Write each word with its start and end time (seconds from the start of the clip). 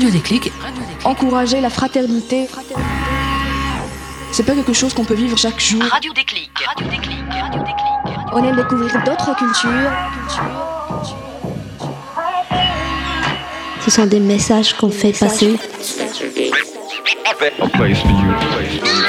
Radio 0.00 0.18
Déclic. 0.18 0.50
Encourager 1.04 1.60
la 1.60 1.68
fraternité. 1.68 2.48
C'est 4.32 4.44
pas 4.44 4.54
quelque 4.54 4.72
chose 4.72 4.94
qu'on 4.94 5.04
peut 5.04 5.12
vivre 5.12 5.36
chaque 5.36 5.60
jour. 5.60 5.82
Radio 5.90 6.10
Déclic. 6.14 6.50
Radio 6.66 6.88
Déclic. 6.88 7.18
Radio 7.30 7.60
Déclic. 7.60 8.16
On 8.32 8.42
aime 8.42 8.56
découvrir 8.56 8.90
d'autres 9.04 9.36
cultures. 9.36 9.90
Ce 13.84 13.90
sont 13.90 14.06
des 14.06 14.20
messages 14.20 14.72
qu'on 14.72 14.88
fait 14.88 15.12
passer. 15.12 15.58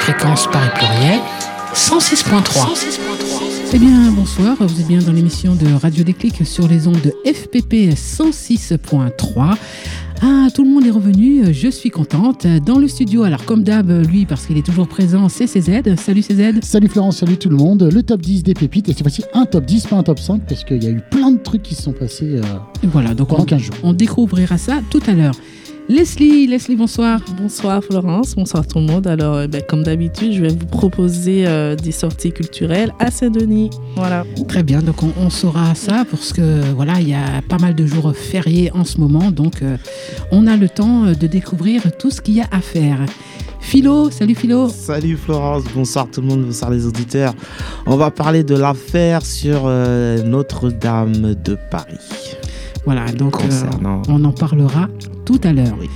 Fréquence 0.00 0.46
Paris 0.52 0.68
Pluriel 0.74 1.20
106.3. 1.72 3.70
Eh 3.72 3.78
bien, 3.78 4.10
bonsoir, 4.10 4.56
vous 4.60 4.78
êtes 4.78 4.86
bien 4.86 4.98
dans 4.98 5.12
l'émission 5.12 5.54
de 5.54 5.72
Radio 5.72 6.04
Déclic 6.04 6.46
sur 6.46 6.68
les 6.68 6.86
ondes 6.86 7.00
de 7.00 7.14
FPP 7.24 7.94
106.3. 7.94 9.56
Ah, 10.24 10.46
tout 10.54 10.62
le 10.62 10.70
monde 10.70 10.86
est 10.86 10.90
revenu, 10.90 11.52
je 11.52 11.68
suis 11.68 11.90
contente. 11.90 12.46
Dans 12.46 12.78
le 12.78 12.86
studio, 12.86 13.24
alors 13.24 13.44
comme 13.44 13.64
d'hab, 13.64 13.90
lui, 14.08 14.24
parce 14.24 14.46
qu'il 14.46 14.56
est 14.56 14.64
toujours 14.64 14.86
présent, 14.86 15.28
c'est 15.28 15.46
CZ. 15.46 15.96
Salut 15.96 16.22
CZ. 16.22 16.60
Salut 16.62 16.86
Florence, 16.86 17.16
salut 17.18 17.36
tout 17.36 17.48
le 17.48 17.56
monde. 17.56 17.82
Le 17.92 18.04
top 18.04 18.20
10 18.20 18.44
des 18.44 18.54
pépites, 18.54 18.88
et 18.88 18.92
c'est 18.92 19.02
voici 19.02 19.24
un 19.34 19.46
top 19.46 19.64
10, 19.64 19.88
pas 19.88 19.96
un 19.96 20.04
top 20.04 20.20
5, 20.20 20.42
parce 20.48 20.62
qu'il 20.62 20.82
y 20.84 20.86
a 20.86 20.90
eu 20.90 21.00
plein 21.10 21.32
de 21.32 21.38
trucs 21.38 21.62
qui 21.64 21.74
se 21.74 21.82
sont 21.82 21.92
passés 21.92 22.36
euh, 22.36 22.42
Voilà, 22.84 23.14
donc 23.14 23.28
pendant 23.30 23.42
on, 23.42 23.46
15 23.46 23.60
jours. 23.62 23.74
on 23.82 23.92
découvrira 23.94 24.58
ça 24.58 24.80
tout 24.90 25.02
à 25.08 25.12
l'heure. 25.12 25.34
Leslie, 25.88 26.46
Leslie, 26.46 26.76
bonsoir. 26.76 27.20
Bonsoir 27.36 27.82
Florence, 27.82 28.36
bonsoir 28.36 28.66
tout 28.66 28.78
le 28.78 28.84
monde. 28.84 29.06
Alors, 29.06 29.34
euh, 29.34 29.46
ben, 29.48 29.62
comme 29.68 29.82
d'habitude, 29.82 30.32
je 30.32 30.42
vais 30.42 30.48
vous 30.48 30.66
proposer 30.66 31.44
euh, 31.46 31.74
des 31.74 31.90
sorties 31.92 32.32
culturelles 32.32 32.94
à 32.98 33.10
Saint-Denis. 33.10 33.70
Voilà. 33.96 34.24
Très 34.48 34.62
bien, 34.62 34.80
donc 34.80 35.02
on, 35.02 35.12
on 35.18 35.28
saura 35.28 35.74
ça 35.74 36.04
parce 36.08 36.32
que 36.32 36.72
voilà, 36.74 37.00
il 37.00 37.08
y 37.08 37.14
a 37.14 37.42
pas 37.48 37.58
mal 37.58 37.74
de 37.74 37.84
jours 37.84 38.14
fériés 38.14 38.70
en 38.72 38.84
ce 38.84 38.98
moment, 38.98 39.30
donc 39.30 39.62
euh, 39.62 39.76
on 40.30 40.46
a 40.46 40.56
le 40.56 40.68
temps 40.68 41.04
euh, 41.04 41.14
de 41.14 41.26
découvrir 41.26 41.82
tout 41.98 42.10
ce 42.10 42.20
qu'il 42.20 42.34
y 42.34 42.40
a 42.40 42.46
à 42.52 42.60
faire. 42.60 43.00
Philo, 43.60 44.10
salut 44.10 44.34
Philo. 44.34 44.68
Salut 44.68 45.16
Florence, 45.16 45.64
bonsoir 45.74 46.08
tout 46.10 46.20
le 46.20 46.28
monde, 46.28 46.44
bonsoir 46.44 46.70
les 46.70 46.86
auditeurs. 46.86 47.34
On 47.86 47.96
va 47.96 48.10
parler 48.10 48.44
de 48.44 48.56
l'affaire 48.56 49.24
sur 49.24 49.62
euh, 49.66 50.22
Notre-Dame 50.22 51.34
de 51.34 51.56
Paris. 51.70 52.36
Voilà, 52.84 53.06
donc 53.12 53.36
euh, 53.36 53.48
on 54.08 54.24
en 54.24 54.32
parlera 54.32 54.88
tout 55.24 55.40
à 55.44 55.52
l'heure. 55.52 55.76
Oui. 55.80 55.88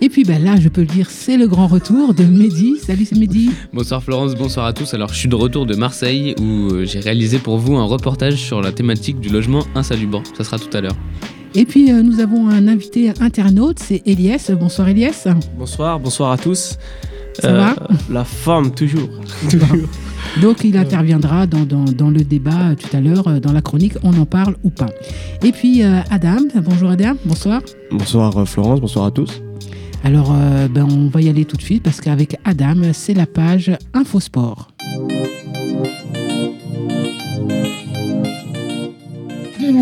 Et 0.00 0.10
puis 0.10 0.24
ben 0.24 0.42
là, 0.42 0.56
je 0.60 0.68
peux 0.68 0.82
le 0.82 0.86
dire, 0.86 1.08
c'est 1.08 1.38
le 1.38 1.46
grand 1.46 1.66
retour 1.66 2.12
de 2.12 2.24
Mehdi. 2.24 2.76
Salut, 2.78 3.06
c'est 3.06 3.16
Mehdi. 3.16 3.50
Bonsoir 3.72 4.02
Florence, 4.02 4.34
bonsoir 4.34 4.66
à 4.66 4.72
tous. 4.74 4.92
Alors 4.92 5.08
je 5.08 5.14
suis 5.14 5.28
de 5.28 5.34
retour 5.34 5.64
de 5.64 5.74
Marseille 5.74 6.34
où 6.40 6.72
euh, 6.72 6.84
j'ai 6.84 7.00
réalisé 7.00 7.38
pour 7.38 7.56
vous 7.56 7.76
un 7.76 7.84
reportage 7.84 8.34
sur 8.34 8.60
la 8.60 8.72
thématique 8.72 9.20
du 9.20 9.30
logement 9.30 9.64
insalubre. 9.74 10.22
Ça 10.36 10.44
sera 10.44 10.58
tout 10.58 10.76
à 10.76 10.82
l'heure. 10.82 10.96
Et 11.54 11.64
puis 11.64 11.90
euh, 11.90 12.02
nous 12.02 12.20
avons 12.20 12.48
un 12.48 12.68
invité 12.68 13.12
internaute, 13.20 13.78
c'est 13.78 14.02
Elias. 14.04 14.50
Bonsoir 14.58 14.88
Elias. 14.88 15.26
Bonsoir, 15.56 15.98
bonsoir 15.98 16.32
à 16.32 16.36
tous. 16.36 16.76
Ça 17.40 17.52
va 17.52 17.74
La 18.10 18.24
forme, 18.24 18.72
toujours. 18.72 19.08
Donc 20.42 20.64
il 20.64 20.76
interviendra 20.76 21.46
dans, 21.46 21.64
dans- 21.64 21.84
dans 21.84 22.10
le 22.10 22.20
débat 22.22 22.70
euh, 22.70 22.74
tout 22.74 22.94
à 22.96 23.00
l'heure, 23.00 23.28
euh, 23.28 23.40
dans 23.40 23.52
la 23.52 23.62
chronique, 23.62 23.94
on 24.02 24.12
en 24.18 24.26
parle 24.26 24.56
ou 24.64 24.70
pas. 24.70 24.88
Et 25.42 25.52
puis 25.52 25.82
euh, 25.84 26.00
Adam, 26.10 26.38
bonjour 26.62 26.90
Adam, 26.90 27.14
bonsoir. 27.24 27.60
Bonsoir 27.90 28.46
Florence, 28.48 28.80
bonsoir 28.80 29.06
à 29.06 29.10
tous. 29.10 29.42
Alors 30.02 30.34
ben, 30.70 30.86
on 30.90 31.08
va 31.08 31.22
y 31.22 31.30
aller 31.30 31.46
tout 31.46 31.56
de 31.56 31.62
suite 31.62 31.82
parce 31.82 32.00
qu'avec 32.02 32.36
Adam, 32.44 32.74
c'est 32.92 33.14
la 33.14 33.24
page 33.26 33.70
Infosport. 33.94 34.68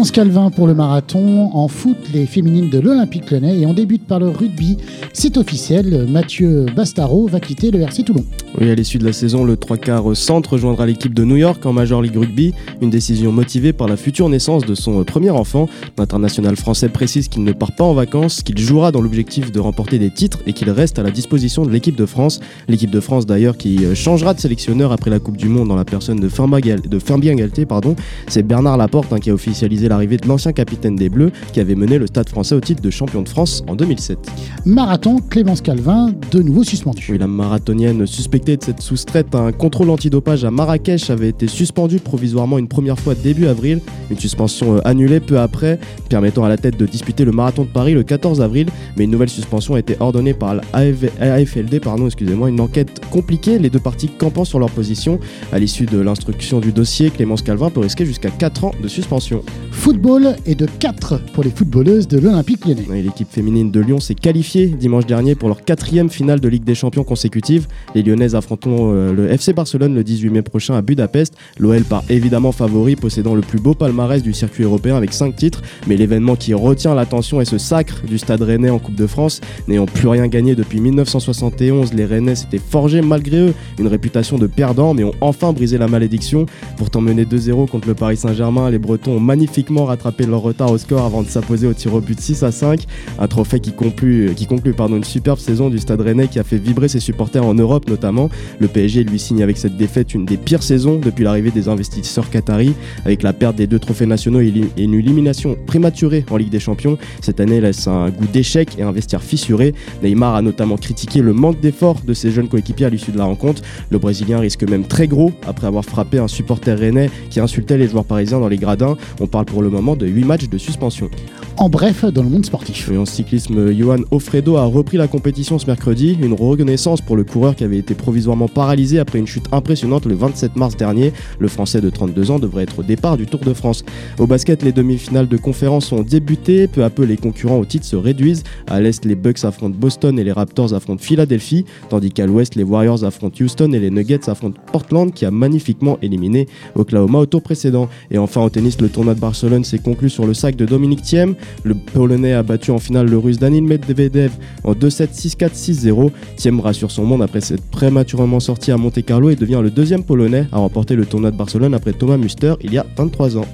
Clémence 0.03 0.11
Calvin 0.11 0.51
pour 0.51 0.67
le 0.67 0.75
marathon. 0.75 1.51
En 1.55 1.69
foot, 1.69 1.97
les 2.13 2.27
féminines 2.27 2.69
de 2.69 2.81
l'Olympique 2.81 3.31
Lyonnais. 3.31 3.61
Et 3.61 3.67
on 3.67 3.73
débute 3.73 4.05
par 4.05 4.19
le 4.19 4.31
rugby. 4.31 4.77
C'est 5.13 5.37
officiel, 5.37 6.09
Mathieu 6.11 6.67
Bastaro 6.75 7.29
va 7.29 7.39
quitter 7.39 7.71
le 7.71 7.81
RC 7.83 8.03
Toulon. 8.03 8.25
Oui, 8.61 8.69
à 8.69 8.75
l'issue 8.75 8.99
de 8.99 9.05
la 9.05 9.13
saison, 9.13 9.45
le 9.45 9.57
3 9.57 9.77
quarts 9.77 10.17
centre 10.17 10.55
rejoindra 10.55 10.87
l'équipe 10.87 11.15
de 11.15 11.23
New 11.25 11.37
York 11.37 11.65
en 11.67 11.73
Major 11.73 12.03
League 12.03 12.17
Rugby. 12.17 12.53
Une 12.81 12.91
décision 12.91 13.31
motivée 13.31 13.73
par 13.73 13.87
la 13.87 13.97
future 13.97 14.29
naissance 14.29 14.67
de 14.67 14.75
son 14.75 15.05
premier 15.05 15.31
enfant. 15.31 15.69
L'international 15.97 16.57
français 16.57 16.89
précise 16.89 17.29
qu'il 17.29 17.45
ne 17.45 17.53
part 17.53 17.71
pas 17.77 17.85
en 17.85 17.95
vacances, 17.95 18.43
qu'il 18.43 18.59
jouera 18.59 18.91
dans 18.91 19.03
l'objectif 19.03 19.53
de 19.53 19.61
remporter 19.61 20.01
des 20.01 20.11
titres 20.11 20.41
et 20.49 20.53
qu'il 20.53 20.69
reste 20.71 20.99
à 20.99 21.05
la 21.05 21.13
disposition 21.13 21.65
de 21.65 21.71
l'équipe 21.71 21.95
de 21.97 22.07
France. 22.07 22.41
L'équipe 22.67 22.91
de 22.91 23.01
France 23.01 23.25
d'ailleurs 23.25 23.57
qui 23.57 23.79
changera 23.95 24.35
de 24.35 24.41
sélectionneur 24.41 24.91
après 24.91 25.11
la 25.11 25.21
Coupe 25.21 25.37
du 25.37 25.49
Monde 25.49 25.69
dans 25.69 25.77
la 25.77 25.85
personne 25.85 26.19
de 26.19 26.29
Fabien 26.29 26.59
Gal- 26.59 26.81
de 26.81 26.99
Fabien 26.99 27.37
Galtier. 27.37 27.67
Pardon. 27.67 27.95
C'est 28.27 28.43
Bernard 28.43 28.77
Laporte 28.79 29.13
hein, 29.13 29.21
qui 29.21 29.31
a 29.31 29.35
officialisé 29.35 29.89
l'arrivée 29.93 30.17
de 30.17 30.27
l'ancien 30.27 30.53
capitaine 30.53 30.97
des 30.97 31.11
Bleus 31.11 31.33
qui 31.53 31.61
avait 31.61 31.75
mené 31.75 31.99
le 31.99 32.07
Stade 32.07 32.29
français 32.31 32.55
au 32.55 32.61
titre 32.61 32.81
de 32.81 32.89
champion 32.89 33.21
de 33.21 33.29
France 33.29 33.63
en 33.69 33.77
2007. 33.77 34.19
Marathon, 34.65 35.19
Clémence 35.19 35.61
Calvin, 35.61 36.15
de 36.31 36.41
nouveau 36.41 36.65
suspendu. 36.65 37.05
Oui, 37.11 37.19
la 37.19 37.27
marathonienne 37.27 38.07
suspectée 38.07 38.57
de 38.57 38.63
s'être 38.63 38.83
soustraite 38.83 39.35
à 39.35 39.41
un 39.41 39.53
contrôle 39.53 39.91
antidopage 39.91 40.47
à 40.47 40.51
Marrakech 40.51 41.11
avait 41.11 41.29
été 41.29 41.47
suspendue 41.47 41.99
provisoirement 41.99 42.57
une 42.57 42.69
première 42.69 42.99
fois 42.99 43.15
début 43.15 43.47
avril. 43.47 43.81
Une 44.11 44.19
suspension 44.19 44.77
euh, 44.77 44.81
annulée 44.87 45.21
peu 45.21 45.39
après, 45.39 45.79
permettant 46.09 46.45
à 46.45 46.49
la 46.49 46.57
tête 46.57 46.79
de 46.79 46.87
disputer 46.87 47.27
le 47.27 47.33
marathon 47.33 47.65
de 47.65 47.69
Paris 47.69 47.93
le 47.93 48.03
14 48.03 48.41
avril. 48.41 48.69
Mais 48.97 49.05
une 49.05 49.11
nouvelle 49.11 49.29
suspension 49.29 49.75
a 49.75 49.79
été 49.79 49.97
ordonnée 50.01 50.33
par 50.33 50.55
la 50.55 50.63
AF 50.73 51.05
AFLD. 51.21 51.81
Pardon, 51.81 52.07
excusez-moi. 52.07 52.49
Une 52.49 52.61
enquête 52.61 53.03
compliquée, 53.11 53.59
les 53.59 53.69
deux 53.69 53.79
parties 53.79 54.09
campant 54.09 54.47
sur 54.47 54.59
leur 54.59 54.71
position. 54.71 55.21
À 55.53 55.59
l'issue 55.59 55.85
de 55.85 55.99
l'instruction 55.99 56.61
du 56.61 56.73
dossier, 56.73 57.11
Clémence 57.11 57.43
Calvin 57.43 57.69
peut 57.69 57.81
risquer 57.81 58.07
jusqu'à 58.07 58.31
4 58.31 58.65
ans 58.65 58.73
de 58.83 58.89
suspension. 58.89 59.43
Football 59.83 60.37
et 60.47 60.55
de 60.55 60.67
4 60.79 61.33
pour 61.33 61.43
les 61.43 61.51
footballeuses 61.51 62.07
de 62.07 62.17
l'Olympique 62.17 62.65
Lyonnais. 62.67 63.03
L'équipe 63.03 63.29
féminine 63.29 63.73
de 63.73 63.81
Lyon 63.81 63.99
s'est 63.99 64.15
qualifiée 64.15 64.69
dimanche 64.69 65.07
dernier 65.07 65.35
pour 65.35 65.49
leur 65.49 65.65
quatrième 65.65 66.09
finale 66.09 66.39
de 66.39 66.47
Ligue 66.49 66.63
des 66.63 66.77
Champions 66.77 67.03
consécutive. 67.03 67.67
Les 67.97 68.05
Lyonnaises 68.05 68.37
affronteront 68.37 68.93
euh, 68.95 69.13
le 69.13 69.29
FC 69.33 69.53
Barcelone 69.53 69.93
le 69.97 70.05
18 70.05 70.31
mai 70.31 70.43
prochain 70.43 70.77
à 70.77 70.83
Budapest. 70.83 71.35
L'OL 71.59 71.83
part 71.83 72.05
évidemment 72.09 72.53
favori, 72.53 72.95
possédant 72.95 73.35
le 73.35 73.41
plus 73.41 73.59
beau 73.59 73.75
palmarès 73.75 74.23
du 74.23 74.33
circuit 74.33 74.63
européen 74.63 74.95
avec 74.95 75.13
5 75.13 75.35
titres. 75.35 75.63
Mais 75.89 75.97
l'événement 75.97 76.37
qui 76.37 76.55
retient 76.55 76.95
l'attention 76.95 77.41
est 77.41 77.45
ce 77.45 77.59
sacre 77.59 78.03
du 78.07 78.19
Stade 78.19 78.43
Rennais 78.43 78.71
en 78.71 78.79
Coupe 78.79 78.95
de 78.95 79.09
France. 79.09 79.41
N'ayant 79.67 79.87
plus 79.87 80.07
rien 80.07 80.29
gagné 80.29 80.55
depuis 80.55 80.79
1971, 80.79 81.93
les 81.93 82.05
Rennais 82.05 82.37
s'étaient 82.37 82.59
forgés 82.59 83.03
malgré 83.03 83.49
eux 83.49 83.55
une 83.81 83.89
réputation 83.89 84.39
de 84.39 84.47
perdants, 84.47 84.95
mais 84.95 85.03
ont 85.03 85.15
enfin 85.21 85.53
brisé 85.53 85.77
la 85.77 85.89
malédiction. 85.89 86.47
Pourtant 86.77 87.01
menés 87.01 87.25
2-0 87.25 87.69
contre 87.69 87.89
le 87.89 87.95
Paris 87.95 88.17
Saint-Germain, 88.17 88.71
les 88.71 88.79
Bretons 88.79 89.17
ont 89.17 89.21
magnifiquement 89.21 89.72
rattrapé 89.81 90.27
leur 90.27 90.41
retard 90.41 90.71
au 90.71 90.79
score 90.79 91.05
avant 91.05 91.23
de 91.23 91.29
s'imposer 91.29 91.67
au 91.67 91.73
tir 91.73 91.95
au 91.95 92.01
but 92.01 92.21
6 92.21 92.43
à 92.43 92.53
5. 92.53 92.87
Un 93.19 93.29
trophée 93.29 93.61
qui 93.61 93.73
conclut, 93.73 94.33
qui 94.37 94.47
conclut 94.47 94.75
une 94.79 95.05
superbe 95.05 95.39
saison 95.39 95.71
du 95.71 95.79
Stade 95.79 96.01
Rennais 96.01 96.29
qui 96.29 96.39
a 96.39 96.45
fait 96.45 96.59
vibrer 96.59 96.89
ses 96.89 97.01
supporters 97.01 97.45
en 97.45 97.55
Europe 97.55 97.89
notamment. 97.89 98.31
Le 98.59 98.69
PSG 98.69 99.05
lui 99.05 99.19
signe 99.19 99.43
avec 99.43 99.57
cette 99.57 99.77
défaite 99.77 100.15
une 100.15 100.25
des 100.25 100.37
pires 100.37 100.63
saisons 100.63 100.99
depuis 100.99 101.25
l'arrivée 101.25 101.51
des 101.51 101.69
investisseurs 101.69 102.31
qataris, 102.31 102.75
avec 103.05 103.23
la 103.23 103.33
perte 103.33 103.57
des 103.57 103.67
deux 103.67 103.79
trophées 103.79 104.07
nationaux 104.07 104.41
et 104.41 104.53
une 104.77 104.95
élimination 104.95 105.57
prématurée 105.67 106.25
en 106.31 106.37
Ligue 106.37 106.51
des 106.51 106.61
Champions. 106.61 106.99
Cette 107.21 107.41
année 107.41 107.61
laisse 107.61 107.87
un 107.87 108.11
goût 108.11 108.27
d'échec 108.33 108.77
et 108.79 108.83
un 108.83 108.93
vestiaire 108.93 109.23
fissuré. 109.23 109.75
Neymar 110.03 110.35
a 110.35 110.43
notamment 110.43 110.77
critiqué 110.77 111.21
le 111.21 111.33
manque 111.33 111.61
d'effort 111.61 111.97
de 112.07 112.15
ses 112.15 112.31
jeunes 112.31 112.49
coéquipiers 112.49 112.87
à 112.87 112.91
l'issue 112.91 113.13
de 113.13 113.19
la 113.19 113.25
rencontre. 113.25 113.63
Le 113.91 113.99
Brésilien 113.99 114.41
risque 114.41 114.65
même 114.69 114.85
très 114.85 115.07
gros 115.07 115.33
après 115.47 115.67
avoir 115.67 115.85
frappé 115.85 116.19
un 116.19 116.29
supporter 116.29 116.79
rennais 116.79 117.11
qui 117.31 117.41
insultait 117.41 117.79
les 117.79 117.89
joueurs 117.89 118.05
parisiens 118.05 118.41
dans 118.41 118.49
les 118.49 118.57
gradins. 118.57 118.97
On 119.21 119.27
parle 119.27 119.45
pour 119.53 119.63
le 119.63 119.69
moment 119.69 119.97
de 119.97 120.07
8 120.07 120.25
matchs 120.25 120.49
de 120.49 120.57
suspension. 120.57 121.11
En 121.59 121.69
bref, 121.69 122.07
dans 122.07 122.23
le 122.23 122.31
monde 122.31 122.47
sportif. 122.47 122.91
Et 122.91 122.97
en 122.97 123.05
cyclisme, 123.05 123.71
Johan 123.71 123.99
Ofredo 124.11 124.57
a 124.57 124.65
repris 124.65 124.97
la 124.97 125.07
compétition 125.07 125.59
ce 125.59 125.67
mercredi, 125.67 126.17
une 126.21 126.33
reconnaissance 126.33 127.03
pour 127.03 127.15
le 127.15 127.25
coureur 127.25 127.55
qui 127.55 127.63
avait 127.63 127.77
été 127.77 127.95
provisoirement 127.95 128.49
paralysé 128.49 128.99
après 128.99 129.19
une 129.19 129.27
chute 129.27 129.45
impressionnante 129.53 130.07
le 130.07 130.15
27 130.15 130.57
mars 130.57 130.75
dernier. 130.79 131.13
Le 131.39 131.49
Français 131.49 131.83
de 131.83 131.91
32 131.91 132.31
ans 132.31 132.39
devrait 132.39 132.63
être 132.63 132.79
au 132.79 132.83
départ 132.83 133.19
du 133.19 133.27
Tour 133.27 133.41
de 133.41 133.53
France. 133.53 133.85
Au 134.19 134.27
basket, 134.27 134.63
les 134.63 134.73
demi-finales 134.73 135.29
de 135.29 135.37
conférence 135.37 135.93
ont 135.93 136.01
débuté. 136.03 136.67
Peu 136.69 136.85
à 136.85 136.89
peu, 136.89 137.05
les 137.05 137.19
concurrents 137.19 137.59
au 137.59 137.67
titre 137.67 137.85
se 137.85 137.97
réduisent. 137.97 138.45
À 138.69 138.81
l'Est, 138.81 139.05
les 139.05 139.15
Bucks 139.15 139.45
affrontent 139.45 139.77
Boston 139.79 140.19
et 140.19 140.25
les 140.25 140.33
Raptors 140.33 140.73
affrontent 140.73 141.03
Philadelphie, 141.03 141.67
tandis 141.91 142.11
qu'à 142.11 142.27
l'Ouest, 142.27 142.55
les 142.55 142.65
Warriors 142.65 143.05
affrontent 143.05 143.37
Houston 143.45 143.73
et 143.73 143.79
les 143.79 143.91
Nuggets 143.91 144.31
affrontent 144.31 144.59
Portland 144.73 145.13
qui 145.13 145.27
a 145.27 145.31
magnifiquement 145.31 145.99
éliminé 146.01 146.49
Oklahoma 146.77 147.19
au 147.19 147.27
tour 147.27 147.43
précédent. 147.43 147.91
Et 148.11 148.17
enfin, 148.17 148.41
au 148.41 148.49
tennis, 148.49 148.81
le 148.81 148.89
tournoi 148.89 149.15
de 149.15 149.21
Barcelone 149.21 149.42
s'est 149.65 149.79
conclu 149.79 150.09
sur 150.09 150.25
le 150.25 150.35
sac 150.35 150.55
de 150.55 150.65
Dominique 150.65 151.03
Thiem. 151.03 151.35
Le 151.65 151.75
Polonais 151.75 152.33
a 152.33 152.43
battu 152.45 152.71
en 152.71 152.79
finale 152.79 153.09
le 153.09 153.19
Russe 153.19 153.39
Danil 153.39 153.65
Medvedev 153.65 154.31
en 154.63 154.73
2-7, 154.73 155.09
6-4, 155.15 155.55
6-0. 155.55 156.11
Thiem 156.37 156.61
rassure 156.61 156.93
son 156.93 157.05
monde 157.05 157.23
après 157.23 157.41
s'être 157.41 157.65
prématurément 157.71 158.39
sorti 158.39 158.71
à 158.71 158.77
Monte 158.77 159.05
Carlo 159.05 159.31
et 159.31 159.37
devient 159.37 159.61
le 159.61 159.71
deuxième 159.71 160.05
Polonais 160.05 160.47
à 160.53 160.59
remporter 160.59 160.95
le 160.95 161.07
tournoi 161.07 161.33
de 161.33 161.37
Barcelone 161.37 161.75
après 161.75 161.93
Thomas 161.93 162.17
Muster 162.17 162.55
il 162.63 162.73
y 162.73 162.79
a 162.79 162.87
23 162.97 163.37
ans. 163.39 163.47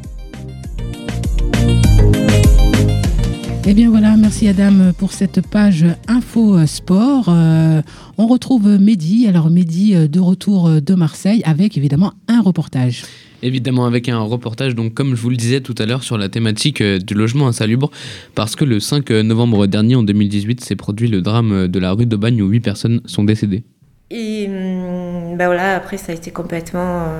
Eh 3.67 3.75
bien 3.75 3.90
voilà, 3.90 4.17
merci 4.17 4.49
Adam 4.49 4.93
pour 4.96 5.12
cette 5.12 5.46
page 5.46 5.85
Info 6.06 6.67
Sport. 6.67 7.26
Euh, 7.29 7.82
on 8.19 8.26
retrouve 8.26 8.67
Mehdi. 8.79 9.26
Alors 9.26 9.50
Mehdi 9.50 9.94
euh, 9.94 10.06
de 10.06 10.20
retour 10.20 10.81
de 10.82 10.94
Marseille 10.94 11.43
avec 11.44 11.76
évidemment 11.76 12.12
un 12.29 12.40
reportage. 12.40 13.05
Évidemment 13.43 13.87
avec 13.87 14.08
un 14.08 14.20
reportage, 14.20 14.75
donc 14.75 14.94
comme 14.94 15.14
je 15.14 15.23
vous 15.23 15.31
le 15.31 15.37
disais 15.37 15.61
tout 15.61 15.75
à 15.79 15.87
l'heure, 15.87 16.02
sur 16.02 16.19
la 16.19 16.29
thématique 16.29 16.81
euh, 16.81 16.99
du 16.99 17.14
logement 17.14 17.46
insalubre, 17.49 17.90
parce 18.35 18.56
que 18.56 18.64
le 18.64 18.81
5 18.81 19.11
novembre 19.11 19.67
dernier, 19.67 19.94
en 19.94 20.02
2018, 20.02 20.64
s'est 20.64 20.76
produit 20.76 21.08
le 21.08 21.23
drame 21.23 21.69
de 21.69 21.79
la 21.79 21.93
rue 21.93 22.06
d'Aubagne 22.06 22.43
où 22.43 22.49
8 22.49 22.61
personnes 22.61 23.00
sont 23.05 23.25
décédées. 23.25 23.62
Et 24.11 24.46
ben 24.49 25.46
voilà, 25.46 25.76
après 25.76 25.99
ça 25.99 26.12
a 26.12 26.14
été 26.14 26.31
complètement 26.31 27.12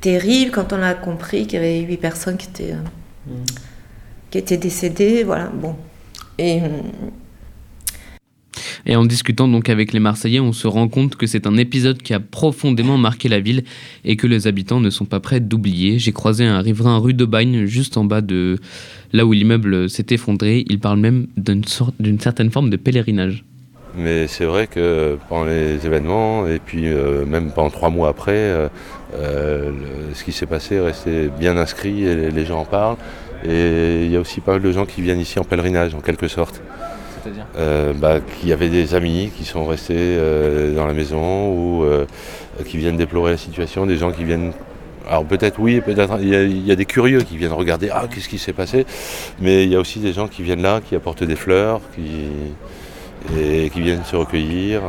terrible 0.00 0.50
quand 0.50 0.72
on 0.72 0.82
a 0.82 0.94
compris 0.94 1.46
qu'il 1.46 1.54
y 1.54 1.62
avait 1.62 1.80
8 1.80 1.96
personnes 1.98 2.36
qui 2.36 2.48
étaient... 2.48 2.74
Mmh 2.74 3.30
qui 4.32 4.38
était 4.38 4.56
décédé. 4.56 5.22
Voilà, 5.22 5.46
bon. 5.46 5.76
Et. 6.38 6.60
Et 8.86 8.96
en 8.96 9.04
discutant 9.04 9.48
donc 9.48 9.68
avec 9.68 9.92
les 9.92 10.00
Marseillais, 10.00 10.40
on 10.40 10.52
se 10.52 10.66
rend 10.66 10.88
compte 10.88 11.16
que 11.16 11.26
c'est 11.26 11.46
un 11.46 11.56
épisode 11.56 12.02
qui 12.02 12.14
a 12.14 12.20
profondément 12.20 12.98
marqué 12.98 13.28
la 13.28 13.40
ville 13.40 13.64
et 14.04 14.16
que 14.16 14.26
les 14.26 14.46
habitants 14.46 14.80
ne 14.80 14.90
sont 14.90 15.04
pas 15.04 15.20
prêts 15.20 15.40
d'oublier. 15.40 15.98
J'ai 15.98 16.12
croisé 16.12 16.44
un 16.44 16.60
riverain 16.60 16.98
rue 16.98 17.14
de 17.14 17.26
juste 17.66 17.96
en 17.96 18.04
bas 18.04 18.20
de 18.20 18.58
là 19.12 19.26
où 19.26 19.32
l'immeuble 19.32 19.88
s'est 19.88 20.06
effondré. 20.10 20.64
Il 20.68 20.78
parle 20.78 20.98
même 20.98 21.26
d'une 21.36 22.20
certaine 22.20 22.50
forme 22.50 22.70
de 22.70 22.76
pèlerinage. 22.76 23.44
Mais 23.94 24.26
c'est 24.26 24.44
vrai 24.46 24.66
que 24.66 25.18
pendant 25.28 25.44
les 25.44 25.84
événements, 25.84 26.46
et 26.46 26.58
puis 26.58 26.88
euh, 26.88 27.26
même 27.26 27.50
pendant 27.52 27.70
trois 27.70 27.90
mois 27.90 28.08
après, 28.08 28.32
euh, 28.32 28.68
euh, 29.14 29.70
ce 30.14 30.24
qui 30.24 30.32
s'est 30.32 30.46
passé 30.46 30.76
est 30.76 30.80
resté 30.80 31.28
bien 31.38 31.56
inscrit 31.58 32.04
et 32.04 32.30
les 32.30 32.44
gens 32.46 32.60
en 32.60 32.64
parlent. 32.64 32.96
Et 33.44 34.04
il 34.04 34.10
y 34.10 34.16
a 34.16 34.20
aussi 34.20 34.40
pas 34.40 34.52
mal 34.52 34.62
de 34.62 34.72
gens 34.72 34.86
qui 34.86 35.02
viennent 35.02 35.20
ici 35.20 35.38
en 35.38 35.44
pèlerinage, 35.44 35.94
en 35.94 36.00
quelque 36.00 36.28
sorte. 36.28 36.62
Euh, 37.56 37.92
bah, 37.92 38.20
Qui 38.20 38.52
avaient 38.52 38.68
des 38.68 38.94
amis 38.94 39.30
qui 39.36 39.44
sont 39.44 39.64
restés 39.66 39.94
euh, 39.96 40.74
dans 40.74 40.86
la 40.86 40.92
maison 40.92 41.52
ou 41.52 41.84
euh, 41.84 42.06
qui 42.66 42.76
viennent 42.78 42.96
déplorer 42.96 43.32
la 43.32 43.36
situation, 43.36 43.86
des 43.86 43.96
gens 43.96 44.12
qui 44.12 44.24
viennent. 44.24 44.52
Alors 45.08 45.24
peut-être 45.24 45.58
oui, 45.58 45.80
peut-être 45.80 46.18
il 46.20 46.66
y, 46.66 46.70
a 46.70 46.76
des 46.76 46.84
curieux 46.84 47.22
qui 47.22 47.36
viennent 47.36 47.52
regarder 47.52 47.90
ah 47.92 48.04
qu'est-ce 48.08 48.28
qui 48.28 48.38
s'est 48.38 48.52
passé, 48.52 48.86
mais 49.40 49.64
il 49.64 49.70
y 49.70 49.74
a 49.74 49.80
aussi 49.80 49.98
des 49.98 50.12
gens 50.12 50.28
qui 50.28 50.44
viennent 50.44 50.62
là, 50.62 50.80
qui 50.80 50.94
apportent 50.94 51.24
des 51.24 51.34
fleurs, 51.34 51.80
qui 51.94 52.28
et 53.36 53.70
qui 53.70 53.80
viennent 53.80 54.04
se 54.04 54.14
recueillir. 54.14 54.82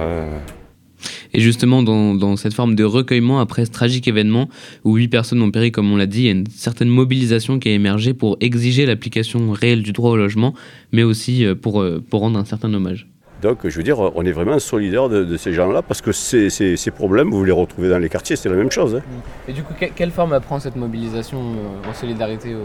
Et 1.34 1.40
justement, 1.40 1.82
dans, 1.82 2.36
cette 2.38 2.54
forme 2.54 2.76
de 2.76 2.84
recueillement 2.84 3.40
après 3.40 3.66
ce 3.66 3.72
tragique 3.72 4.08
événement 4.08 4.50
où 4.84 4.96
huit 4.96 5.08
personnes 5.08 5.42
ont 5.42 5.52
péri, 5.52 5.72
comme 5.72 5.92
on 5.92 5.98
l'a 5.98 6.06
dit, 6.06 6.22
il 6.22 6.26
y 6.26 6.30
a 6.30 6.32
une 6.32 6.48
certaine 6.48 6.90
mobilisation 6.90 7.60
qui 7.60 7.70
a 7.70 7.72
émergé 7.72 8.14
pour 8.14 8.38
exiger 8.40 8.86
l'application 8.86 9.52
réelle 9.52 9.82
du 9.82 9.94
droit 9.94 10.12
au 10.12 10.18
logement, 10.18 10.54
mais 10.92 11.04
aussi 11.04 11.46
euh, 11.46 11.56
pour, 11.56 11.82
euh, 11.82 12.04
pour 12.08 12.22
rendre 12.22 12.40
un 12.40 12.46
certain 12.46 12.74
hommage. 12.74 13.08
Donc, 13.42 13.68
je 13.68 13.76
veux 13.76 13.84
dire, 13.84 14.00
on 14.00 14.24
est 14.24 14.32
vraiment 14.32 14.58
solidaire 14.58 15.10
de, 15.10 15.36
ces 15.36 15.52
gens-là 15.52 15.82
parce 15.82 16.02
que 16.02 16.14
ces, 16.14 16.50
ces, 16.50 16.92
problèmes, 16.92 17.30
vous 17.30 17.44
les 17.44 17.52
retrouvez 17.52 17.90
dans 17.90 17.98
les 17.98 18.08
quartiers, 18.08 18.38
c'est 18.38 18.48
la 18.48 18.56
même 18.56 18.72
chose. 18.72 18.96
Hein. 18.96 19.22
Et 19.50 19.52
du 19.52 19.64
coup, 19.64 19.74
quelle 19.96 20.12
forme 20.12 20.40
prend 20.40 20.62
cette 20.62 20.78
mobilisation 20.78 21.40
euh, 21.40 21.90
en 21.90 21.94
solidarité 21.94 22.56
au, 22.56 22.60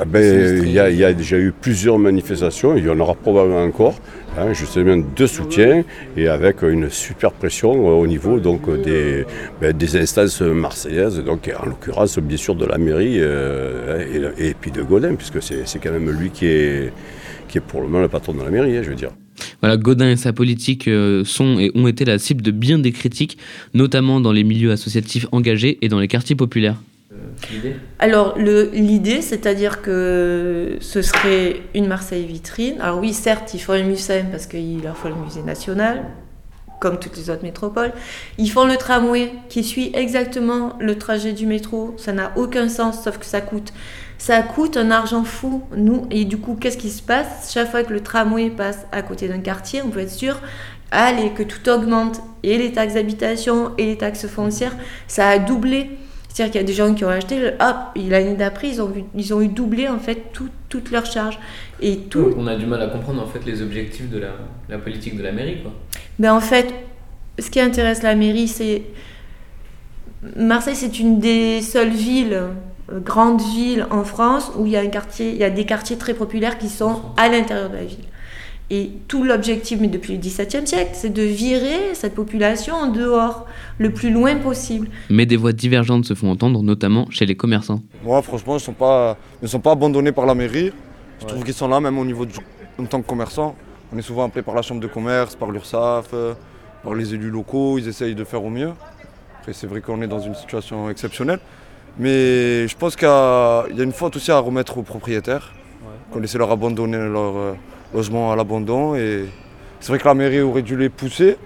ah 0.00 0.04
ben, 0.04 0.62
il, 0.62 0.70
y 0.70 0.78
a, 0.78 1.12
déjà 1.12 1.38
eu 1.38 1.52
plusieurs 1.52 1.98
manifestations, 1.98 2.76
il 2.76 2.84
y 2.84 2.88
en 2.88 3.00
aura 3.00 3.14
probablement 3.14 3.64
encore, 3.64 3.96
hein, 4.36 4.52
justement 4.52 4.96
de 4.96 5.26
soutien 5.26 5.82
et 6.16 6.28
avec 6.28 6.62
une 6.62 6.88
super 6.88 7.32
pression 7.32 7.72
au 7.72 8.06
niveau 8.06 8.38
donc, 8.38 8.70
des, 8.82 9.24
ben, 9.60 9.76
des 9.76 9.96
instances 9.96 10.40
marseillaises, 10.40 11.18
donc, 11.24 11.50
en 11.60 11.66
l'occurrence 11.66 12.18
bien 12.20 12.36
sûr 12.36 12.54
de 12.54 12.64
la 12.64 12.78
mairie 12.78 13.16
euh, 13.18 14.30
et, 14.38 14.54
puis 14.54 14.70
de 14.70 14.82
Godin, 14.82 15.16
puisque 15.16 15.42
c'est 15.42 15.78
quand 15.82 15.92
même 15.92 16.10
lui 16.10 16.30
qui 16.30 16.46
est, 16.46 16.92
qui 17.48 17.58
est 17.58 17.62
pour 17.62 17.80
le 17.80 17.88
moment 17.88 18.00
le 18.00 18.08
patron 18.08 18.34
de 18.34 18.42
la 18.42 18.50
mairie, 18.50 18.76
hein, 18.76 18.82
je 18.84 18.90
veux 18.90 18.96
dire. 18.96 19.10
Voilà, 19.60 19.76
Godin 19.76 20.10
et 20.10 20.16
sa 20.16 20.32
politique 20.32 20.86
euh, 20.86 21.24
sont 21.24 21.58
et 21.58 21.72
ont 21.74 21.88
été 21.88 22.04
la 22.04 22.18
cible 22.18 22.42
de 22.42 22.52
bien 22.52 22.78
des 22.78 22.92
critiques, 22.92 23.38
notamment 23.74 24.20
dans 24.20 24.32
les 24.32 24.44
milieux 24.44 24.70
associatifs 24.70 25.26
engagés 25.32 25.78
et 25.82 25.88
dans 25.88 25.98
les 25.98 26.08
quartiers 26.08 26.36
populaires. 26.36 26.76
Alors, 27.98 28.36
l'idée, 28.38 29.22
c'est-à-dire 29.22 29.82
que 29.82 30.76
ce 30.80 31.02
serait 31.02 31.62
une 31.74 31.86
Marseille 31.86 32.26
vitrine. 32.26 32.80
Alors 32.80 32.98
oui, 32.98 33.12
certes, 33.12 33.54
il 33.54 33.58
faut 33.58 33.72
un 33.72 33.82
musée 33.82 34.24
parce 34.30 34.46
qu'il 34.46 34.82
leur 34.82 34.96
faut 34.96 35.08
le 35.08 35.14
musée 35.14 35.42
national, 35.42 36.04
comme 36.80 36.98
toutes 36.98 37.16
les 37.16 37.30
autres 37.30 37.42
métropoles. 37.42 37.92
Ils 38.38 38.50
font 38.50 38.64
le 38.64 38.76
tramway 38.76 39.32
qui 39.48 39.64
suit 39.64 39.90
exactement 39.94 40.74
le 40.80 40.96
trajet 40.96 41.32
du 41.32 41.46
métro. 41.46 41.94
Ça 41.96 42.12
n'a 42.12 42.32
aucun 42.36 42.68
sens, 42.68 43.02
sauf 43.02 43.18
que 43.18 43.26
ça 43.26 43.40
coûte. 43.40 43.72
Ça 44.18 44.42
coûte 44.42 44.76
un 44.76 44.90
argent 44.90 45.22
fou, 45.24 45.62
nous. 45.76 46.06
Et 46.10 46.24
du 46.24 46.38
coup, 46.38 46.56
qu'est-ce 46.60 46.78
qui 46.78 46.90
se 46.90 47.02
passe? 47.02 47.52
Chaque 47.52 47.70
fois 47.70 47.84
que 47.84 47.92
le 47.92 48.00
tramway 48.00 48.50
passe 48.50 48.86
à 48.90 49.02
côté 49.02 49.28
d'un 49.28 49.38
quartier, 49.38 49.80
on 49.82 49.90
peut 49.90 50.00
être 50.00 50.10
sûr 50.10 50.40
allez, 50.90 51.30
que 51.30 51.42
tout 51.42 51.68
augmente. 51.68 52.20
Et 52.42 52.56
les 52.58 52.72
taxes 52.72 52.94
d'habitation 52.94 53.72
et 53.78 53.86
les 53.86 53.98
taxes 53.98 54.26
foncières, 54.26 54.76
ça 55.06 55.28
a 55.28 55.38
doublé. 55.38 55.90
C'est-à-dire 56.38 56.52
qu'il 56.52 56.60
y 56.60 56.64
a 56.64 56.66
des 56.68 56.72
gens 56.72 56.94
qui 56.94 57.04
ont 57.04 57.08
acheté, 57.08 57.48
hop, 57.58 57.76
l'année 57.96 58.36
d'après, 58.36 58.68
ils 58.68 58.80
ont, 58.80 58.92
ils 59.16 59.34
ont 59.34 59.40
eu 59.40 59.48
doublé 59.48 59.88
en 59.88 59.98
fait 59.98 60.26
toutes 60.68 60.92
leurs 60.92 61.04
charges. 61.04 61.36
Et 61.80 61.96
tout... 61.96 62.32
on 62.36 62.46
a 62.46 62.54
du 62.54 62.64
mal 62.64 62.80
à 62.80 62.86
comprendre 62.86 63.20
en 63.20 63.26
fait 63.26 63.44
les 63.44 63.60
objectifs 63.60 64.08
de 64.08 64.20
la, 64.68 64.78
politique 64.78 65.16
de 65.16 65.24
la 65.24 65.32
mairie. 65.32 65.62
Quoi. 65.62 65.72
Ben, 66.20 66.32
en 66.32 66.38
fait, 66.38 66.72
ce 67.40 67.50
qui 67.50 67.58
intéresse 67.58 68.04
la 68.04 68.14
mairie, 68.14 68.46
c'est. 68.46 68.82
Marseille, 70.36 70.76
c'est 70.76 71.00
une 71.00 71.18
des 71.18 71.60
seules 71.60 71.90
villes, 71.90 72.34
euh, 72.92 73.00
grandes 73.00 73.42
villes 73.42 73.88
en 73.90 74.04
France, 74.04 74.52
où 74.56 74.64
il 74.64 74.70
y 74.70 74.76
a, 74.76 74.80
un 74.80 74.86
quartier, 74.86 75.30
il 75.30 75.38
y 75.38 75.44
a 75.44 75.50
des 75.50 75.66
quartiers 75.66 75.98
très 75.98 76.14
populaires 76.14 76.56
qui 76.56 76.68
sont 76.68 77.02
à 77.16 77.28
l'intérieur 77.28 77.68
de 77.68 77.74
la 77.74 77.84
ville. 77.84 78.04
Et 78.70 78.90
tout 79.08 79.24
l'objectif, 79.24 79.78
mais 79.80 79.88
depuis 79.88 80.12
le 80.12 80.18
XVIIe 80.18 80.66
siècle, 80.66 80.90
c'est 80.92 81.12
de 81.12 81.22
virer 81.22 81.94
cette 81.94 82.14
population 82.14 82.74
en 82.74 82.88
dehors, 82.88 83.46
le 83.78 83.90
plus 83.90 84.10
loin 84.10 84.36
possible. 84.36 84.88
Mais 85.08 85.24
des 85.24 85.36
voix 85.36 85.52
divergentes 85.52 86.04
se 86.04 86.12
font 86.12 86.30
entendre, 86.30 86.62
notamment 86.62 87.10
chez 87.10 87.24
les 87.24 87.34
commerçants. 87.34 87.80
Moi, 88.04 88.20
franchement, 88.20 88.54
ils 88.54 88.56
ne 88.56 88.60
sont, 88.60 88.74
pas, 88.74 89.16
sont 89.44 89.60
pas 89.60 89.72
abandonnés 89.72 90.12
par 90.12 90.26
la 90.26 90.34
mairie. 90.34 90.72
Je 91.20 91.26
trouve 91.26 91.44
qu'ils 91.44 91.54
sont 91.54 91.68
là, 91.68 91.80
même 91.80 91.98
au 91.98 92.04
niveau 92.04 92.26
de, 92.26 92.32
en 92.78 92.84
tant 92.84 93.00
que 93.00 93.06
commerçants. 93.06 93.56
On 93.90 93.96
est 93.96 94.02
souvent 94.02 94.24
appelé 94.26 94.42
par 94.42 94.54
la 94.54 94.60
chambre 94.60 94.82
de 94.82 94.86
commerce, 94.86 95.34
par 95.34 95.50
l'URSSAF, 95.50 96.10
euh, 96.12 96.34
par 96.84 96.94
les 96.94 97.14
élus 97.14 97.30
locaux. 97.30 97.78
Ils 97.78 97.88
essayent 97.88 98.14
de 98.14 98.24
faire 98.24 98.44
au 98.44 98.50
mieux. 98.50 98.72
Après, 99.40 99.54
c'est 99.54 99.66
vrai 99.66 99.80
qu'on 99.80 100.02
est 100.02 100.06
dans 100.06 100.20
une 100.20 100.34
situation 100.34 100.90
exceptionnelle. 100.90 101.40
Mais 101.98 102.68
je 102.68 102.76
pense 102.76 102.96
qu'il 102.96 103.08
y, 103.08 103.10
a 103.10 103.64
une 103.82 103.92
faute 103.92 104.14
aussi 104.16 104.30
à 104.30 104.38
remettre 104.38 104.76
aux 104.76 104.82
propriétaires, 104.82 105.54
qu'on 106.12 106.22
essaie 106.22 106.34
de 106.34 106.40
leur 106.40 106.52
abandonner 106.52 106.98
leur 106.98 107.56
euh, 107.92 107.96
logement 107.96 108.32
à 108.32 108.36
l'abandon. 108.36 108.94
Et 108.94 109.24
c'est 109.80 109.88
vrai 109.88 109.98
que 109.98 110.06
la 110.06 110.14
mairie 110.14 110.40
aurait 110.40 110.62
dû 110.62 110.76
les 110.76 110.88
pousser, 110.88 111.36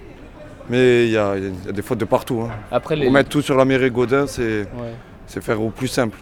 mais 0.69 1.05
il 1.05 1.11
y, 1.11 1.17
a 1.17 1.35
des 1.73 1.81
fautes 1.81 1.99
de 1.99 2.05
partout. 2.05 2.41
Hein. 2.41 2.51
Après, 2.71 2.95
les... 2.95 3.07
Remettre 3.07 3.29
tout 3.29 3.41
sur 3.41 3.55
la 3.55 3.65
mairie 3.65 3.91
Godin, 3.91 4.27
c'est 4.27 4.67
faire 5.27 5.61
au 5.61 5.69
plus 5.69 5.87
simple. 5.87 6.17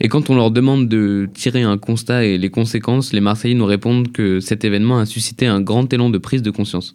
Et 0.00 0.08
quand 0.08 0.30
on 0.30 0.36
leur 0.36 0.50
demande 0.50 0.88
de 0.88 1.28
tirer 1.34 1.62
un 1.62 1.76
constat 1.76 2.24
et 2.24 2.38
les 2.38 2.50
conséquences, 2.50 3.12
les 3.12 3.20
Marseillais 3.20 3.54
nous 3.54 3.66
répondent 3.66 4.12
que 4.12 4.38
cet 4.38 4.64
événement 4.64 4.98
a 4.98 5.06
suscité 5.06 5.46
un 5.46 5.60
grand 5.60 5.92
élan 5.92 6.08
de 6.08 6.18
prise 6.18 6.42
de 6.42 6.50
conscience. 6.50 6.94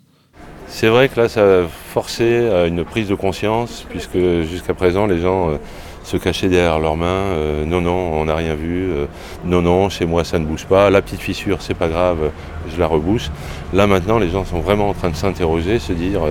C'est 0.68 0.88
vrai 0.88 1.10
que 1.10 1.20
là, 1.20 1.28
ça 1.28 1.42
a 1.42 1.68
forcé 1.68 2.48
à 2.50 2.66
une 2.66 2.86
prise 2.86 3.10
de 3.10 3.16
conscience, 3.16 3.86
puisque 3.90 4.18
jusqu'à 4.50 4.74
présent, 4.74 5.06
les 5.06 5.20
gens 5.20 5.52
euh, 5.52 5.58
se 6.04 6.18
cachaient 6.18 6.50
derrière 6.50 6.80
leurs 6.80 6.98
mains. 6.98 7.06
Euh, 7.06 7.66
non, 7.66 7.82
non, 7.82 8.14
on 8.14 8.26
n'a 8.26 8.36
rien 8.36 8.56
vu. 8.56 8.92
Euh, 8.92 9.06
non, 9.46 9.62
non, 9.62 9.90
chez 9.90 10.06
moi, 10.06 10.24
ça 10.24 10.40
ne 10.40 10.46
bouge 10.46 10.66
pas. 10.66 10.90
La 10.90 11.02
petite 11.02 11.22
fissure, 11.22 11.62
c'est 11.62 11.74
pas 11.74 11.88
grave, 11.88 12.32
je 12.74 12.80
la 12.80 12.88
rebouche. 12.88 13.30
Là, 13.74 13.88
maintenant, 13.88 14.20
les 14.20 14.30
gens 14.30 14.46
sont 14.46 14.60
vraiment 14.60 14.90
en 14.90 14.94
train 14.94 15.10
de 15.10 15.16
s'interroger, 15.16 15.80
se 15.80 15.94
dire 15.94 16.22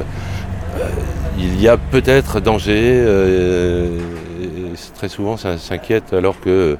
il 1.38 1.61
y 1.61 1.69
a 1.69 1.76
peut-être 1.76 2.41
danger. 2.41 3.05
très 4.95 5.09
souvent, 5.09 5.37
ça 5.37 5.59
s'inquiète 5.59 6.12
alors 6.12 6.41
que. 6.41 6.76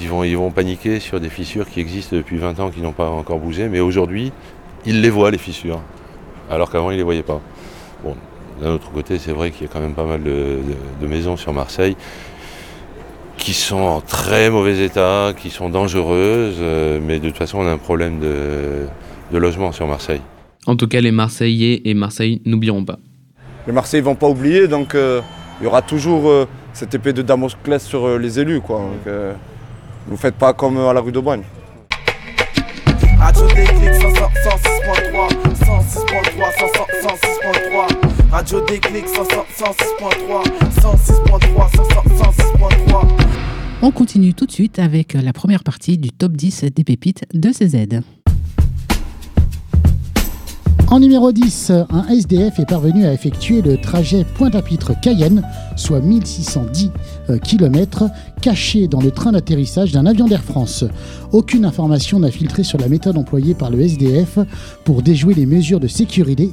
Ils 0.00 0.08
vont, 0.08 0.24
ils 0.24 0.38
paniquer 0.50 0.98
sur 0.98 1.20
des 1.20 1.28
fissures 1.28 1.68
qui 1.68 1.78
existent 1.78 2.16
depuis 2.16 2.38
20 2.38 2.58
ans, 2.58 2.70
qui 2.70 2.80
n'ont 2.80 2.92
pas 2.92 3.10
encore 3.10 3.38
bougé. 3.38 3.68
Mais 3.68 3.80
aujourd'hui, 3.80 4.32
ils 4.86 5.02
les 5.02 5.10
voient, 5.10 5.30
les 5.30 5.36
fissures 5.36 5.82
alors 6.50 6.70
qu'avant 6.70 6.90
ils 6.90 6.94
ne 6.94 6.98
les 6.98 7.04
voyaient 7.04 7.22
pas. 7.22 7.40
D'un 8.64 8.70
autre 8.70 8.90
côté, 8.90 9.18
c'est 9.18 9.32
vrai 9.32 9.50
qu'il 9.50 9.66
y 9.66 9.70
a 9.70 9.72
quand 9.72 9.80
même 9.80 9.92
pas 9.92 10.06
mal 10.06 10.22
de, 10.22 11.06
maisons 11.06 11.36
sur 11.36 11.52
Marseille 11.52 11.96
qui 13.36 13.52
sont 13.52 13.76
en 13.76 14.00
très 14.00 14.48
mauvais 14.48 14.82
état, 14.86 15.34
qui 15.36 15.50
sont 15.50 15.68
dangereuses, 15.68 16.56
euh, 16.60 16.98
mais 17.02 17.18
de 17.18 17.28
toute 17.28 17.36
façon 17.36 17.58
on 17.58 17.66
a 17.66 17.72
un 17.72 17.78
problème 17.78 18.20
de, 18.20 18.86
logement 19.38 19.70
sur 19.72 19.86
Marseille. 19.86 20.22
En 20.66 20.76
tout 20.76 20.86
cas, 20.86 21.00
les 21.00 21.10
Marseillais 21.10 21.82
et 21.84 21.92
Marseille 21.92 22.40
n'oublieront 22.46 22.84
pas. 22.84 22.98
Les 23.66 23.72
Marseillais 23.72 24.00
ne 24.00 24.06
vont 24.06 24.14
pas 24.14 24.28
oublier, 24.28 24.66
donc 24.66 24.94
euh, 24.94 25.20
il 25.60 25.64
y 25.64 25.66
aura 25.66 25.82
toujours 25.82 26.28
euh, 26.28 26.46
cette 26.72 26.94
épée 26.94 27.12
de 27.12 27.20
Damoclès 27.20 27.82
sur 27.84 28.18
les 28.18 28.40
élus. 28.40 28.60
Quoi. 28.60 28.80
ne 29.06 29.34
vous 30.06 30.16
faites 30.16 30.36
pas 30.36 30.54
comme 30.54 30.78
à 30.78 30.92
la 30.94 31.00
rue 31.00 31.12
de 31.12 31.20
Boigne. 31.20 31.42
Radio 38.30 38.60
Déclic 38.66 39.06
106.3 39.06 39.44
106.3 39.56 39.84
106.3 39.84 40.00
Radio 40.00 40.00
Déclic 40.00 40.14
106.3 40.80 41.24
106.3 41.24 41.74
106.3 42.90 43.06
On 43.82 43.90
continue 43.90 44.34
tout 44.34 44.46
de 44.46 44.52
suite 44.52 44.78
avec 44.78 45.14
la 45.14 45.32
première 45.32 45.62
partie 45.62 45.98
du 45.98 46.10
top 46.10 46.32
10 46.32 46.64
des 46.74 46.84
pépites 46.84 47.24
de 47.32 47.50
CZ. 47.50 48.00
En 50.88 51.00
numéro 51.00 51.32
10, 51.32 51.72
un 51.90 52.06
SDF 52.08 52.58
est 52.60 52.68
parvenu 52.68 53.04
à 53.04 53.12
effectuer 53.12 53.62
le 53.62 53.78
trajet 53.78 54.24
Pointe-à-Pitre-Cayenne, 54.36 55.42
soit 55.76 56.00
1610 56.00 56.90
km, 57.42 58.04
caché 58.40 58.88
dans 58.88 59.00
le 59.00 59.10
train 59.10 59.32
d'atterrissage 59.32 59.92
d'un 59.92 60.06
avion 60.06 60.26
d'Air 60.26 60.42
France. 60.42 60.84
Aucune 61.32 61.64
information 61.64 62.20
n'a 62.20 62.30
filtré 62.30 62.62
sur 62.62 62.78
la 62.78 62.88
méthode 62.88 63.16
employée 63.16 63.54
par 63.54 63.70
le 63.70 63.80
SDF 63.80 64.38
pour 64.84 65.02
déjouer 65.02 65.34
les 65.34 65.46
mesures 65.46 65.80
de 65.80 65.88
sécurité, 65.88 66.52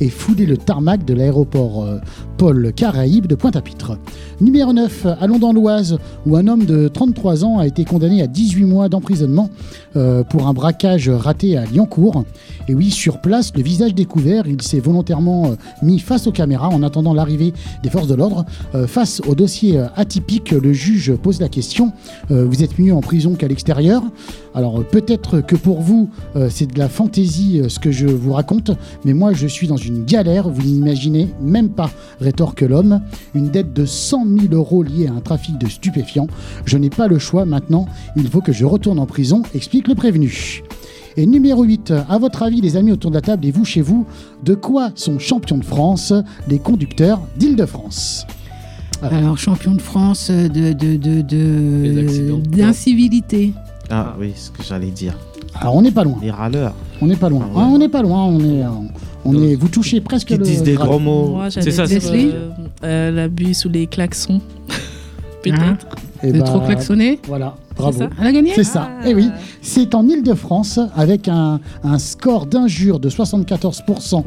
et 0.00 0.08
fouler 0.08 0.46
le 0.46 0.56
tarmac 0.56 1.04
de 1.04 1.14
l'aéroport 1.14 1.84
euh, 1.84 1.98
Paul 2.36 2.72
Caraïbe 2.74 3.26
de 3.26 3.34
Pointe-à-Pitre. 3.34 3.98
Numéro 4.40 4.72
9, 4.72 5.06
allons 5.20 5.38
dans 5.38 5.52
l'Oise, 5.52 5.98
où 6.26 6.36
un 6.36 6.46
homme 6.46 6.64
de 6.64 6.88
33 6.88 7.44
ans 7.44 7.58
a 7.58 7.66
été 7.66 7.84
condamné 7.84 8.22
à 8.22 8.26
18 8.26 8.64
mois 8.64 8.88
d'emprisonnement 8.88 9.50
euh, 9.96 10.24
pour 10.24 10.46
un 10.46 10.52
braquage 10.52 11.08
raté 11.08 11.56
à 11.56 11.64
Lyoncourt. 11.66 12.24
Et 12.68 12.74
oui, 12.74 12.90
sur 12.90 13.20
place, 13.20 13.52
le 13.54 13.62
visage 13.62 13.94
découvert, 13.94 14.46
il 14.46 14.60
s'est 14.62 14.80
volontairement 14.80 15.46
euh, 15.46 15.54
mis 15.82 15.98
face 15.98 16.26
aux 16.26 16.32
caméras 16.32 16.68
en 16.68 16.82
attendant 16.82 17.14
l'arrivée 17.14 17.52
des 17.82 17.90
forces 17.90 18.07
de 18.08 18.14
l'ordre. 18.14 18.44
Euh, 18.74 18.86
face 18.86 19.20
au 19.26 19.34
dossier 19.34 19.78
euh, 19.78 19.86
atypique, 19.94 20.50
le 20.50 20.72
juge 20.72 21.14
pose 21.14 21.40
la 21.40 21.48
question 21.48 21.92
euh, 22.30 22.44
vous 22.44 22.62
êtes 22.62 22.78
mieux 22.78 22.94
en 22.94 23.00
prison 23.00 23.34
qu'à 23.34 23.48
l'extérieur 23.48 24.02
Alors 24.54 24.84
peut-être 24.84 25.40
que 25.40 25.56
pour 25.56 25.80
vous, 25.80 26.10
c'est 26.50 26.72
de 26.72 26.78
la 26.78 26.88
fantaisie 26.88 27.62
ce 27.68 27.78
que 27.78 27.90
je 27.90 28.06
vous 28.06 28.32
raconte, 28.32 28.70
mais 29.04 29.12
moi 29.12 29.32
je 29.32 29.46
suis 29.46 29.66
dans 29.66 29.76
une 29.76 30.04
galère, 30.04 30.48
vous 30.48 30.62
n'imaginez 30.62 31.28
même 31.40 31.68
pas, 31.68 31.90
rétorque 32.20 32.62
l'homme. 32.62 33.00
Une 33.34 33.48
dette 33.48 33.72
de 33.72 33.84
100 33.84 34.26
000 34.40 34.54
euros 34.54 34.82
liée 34.82 35.06
à 35.08 35.12
un 35.12 35.20
trafic 35.20 35.58
de 35.58 35.68
stupéfiants. 35.68 36.26
Je 36.64 36.78
n'ai 36.78 36.90
pas 36.90 37.08
le 37.08 37.18
choix 37.18 37.44
maintenant, 37.44 37.86
il 38.16 38.28
faut 38.28 38.40
que 38.40 38.52
je 38.52 38.64
retourne 38.64 38.98
en 38.98 39.06
prison, 39.06 39.42
explique 39.54 39.88
le 39.88 39.94
prévenu. 39.94 40.62
Et 41.16 41.26
numéro 41.26 41.64
8, 41.64 41.92
à 42.08 42.18
votre 42.18 42.42
avis, 42.42 42.60
les 42.60 42.76
amis 42.76 42.92
autour 42.92 43.10
de 43.10 43.16
la 43.16 43.22
table 43.22 43.46
et 43.46 43.50
vous 43.50 43.64
chez 43.64 43.80
vous, 43.80 44.06
de 44.44 44.54
quoi 44.54 44.90
sont 44.94 45.18
champions 45.18 45.58
de 45.58 45.64
France 45.64 46.12
les 46.48 46.58
conducteurs 46.58 47.20
d'Île-de-France 47.36 48.26
Alors, 49.02 49.38
champion 49.38 49.74
de 49.74 49.80
France 49.82 50.30
de, 50.30 50.72
de, 50.72 52.40
d'incivilité. 52.48 53.52
Ah 53.90 54.14
oui, 54.18 54.32
ce 54.36 54.50
que 54.50 54.62
j'allais 54.62 54.90
dire. 54.90 55.16
Alors 55.54 55.74
on 55.74 55.82
n'est 55.82 55.90
pas 55.90 56.04
loin. 56.04 56.18
Les 56.22 56.30
râleurs. 56.30 56.74
On 57.00 57.06
n'est 57.06 57.16
pas 57.16 57.28
loin. 57.28 57.48
Ah 57.50 57.58
ouais. 57.58 57.64
Ah, 57.64 57.68
on 57.72 57.78
n'est 57.78 57.88
pas 57.88 58.02
loin. 58.02 58.24
On 58.24 58.38
est, 58.40 58.62
euh, 58.62 58.68
on 59.24 59.42
est. 59.42 59.54
Vous 59.54 59.68
touchez 59.68 60.00
presque 60.00 60.28
Qui 60.28 60.36
le. 60.36 60.44
disent 60.44 60.62
des 60.62 60.74
gros 60.74 60.98
mots. 60.98 61.40
C'est 61.50 61.70
ça, 61.70 61.86
c'est 61.86 62.00
euh, 62.14 62.50
euh, 62.84 63.10
l'abus 63.10 63.54
sous 63.54 63.68
les 63.68 63.86
klaxons. 63.86 64.40
Peut-être. 65.42 65.60
Hein 65.60 65.78
Eh 66.22 66.32
de 66.32 66.38
bah, 66.38 66.44
trop 66.44 66.60
klaxonner 66.60 67.20
Voilà, 67.28 67.54
bravo. 67.76 67.98
ça 67.98 68.10
Elle 68.20 68.26
a 68.26 68.32
gagné 68.32 68.52
C'est 68.54 68.64
ça. 68.64 68.88
Et 69.04 69.14
oui, 69.14 69.28
c'est 69.62 69.94
en 69.94 70.06
Ile-de-France 70.08 70.80
avec 70.96 71.28
un, 71.28 71.60
un 71.84 71.98
score 71.98 72.46
d'injure 72.46 72.98
de 72.98 73.08
74% 73.08 74.24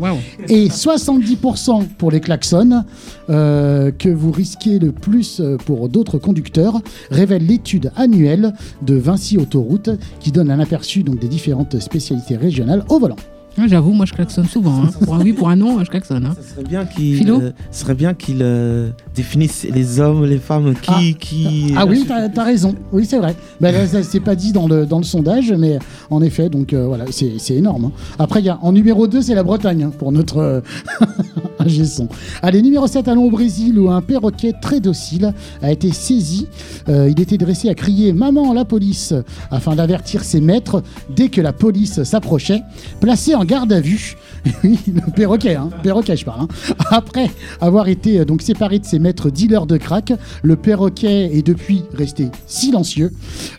et 0.48 0.68
70% 0.68 1.88
pour 1.98 2.12
les 2.12 2.20
klaxons 2.20 2.84
euh, 3.30 3.92
que 3.92 4.10
vous 4.10 4.32
risquez 4.32 4.80
le 4.80 4.92
plus 4.92 5.40
euh, 5.40 5.58
pour 5.58 5.90
d'autres 5.90 6.18
conducteurs, 6.18 6.82
révèle 7.10 7.46
l'étude 7.46 7.92
annuelle 7.96 8.54
de 8.82 8.96
Vinci 8.96 9.38
Autoroute 9.38 9.90
qui 10.20 10.32
donne 10.32 10.52
un 10.52 10.60
aperçu 10.60 11.04
donc 11.04 11.20
des 11.20 11.28
différentes 11.28 11.80
spécialités 11.80 12.38
régionales 12.38 12.84
au 12.90 13.00
volant. 13.00 13.16
Ah, 13.58 13.64
J'avoue, 13.68 13.92
moi 13.92 14.06
je 14.06 14.14
klaxonne 14.14 14.48
souvent. 14.48 14.84
hein. 14.84 14.90
Pour 15.04 15.14
un 15.16 15.22
oui, 15.22 15.34
pour 15.34 15.50
un 15.50 15.56
non, 15.58 15.84
je 15.84 15.90
klaxonne. 15.90 16.26
hein. 16.26 16.36
Ce 16.42 16.50
serait 16.56 16.64
bien 16.64 16.86
qu'il 16.86 17.30
euh, 17.30 17.52
serait 17.70 17.94
bien 17.96 18.14
qu'il 18.14 18.40
euh, 18.42 18.90
définisse 19.14 19.68
les 19.72 20.00
hommes, 20.00 20.26
les 20.26 20.38
femmes, 20.38 20.74
qui. 20.82 21.16
qui 21.16 21.74
Ah 21.76 21.86
oui, 21.86 22.06
t'as 22.08 22.30
as 22.36 22.44
raison. 22.46 22.74
Oui, 22.94 23.06
c'est 23.06 23.18
vrai. 23.18 23.36
Ben, 23.60 23.74
là, 23.74 23.86
ça, 23.86 24.04
c'est 24.04 24.22
pas 24.22 24.36
dit 24.36 24.54
dans 24.54 24.68
le, 24.68 24.86
dans 24.86 24.98
le 25.00 25.04
sondage, 25.04 25.52
mais 25.52 25.80
en 26.10 26.22
effet, 26.22 26.50
donc 26.50 26.72
euh, 26.74 26.86
voilà, 26.88 27.06
c'est 27.12 27.34
c'est 27.40 27.56
énorme. 27.56 27.86
hein. 27.86 27.92
Après, 28.20 28.40
il 28.40 28.46
y 28.46 28.50
a, 28.50 28.58
en 28.62 28.72
numéro 28.72 29.06
2, 29.08 29.22
c'est 29.22 29.36
la 29.36 29.44
Bretagne 29.44 29.84
hein, 29.84 29.92
pour 29.98 30.12
notre 30.14 30.38
euh, 30.38 30.62
ingé 31.60 31.86
son. 31.86 32.08
Allez, 32.42 32.62
numéro 32.62 32.88
7, 32.88 33.08
allons 33.10 33.26
au 33.26 33.32
Brésil 33.32 33.78
où 33.78 33.92
un 33.92 34.02
perroquet 34.02 34.54
très 34.62 34.80
docile 34.80 35.34
a 35.62 35.72
été 35.72 35.92
saisi. 35.92 36.48
Euh, 36.90 37.10
il 37.12 37.20
était 37.20 37.38
dressé 37.38 37.68
à 37.70 37.76
crier 37.76 38.14
Maman, 38.14 38.54
la 38.54 38.64
police 38.66 39.14
afin 39.52 39.76
d'avertir 39.76 40.24
ses 40.24 40.40
maîtres 40.42 40.82
dès 41.16 41.28
que 41.30 41.42
la 41.42 41.54
police 41.54 42.02
s'approchait. 42.04 42.62
Placé 43.02 43.36
en 43.36 43.41
garde 43.46 43.72
à 43.74 43.82
vue. 43.82 44.16
Le 44.64 45.12
perroquet, 45.16 45.56
hein, 45.56 45.70
perroquet, 45.84 46.16
je 46.18 46.26
parle. 46.26 46.42
hein. 46.42 46.48
Après 46.90 47.30
avoir 47.60 47.88
été 47.88 48.20
euh, 48.20 48.26
donc 48.26 48.42
séparé 48.42 48.80
de 48.80 48.86
ses 48.86 49.00
maîtres 49.00 49.30
dealers 49.30 49.66
de 49.66 49.78
crack, 49.78 50.14
le 50.44 50.56
perroquet 50.56 51.30
est 51.36 51.46
depuis 51.46 51.84
resté 51.94 52.30
silencieux. 52.48 53.12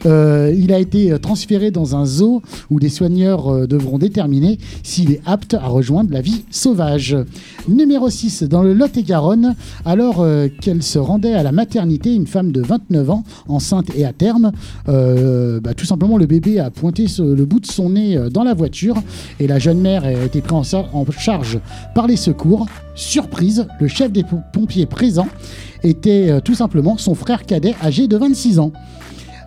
Euh, 0.06 0.54
il 0.56 0.72
a 0.72 0.78
été 0.78 1.12
euh, 1.12 1.18
transféré 1.18 1.70
dans 1.70 1.96
un 1.96 2.04
zoo 2.04 2.42
où 2.70 2.78
les 2.78 2.88
soigneurs 2.88 3.68
devront 3.68 3.98
déterminer 3.98 4.58
s'il 4.82 5.12
est 5.12 5.20
apte 5.26 5.54
à 5.54 5.66
rejoindre 5.66 6.12
la 6.12 6.20
vie 6.20 6.44
sauvage. 6.50 7.16
Numéro 7.68 8.10
6, 8.10 8.44
dans 8.44 8.62
le 8.62 8.74
Lot-et-Garonne, 8.74 9.54
alors 9.84 10.26
qu'elle 10.60 10.82
se 10.82 10.98
rendait 10.98 11.34
à 11.34 11.42
la 11.42 11.52
maternité, 11.52 12.14
une 12.14 12.26
femme 12.26 12.52
de 12.52 12.60
29 12.60 13.10
ans, 13.10 13.24
enceinte 13.48 13.86
et 13.96 14.04
à 14.04 14.12
terme, 14.12 14.52
bah, 14.86 15.74
tout 15.76 15.84
simplement 15.86 16.18
le 16.18 16.26
bébé 16.26 16.58
a 16.58 16.70
pointé 16.70 17.06
le 17.18 17.44
bout 17.44 17.60
de 17.60 17.66
son 17.66 17.90
nez 17.90 18.18
dans 18.30 18.44
la 18.44 18.54
voiture 18.54 18.96
et 19.40 19.46
la 19.46 19.58
jeune 19.58 19.71
mère 19.80 20.04
a 20.04 20.12
été 20.12 20.40
prise 20.40 20.74
en, 20.92 21.04
charge 21.18 21.58
par 21.94 22.06
les 22.06 22.16
secours. 22.16 22.66
Surprise, 22.94 23.66
le 23.80 23.88
chef 23.88 24.12
des 24.12 24.22
pom- 24.24 24.42
pompiers 24.52 24.86
présent 24.86 25.26
était 25.82 26.30
euh, 26.30 26.40
tout 26.40 26.54
simplement 26.54 26.96
son 26.98 27.14
frère 27.14 27.44
cadet 27.44 27.74
âgé 27.82 28.08
de 28.08 28.16
26 28.16 28.58
ans. 28.58 28.72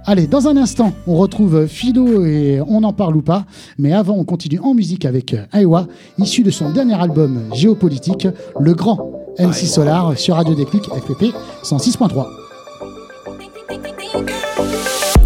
Allez, 0.08 0.28
dans 0.28 0.48
un 0.48 0.56
instant, 0.58 0.94
on 1.08 1.16
retrouve 1.16 1.66
Philo 1.66 2.24
et 2.26 2.62
on 2.68 2.84
en 2.84 2.94
parle 2.94 3.18
ou 3.18 3.22
pas. 3.24 3.46
Mais 3.80 3.92
avant, 3.92 4.14
on 4.16 4.24
continue 4.24 4.60
en 4.60 4.74
musique 4.74 5.06
avec 5.06 5.34
euh, 5.34 5.46
Aiwa, 5.54 5.88
issu 6.20 6.44
de 6.44 6.52
son 6.52 6.72
dernier 6.72 6.94
album 6.94 7.50
Géopolitique, 7.54 8.28
le 8.60 8.74
grand 8.74 9.12
MC 9.40 9.66
Solar 9.66 10.18
sur 10.18 10.36
Radio 10.36 10.54
Déclic 10.54 10.84
FPP 10.86 11.34
106.3. 11.64 12.26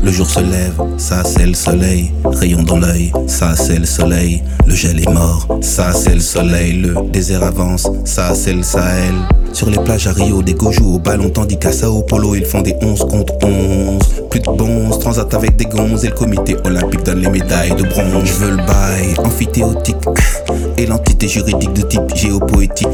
Le 0.02 0.12
jour 0.12 0.30
se 0.30 0.40
lève, 0.40 0.82
ça 0.98 1.24
c'est 1.24 1.46
le 1.46 1.54
soleil. 1.54 2.12
Rayon 2.24 2.64
dans 2.64 2.78
l'œil, 2.78 3.12
ça 3.28 3.56
c'est 3.56 3.78
le 3.78 3.86
soleil. 3.86 4.42
Le 4.66 4.74
gel 4.74 5.00
est 5.00 5.10
mort, 5.10 5.60
ça 5.62 5.92
c'est 5.94 6.14
le 6.14 6.22
soleil. 6.22 6.74
Le 6.74 6.96
désert 7.12 7.44
avance, 7.44 7.88
ça 8.06 8.34
c'est 8.34 8.54
le 8.54 8.64
Sahel. 8.64 9.14
Sur 9.52 9.70
les 9.70 9.80
plages 9.80 10.08
à 10.08 10.12
Rio, 10.12 10.42
des 10.42 10.54
go 10.54 10.72
au 10.86 11.00
ballon, 11.00 11.30
tandis 11.30 11.58
qu'à 11.58 11.72
Sao 11.72 12.02
Paulo, 12.04 12.36
ils 12.36 12.46
font 12.46 12.62
des 12.62 12.76
11 12.82 13.00
contre 13.10 13.34
11. 13.44 14.00
Plus 14.30 14.40
de 14.40 14.52
bons, 14.52 14.90
transat 15.00 15.34
avec 15.34 15.56
des 15.58 15.66
gonzes, 15.66 16.06
et 16.06 16.10
le 16.10 16.16
comité 16.16 16.56
olympique 16.64 17.04
donne 17.04 17.20
les 17.20 17.30
médailles 17.30 17.76
de 17.76 17.84
bronze. 17.84 18.24
Je 18.26 18.34
veux 18.34 18.52
le 18.52 18.58
bail, 18.58 19.14
amphithéotique, 19.18 19.98
et 20.78 20.86
l'entité 20.86 21.28
juridique 21.28 21.74
de 21.74 21.82
type 21.82 22.16
géopoétique. 22.16 22.88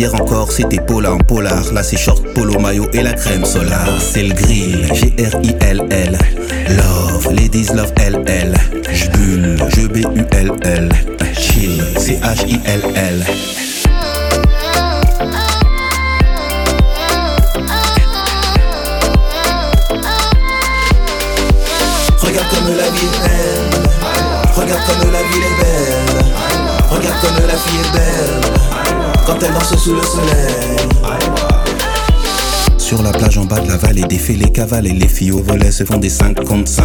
Hier 0.00 0.14
encore 0.14 0.50
c'était 0.50 0.80
polar 0.80 1.16
en 1.16 1.18
polar, 1.18 1.62
là 1.74 1.82
c'est 1.82 1.98
short, 1.98 2.24
polo, 2.32 2.58
maillot 2.58 2.88
et 2.94 3.02
la 3.02 3.12
crème 3.12 3.44
solaire. 3.44 3.86
C'est 4.00 4.22
le 4.22 4.32
grill, 4.32 4.88
G-R-I-L-L. 4.94 6.16
Love, 6.70 7.34
ladies 7.34 7.66
love 7.74 7.92
L-L. 7.96 8.56
J'bulle, 8.90 9.58
je 9.68 9.86
B-U-L-L. 9.88 10.88
Chill, 11.38 11.84
C-H-I-L-L. 11.98 13.26
Regarde 22.22 22.48
comme 22.48 22.74
la 22.74 22.88
vie 22.88 23.04
est 23.04 23.20
belle. 23.28 23.82
Regarde 24.56 24.80
comme 24.86 25.12
la 25.12 25.22
ville 25.24 25.44
est 25.44 25.62
belle. 25.62 26.24
Regarde 26.88 27.20
comme 27.20 27.46
la 27.46 27.54
fille 27.58 27.80
est 27.80 27.92
belle. 27.92 28.59
Quand 29.30 29.38
elle 29.44 29.52
danse 29.52 29.76
sous 29.76 29.94
le 29.94 30.02
soleil. 30.02 30.76
Sur 32.78 33.00
la 33.00 33.12
plage 33.12 33.38
en 33.38 33.44
bas 33.44 33.60
de 33.60 33.68
la 33.68 33.76
vallée, 33.76 34.02
défait 34.02 34.32
les 34.32 34.50
cavales 34.50 34.88
et 34.88 34.92
les 34.92 35.06
filles 35.06 35.30
au 35.30 35.40
volet 35.40 35.70
se 35.70 35.84
font 35.84 35.98
des 35.98 36.08
5 36.08 36.44
contre 36.44 36.68
5. 36.68 36.84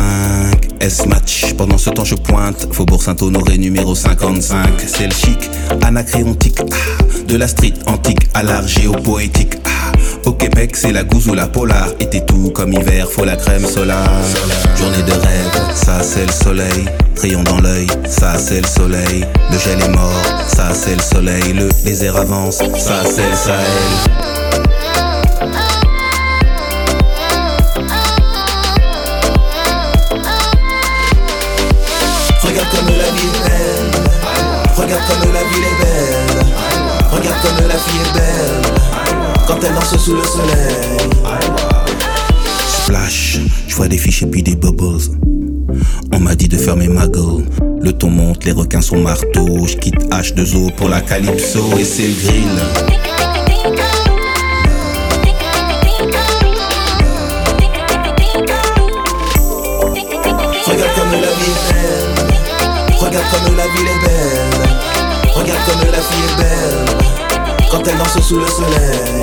S-match, 0.79 1.55
pendant 1.57 1.79
ce 1.79 1.89
temps 1.89 2.05
je 2.05 2.13
pointe. 2.13 2.67
Faubourg 2.71 3.01
Saint-Honoré 3.01 3.57
numéro 3.57 3.95
55. 3.95 4.67
C'est 4.85 5.07
le 5.07 5.13
chic, 5.15 5.49
anacréontique. 5.81 6.59
ah, 6.71 7.03
de 7.27 7.35
la 7.35 7.47
street 7.47 7.73
antique 7.87 8.27
à 8.35 8.43
l'art 8.43 8.67
géopoétique. 8.67 9.55
Au 10.25 10.33
Québec, 10.33 10.75
c'est 10.75 10.91
la 10.91 11.03
gouze 11.03 11.27
ou 11.27 11.35
la 11.35 11.45
polar. 11.45 11.87
Été 11.99 12.25
tout 12.25 12.49
comme 12.49 12.73
hiver, 12.73 13.07
faut 13.11 13.25
la 13.25 13.35
crème 13.35 13.65
solaire. 13.65 14.09
Journée 14.75 15.03
de 15.03 15.11
rêve, 15.11 15.75
ça 15.75 16.01
c'est 16.01 16.25
le 16.25 16.31
soleil. 16.31 16.85
Rayon 17.21 17.43
dans 17.43 17.59
l'œil, 17.59 17.85
ça 18.09 18.33
c'est 18.39 18.61
le 18.61 18.67
soleil. 18.67 19.23
Le 19.51 19.59
gel 19.59 19.79
est 19.79 19.89
mort, 19.89 20.21
ça 20.47 20.73
c'est 20.73 20.95
le 20.95 21.01
soleil. 21.01 21.53
Le 21.53 21.69
désert 21.83 22.17
avance, 22.17 22.57
ça 22.57 23.03
c'est 23.03 23.29
le 23.29 23.35
Sahel. 23.35 23.65
Regarde 32.41 32.67
comme 32.71 32.87
la 32.87 33.11
vie 33.11 33.27
est 33.27 33.47
belle. 33.47 34.01
Regarde 34.75 35.03
comme 35.07 35.33
la 35.33 35.43
ville 35.43 35.63
est 35.63 35.83
belle. 35.83 36.45
Regarde 37.11 37.41
comme 37.43 37.67
la 37.67 37.77
fille 37.77 38.01
est 38.01 38.13
belle. 38.13 38.64
Quand 39.47 39.57
elle 39.63 39.73
danse 39.75 39.97
sous 39.97 40.15
le 40.15 40.23
soleil. 40.23 40.97
Splash, 42.83 43.39
Je 43.67 43.75
vois 43.75 43.87
des 43.87 43.97
fichiers 43.97 44.27
puis 44.27 44.41
des 44.41 44.55
bubbles. 44.55 45.01
On 46.11 46.19
m'a 46.19 46.33
dit 46.35 46.47
de 46.47 46.57
fermer 46.57 46.87
ma 46.87 47.07
gueule. 47.07 47.45
Le 47.81 47.91
ton 47.93 48.09
monte, 48.09 48.45
les 48.45 48.51
requins 48.51 48.81
sont 48.81 48.97
marteaux. 48.97 49.67
Je 49.67 49.77
quitte 49.77 49.99
H2O 50.09 50.73
pour 50.75 50.89
la 50.89 51.01
Calypso 51.01 51.59
et 51.77 51.83
c'est 51.83 52.07
le 52.07 52.13
grill. 52.13 52.59
Regarde 60.65 60.95
comme 60.95 61.11
la 61.11 61.17
vie 61.17 61.51
est 61.51 61.73
belle. 61.73 62.97
Regarde 62.99 63.25
comme 63.31 63.55
la 63.55 63.67
ville 63.67 63.87
est 63.87 64.05
belle. 64.05 64.69
Regarde 65.35 65.59
comme 65.67 65.91
la 65.91 66.01
fille 66.01 66.23
est 66.23 66.37
belle. 66.41 66.85
Quand 67.71 67.87
elle 67.87 67.97
danse 67.97 68.19
sous 68.21 68.39
le 68.39 68.47
soleil. 68.47 69.14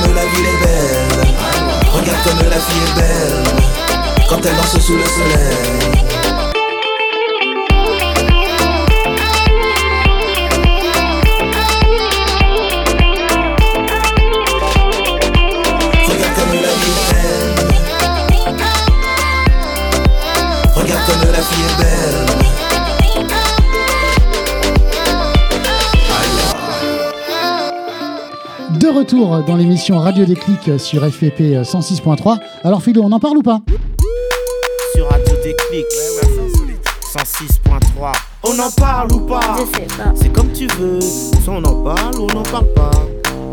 Comme 0.00 0.14
la 0.14 0.24
ville 0.24 0.46
est 0.46 0.58
belle. 0.64 1.26
Regarde 1.92 2.22
comme 2.24 2.48
la 2.48 2.56
fille 2.58 2.82
est 2.82 2.94
belle. 2.96 3.44
Quand 4.28 4.46
elle 4.46 4.56
danse 4.56 4.78
sous 4.78 4.96
le 4.96 5.04
soleil. 5.04 5.92
Regarde 16.08 16.34
comme 16.36 16.52
la 16.52 16.72
vie 16.80 16.92
est 16.92 17.08
belle. 17.12 17.56
Regarde 20.74 21.04
comme 21.06 21.22
la 21.32 21.42
fille 21.42 21.64
est 21.64 21.76
belle. 21.82 21.91
Retour 28.92 29.42
dans 29.46 29.56
l'émission 29.56 29.98
Radio 29.98 30.24
Déclic 30.24 30.78
sur 30.78 31.02
FPP 31.10 31.40
106.3. 31.62 32.38
Alors 32.64 32.82
Philo, 32.82 33.02
on 33.02 33.12
en 33.12 33.18
parle 33.20 33.38
ou 33.38 33.42
pas 33.42 33.60
Sur 34.94 35.08
Radio 35.08 35.34
Déclic 35.42 35.86
106.3 37.16 38.12
On 38.44 38.58
en 38.58 38.70
parle 38.70 39.12
ou 39.12 39.20
pas 39.20 39.56
Je 39.58 39.78
sais 39.78 39.86
pas. 39.96 40.12
C'est 40.14 40.32
comme 40.32 40.52
tu 40.52 40.66
veux 40.78 41.00
Soit 41.00 41.54
on 41.54 41.64
en 41.64 41.82
parle 41.82 42.16
ou 42.16 42.22
on 42.30 42.34
n'en 42.34 42.42
parle 42.42 42.66
pas 42.74 42.90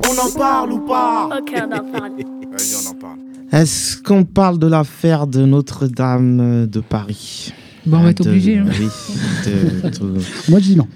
On 0.09 0.27
en 0.27 0.31
parle 0.37 0.71
ou 0.73 0.79
pas 0.79 1.29
Ok, 1.39 1.53
on 1.55 1.63
en 1.75 1.91
parle. 1.91 2.11
Vas-y, 2.51 2.75
on 2.85 2.89
en 2.91 2.95
parle. 2.95 3.19
Est-ce 3.51 3.97
qu'on 4.01 4.23
parle 4.25 4.59
de 4.59 4.67
l'affaire 4.67 5.25
de 5.27 5.45
Notre-Dame 5.45 6.67
de 6.67 6.79
Paris 6.81 7.53
Bon, 7.85 7.97
on 7.99 8.03
va 8.03 8.09
être 8.11 8.23
De- 8.23 8.29
obligé. 8.29 8.57
hein. 8.57 8.65
Oui. 8.67 8.87
de- 9.45 9.89
de- 9.99 10.21
Moi 10.49 10.59
je 10.59 10.65
dis 10.65 10.75
non. 10.75 10.87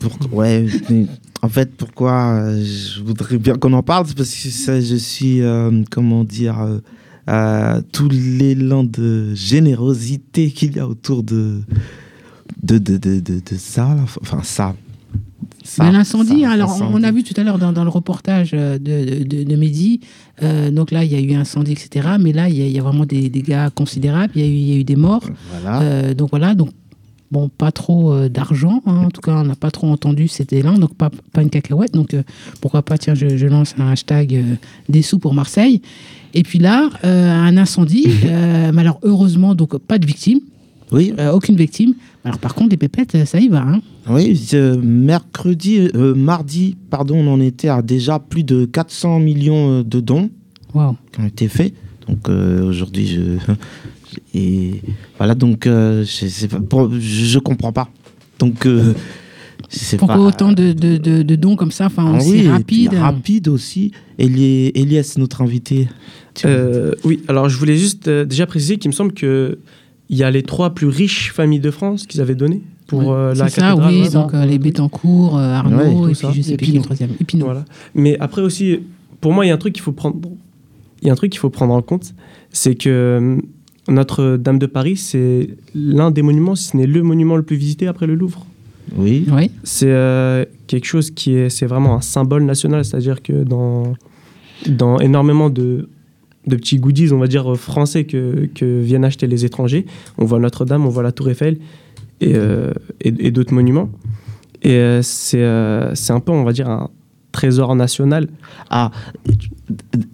pour- 0.00 0.12
ouais, 0.32 0.66
mais 0.90 1.06
en 1.44 1.48
fait, 1.48 1.74
pourquoi 1.76 2.34
euh, 2.36 2.64
je 2.64 3.02
voudrais 3.02 3.38
bien 3.38 3.54
qu'on 3.56 3.72
en 3.74 3.82
parle 3.82 4.06
C'est 4.06 4.16
parce 4.16 4.34
que 4.34 4.48
ça, 4.48 4.80
je 4.80 4.96
suis, 4.96 5.42
euh, 5.42 5.82
comment 5.90 6.24
dire, 6.24 6.58
euh, 6.60 6.78
euh, 7.28 7.80
tout 7.92 8.08
l'élan 8.10 8.84
de 8.84 9.34
générosité 9.34 10.50
qu'il 10.50 10.76
y 10.76 10.80
a 10.80 10.86
autour 10.88 11.22
de, 11.22 11.60
de, 12.62 12.78
de, 12.78 12.96
de, 12.96 13.20
de, 13.20 13.40
ça. 13.58 13.96
Enfin, 14.22 14.40
ça. 14.42 14.74
Ça, 15.62 15.90
L'incendie, 15.90 16.44
hein, 16.44 16.50
alors 16.50 16.78
on- 16.82 16.94
on 17.00 17.02
a 17.02 17.10
vu 17.10 17.22
tout 17.22 17.32
à 17.38 17.42
l'heure 17.44 17.58
dans, 17.58 17.72
dans 17.72 17.84
le 17.84 17.90
reportage 17.90 18.50
euh, 18.52 18.78
de, 18.78 19.56
Mehdi, 19.56 20.00
euh, 20.42 20.70
donc 20.70 20.90
là 20.90 21.04
il 21.04 21.12
y 21.12 21.14
a 21.16 21.20
eu 21.20 21.32
incendie, 21.34 21.72
etc. 21.72 22.06
Mais 22.20 22.32
là 22.34 22.50
il 22.50 22.56
y, 22.56 22.62
a- 22.62 22.66
il 22.66 22.72
y 22.72 22.78
a 22.78 22.82
vraiment 22.82 23.06
des 23.06 23.30
dégâts 23.30 23.68
considérables, 23.74 24.32
il 24.36 24.42
y 24.42 24.44
a 24.44 24.48
eu, 24.48 24.52
il 24.52 24.68
y 24.68 24.72
a 24.74 24.76
eu 24.76 24.84
des 24.84 24.96
morts. 24.96 25.24
Voilà. 25.62 26.12
Donc 26.12 26.28
voilà, 26.30 26.54
donc 26.54 26.68
bon, 27.34 27.48
pas 27.48 27.72
trop 27.72 28.12
euh, 28.12 28.28
d'argent, 28.28 28.80
hein, 28.86 29.06
en 29.06 29.10
tout 29.10 29.20
cas 29.20 29.32
on 29.40 29.44
n'a 29.44 29.56
pas 29.56 29.72
trop 29.72 29.88
entendu 29.88 30.28
cet 30.28 30.52
élan, 30.52 30.78
donc 30.78 30.94
pas, 30.94 31.10
pas 31.32 31.42
une 31.42 31.50
cacahuète. 31.50 31.92
Donc 31.92 32.14
euh, 32.14 32.22
pourquoi 32.60 32.82
pas, 32.82 32.96
tiens, 32.96 33.14
je, 33.14 33.36
je 33.36 33.46
lance 33.46 33.74
un 33.78 33.90
hashtag 33.90 34.34
euh, 34.34 34.54
des 34.88 35.02
sous 35.02 35.18
pour 35.18 35.34
Marseille. 35.34 35.82
Et 36.32 36.42
puis 36.42 36.58
là, 36.58 36.90
un 37.04 37.56
incendie, 37.56 38.08
mais 38.72 38.80
alors 38.80 38.98
heureusement, 39.04 39.54
donc 39.54 39.76
pas 39.78 39.98
de 39.98 40.06
victimes. 40.06 40.40
Oui. 40.92 41.12
Euh, 41.18 41.32
aucune 41.32 41.56
victime. 41.56 41.94
Alors 42.24 42.38
par 42.38 42.54
contre, 42.54 42.70
des 42.70 42.76
pépettes, 42.76 43.24
ça 43.24 43.38
y 43.40 43.48
va. 43.48 43.62
Hein. 43.62 43.80
Oui, 44.08 44.40
euh, 44.54 44.76
mercredi, 44.80 45.88
euh, 45.94 46.14
mardi, 46.14 46.76
pardon, 46.90 47.16
on 47.16 47.32
en 47.32 47.40
était 47.40 47.68
à 47.68 47.82
déjà 47.82 48.18
plus 48.18 48.44
de 48.44 48.64
400 48.64 49.20
millions 49.20 49.82
de 49.82 50.00
dons 50.00 50.30
Wow. 50.74 50.96
qui 51.12 51.20
ont 51.20 51.26
été 51.26 51.48
faits. 51.48 51.72
Donc 52.08 52.28
aujourd'hui, 52.28 53.06
je 53.06 53.20
et 54.34 54.80
voilà, 55.18 55.34
donc 55.34 55.66
euh, 55.66 56.04
je, 56.04 56.26
sais 56.26 56.48
pas, 56.48 56.60
pour- 56.60 56.90
je, 56.92 56.98
je 56.98 57.38
comprends 57.38 57.72
pas. 57.72 57.88
Donc 58.38 58.66
euh, 58.66 58.92
Pourquoi 59.98 60.16
pas. 60.16 60.20
autant 60.22 60.52
de, 60.52 60.72
de, 60.72 60.96
de, 60.96 61.22
de 61.22 61.36
dons 61.36 61.56
comme 61.56 61.70
ça, 61.70 61.86
enfin 61.86 62.10
Ah 62.12 62.16
aussi 62.18 62.30
oui, 62.32 62.48
rapide 62.48 62.94
rapide 62.94 63.48
aussi. 63.48 63.92
Elias, 64.18 65.14
notre 65.18 65.42
invité. 65.42 65.88
Euh, 66.44 66.92
oui, 67.04 67.22
alors 67.28 67.48
je 67.48 67.56
voulais 67.58 67.76
juste 67.76 68.08
euh, 68.08 68.24
déjà 68.24 68.46
préciser 68.46 68.76
qu'il 68.78 68.88
me 68.90 68.94
semble 68.94 69.12
que 69.12 69.58
il 70.10 70.16
y 70.18 70.22
a 70.24 70.30
les 70.30 70.42
trois 70.42 70.74
plus 70.74 70.86
riches 70.88 71.32
familles 71.32 71.60
de 71.60 71.70
France 71.70 72.06
qu'ils 72.06 72.20
avaient 72.20 72.34
donné 72.34 72.60
pour 72.86 73.00
Oui, 73.00 73.06
euh, 73.08 73.34
la 73.34 73.48
C'est 73.48 73.60
ça, 73.60 73.68
cathédrale. 73.70 73.94
oui, 73.94 74.10
donc 74.10 74.34
euh, 74.34 74.44
les 74.44 74.58
Bettencourt, 74.58 75.38
euh, 75.38 75.54
Arnaud, 75.54 76.04
Ouais, 76.06 76.10
et 76.10 76.14
ça. 76.14 76.28
puis 76.28 76.42
je 76.42 76.48
sais 76.48 76.56
plus 76.56 76.66
qui 76.66 76.76
est 76.76 76.80
troisième. 76.80 77.10
Et 77.20 77.24
Pinot. 77.24 77.46
Voilà. 77.46 77.64
Mais 77.94 78.18
après 78.18 78.42
aussi, 78.42 78.80
pour 79.20 79.32
moi, 79.32 79.44
il 79.46 79.48
y 79.48 79.50
a 79.50 79.54
un 79.54 79.58
truc 79.58 79.72
qu'il 79.72 79.82
faut 79.82 79.92
prendre. 79.92 80.16
Il 81.00 81.06
y 81.06 81.10
a 81.10 81.12
un 81.12 81.16
truc 81.16 81.32
qu'il 81.32 81.38
faut 81.40 81.50
prendre 81.50 81.72
en 81.72 81.80
compte, 81.82 82.14
c'est 82.50 82.74
que 82.74 82.88
euh, 82.90 83.38
Notre-Dame 83.88 84.58
de 84.58 84.66
Paris, 84.66 84.96
c'est 84.96 85.50
l'un 85.74 86.10
des 86.10 86.22
monuments, 86.22 86.54
si 86.54 86.68
ce 86.68 86.76
n'est 86.76 86.86
le 86.86 87.02
monument 87.02 87.36
le 87.36 87.42
plus 87.42 87.56
visité 87.56 87.86
après 87.86 88.06
le 88.06 88.14
Louvre. 88.14 88.46
Oui. 88.96 89.26
Oui. 89.30 89.50
C'est 89.62 89.90
euh, 89.90 90.44
quelque 90.66 90.86
chose 90.86 91.10
qui 91.10 91.34
est, 91.34 91.50
c'est 91.50 91.66
vraiment 91.66 91.96
un 91.96 92.00
symbole 92.00 92.44
national, 92.44 92.84
c'est-à-dire 92.84 93.22
que 93.22 93.44
dans, 93.44 93.94
dans 94.66 94.98
énormément 95.00 95.50
de, 95.50 95.88
de 96.46 96.56
petits 96.56 96.78
goodies, 96.78 97.12
on 97.12 97.18
va 97.18 97.26
dire 97.26 97.52
euh, 97.52 97.56
français 97.56 98.04
que, 98.04 98.48
que 98.54 98.80
viennent 98.80 99.04
acheter 99.04 99.26
les 99.26 99.44
étrangers, 99.44 99.86
on 100.18 100.24
voit 100.24 100.38
Notre-Dame, 100.38 100.86
on 100.86 100.90
voit 100.90 101.02
la 101.02 101.12
Tour 101.12 101.30
Eiffel 101.30 101.58
et, 102.20 102.34
euh, 102.34 102.72
et, 103.00 103.12
et 103.18 103.30
d'autres 103.30 103.54
monuments. 103.54 103.90
Et 104.62 104.76
euh, 104.76 105.02
c'est, 105.02 105.42
euh, 105.42 105.94
c'est 105.94 106.12
un 106.12 106.20
peu, 106.20 106.32
on 106.32 106.44
va 106.44 106.52
dire, 106.52 106.68
un 106.68 106.90
trésor 107.34 107.74
national. 107.76 108.28
Ah, 108.70 108.90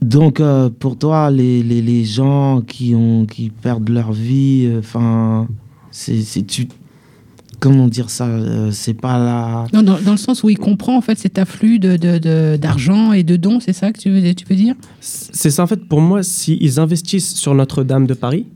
donc 0.03 0.41
euh, 0.41 0.71
pour 0.71 0.97
toi, 0.99 1.31
les, 1.31 1.63
les, 1.63 1.83
les 1.83 2.05
gens 2.05 2.63
qui, 2.67 2.95
ont, 2.95 3.27
qui 3.27 3.51
perdent 3.51 3.89
leur 3.89 4.13
vie, 4.13 4.71
enfin, 4.79 5.47
c'est 5.91 6.21
c'est- 6.23 6.47
tu. 6.47 6.67
Comment 7.61 7.89
dire 7.89 8.09
ça 8.09 8.27
euh, 8.27 8.71
C'est 8.73 8.95
pas 8.95 9.19
la. 9.19 9.67
Non, 9.75 9.83
dans, 9.83 10.01
dans 10.01 10.13
le 10.13 10.17
sens 10.17 10.43
où 10.43 10.49
il 10.49 10.57
comprend 10.59 10.97
en 10.97 11.03
fait 11.03 11.19
cet 11.19 11.39
afflux 11.39 11.79
de, 11.79 11.99
de, 11.99 12.17
de- 12.17 12.57
d'argent 12.57 13.13
et 13.13 13.23
de 13.23 13.37
dons, 13.37 13.61
c'est 13.61 13.75
ça 13.75 13.93
que 13.93 13.99
tu 14.01 14.09
veux, 14.11 14.35
tu 14.35 14.47
veux 14.49 14.57
dire? 14.57 14.75
C'est 15.01 15.51
ça, 15.51 15.63
en 15.63 15.67
fait, 15.67 15.85
pour 15.87 16.01
moi, 16.01 16.23
s'ils 16.23 16.81
investissent 16.81 17.35
sur 17.35 17.55
Notre-Dame 17.55 18.07
de 18.07 18.15
Paris, 18.15 18.47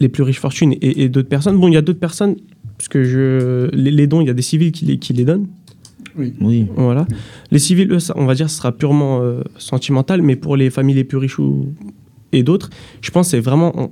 les 0.00 0.08
plus 0.08 0.24
riches 0.24 0.40
fortunes 0.40 0.72
et, 0.82 1.04
et 1.04 1.08
d'autres 1.08 1.28
personnes, 1.28 1.56
bon, 1.60 1.68
il 1.68 1.74
y 1.74 1.76
a 1.76 1.82
d'autres 1.82 2.00
personnes, 2.00 2.34
parce 2.76 2.88
que 2.88 3.04
je, 3.04 3.70
les, 3.72 3.92
les 3.92 4.08
dons, 4.08 4.20
il 4.20 4.26
y 4.26 4.30
a 4.30 4.34
des 4.34 4.42
civils 4.42 4.72
qui 4.72 4.86
les, 4.86 4.98
qui 4.98 5.12
les 5.12 5.24
donnent. 5.24 5.46
Oui. 6.18 6.34
Oui. 6.40 6.66
Voilà. 6.76 7.06
Les 7.50 7.58
civils, 7.58 7.90
eux, 7.92 7.98
ça, 7.98 8.14
on 8.16 8.26
va 8.26 8.34
dire, 8.34 8.48
ce 8.50 8.56
sera 8.56 8.72
purement 8.72 9.20
euh, 9.22 9.42
sentimental, 9.58 10.22
mais 10.22 10.36
pour 10.36 10.56
les 10.56 10.70
familles 10.70 10.96
les 10.96 11.04
plus 11.04 11.18
riches 11.18 11.38
ou, 11.38 11.74
et 12.32 12.42
d'autres, 12.42 12.70
je 13.00 13.10
pense 13.10 13.26
que 13.26 13.30
c'est 13.32 13.40
vraiment 13.40 13.90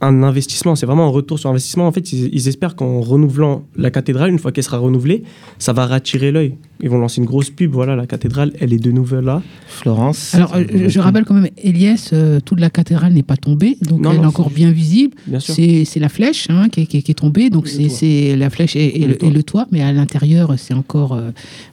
un 0.00 0.22
investissement, 0.22 0.76
c'est 0.76 0.86
vraiment 0.86 1.06
un 1.06 1.10
retour 1.10 1.38
sur 1.38 1.50
investissement. 1.50 1.86
En 1.86 1.92
fait, 1.92 2.12
ils, 2.12 2.28
ils 2.32 2.46
espèrent 2.48 2.76
qu'en 2.76 3.00
renouvelant 3.00 3.64
la 3.76 3.90
cathédrale, 3.90 4.30
une 4.30 4.38
fois 4.38 4.52
qu'elle 4.52 4.62
sera 4.64 4.78
renouvelée, 4.78 5.24
ça 5.58 5.72
va 5.72 5.86
rattirer 5.86 6.30
l'œil. 6.30 6.54
Ils 6.80 6.88
vont 6.88 6.98
lancer 6.98 7.20
une 7.20 7.26
grosse 7.26 7.50
pub, 7.50 7.72
voilà, 7.72 7.96
la 7.96 8.06
cathédrale, 8.06 8.52
elle 8.60 8.72
est 8.72 8.78
de 8.78 8.92
nouveau 8.92 9.20
là. 9.20 9.42
Florence. 9.66 10.34
Alors, 10.36 10.54
euh, 10.54 10.62
je, 10.72 10.88
je 10.88 11.00
rappelle 11.00 11.24
quand 11.24 11.34
même, 11.34 11.48
Elias, 11.62 12.10
euh, 12.12 12.38
toute 12.44 12.60
la 12.60 12.70
cathédrale 12.70 13.12
n'est 13.12 13.24
pas 13.24 13.36
tombée, 13.36 13.76
donc 13.82 14.00
Non, 14.00 14.12
elle 14.12 14.20
est 14.22 14.26
encore 14.26 14.50
bien 14.50 14.70
visible. 14.70 15.16
Bien 15.26 15.40
sûr. 15.40 15.54
C'est 15.54 15.98
la 16.00 16.08
flèche 16.08 16.46
hein, 16.50 16.68
qui, 16.68 16.82
est, 16.82 16.86
qui 16.86 16.98
est- 16.98 17.02
qui 17.02 17.10
est 17.10 17.14
tombée, 17.14 17.50
donc 17.50 17.66
c'est 17.66 18.36
la 18.36 18.50
flèche 18.50 18.76
et, 18.76 18.84
et 18.84 18.96
Et 18.98 19.00
le 19.02 19.06
le, 19.08 19.14
et 19.14 19.18
toit. 19.18 19.30
le 19.30 19.42
toit, 19.42 19.66
mais 19.72 19.82
à 19.82 19.92
l'intérieur, 19.92 20.54
c'est 20.56 20.74
encore. 20.74 21.14
euh, 21.14 21.30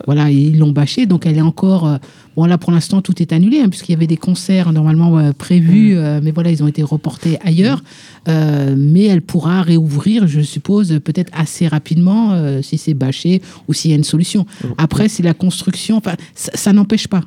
voilà, 0.08 0.32
ils 0.32 0.58
l'ont 0.58 0.72
bâché, 0.72 1.06
donc 1.06 1.26
elle 1.28 1.38
est 1.38 1.42
encore. 1.42 1.86
euh, 1.88 1.98
bon, 2.36 2.46
là, 2.46 2.58
pour 2.58 2.72
l'instant, 2.72 3.02
tout 3.02 3.22
est 3.22 3.32
annulé, 3.34 3.60
hein, 3.60 3.70
puisqu'il 3.70 3.92
y 3.92 3.96
avait 3.96 4.08
des 4.08 4.18
concerts 4.18 4.72
normalement 4.72 5.18
euh, 5.18 5.32
prévus, 5.32 5.96
Mm. 5.96 5.98
euh, 5.98 6.20
mais 6.24 6.32
voilà, 6.32 6.52
ils 6.52 6.64
ont 6.64 6.68
été 6.68 6.84
reportés 6.84 7.38
ailleurs. 7.44 7.84
Euh, 8.28 8.76
mais 8.78 9.04
elle 9.04 9.22
pourra 9.22 9.62
réouvrir, 9.62 10.28
je 10.28 10.42
suppose, 10.42 11.00
peut-être 11.04 11.32
assez 11.34 11.68
rapidement, 11.68 12.36
si 12.62 12.78
c'est 12.78 12.94
bâché 12.94 13.42
ou 13.68 13.74
s'il 13.74 13.92
y 13.92 13.94
a 13.94 13.98
une 13.98 14.04
solution. 14.04 14.46
Après, 14.78 15.10
c'est 15.10 15.24
la 15.24 15.34
construction, 15.34 15.98
enfin, 15.98 16.16
ça, 16.34 16.52
ça 16.56 16.74
n'empêche 16.74 17.08
pas, 17.08 17.22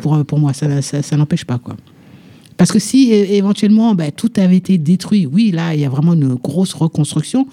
pour, 0.00 0.24
pour 0.24 0.38
moi, 0.38 0.52
ça, 0.52 0.82
ça, 0.82 1.02
ça 1.02 1.16
n'empêche 1.16 1.44
pas, 1.44 1.58
quoi. 1.58 1.76
Parce 2.56 2.70
que 2.72 2.78
si 2.78 3.10
éventuellement 3.12 3.94
ben, 3.94 4.12
tout 4.12 4.30
avait 4.36 4.56
été 4.56 4.78
détruit, 4.78 5.26
oui, 5.26 5.50
là, 5.50 5.74
il 5.74 5.80
y 5.80 5.84
a 5.84 5.88
vraiment 5.88 6.14
une 6.14 6.34
grosse 6.34 6.72
reconstruction. 6.72 7.46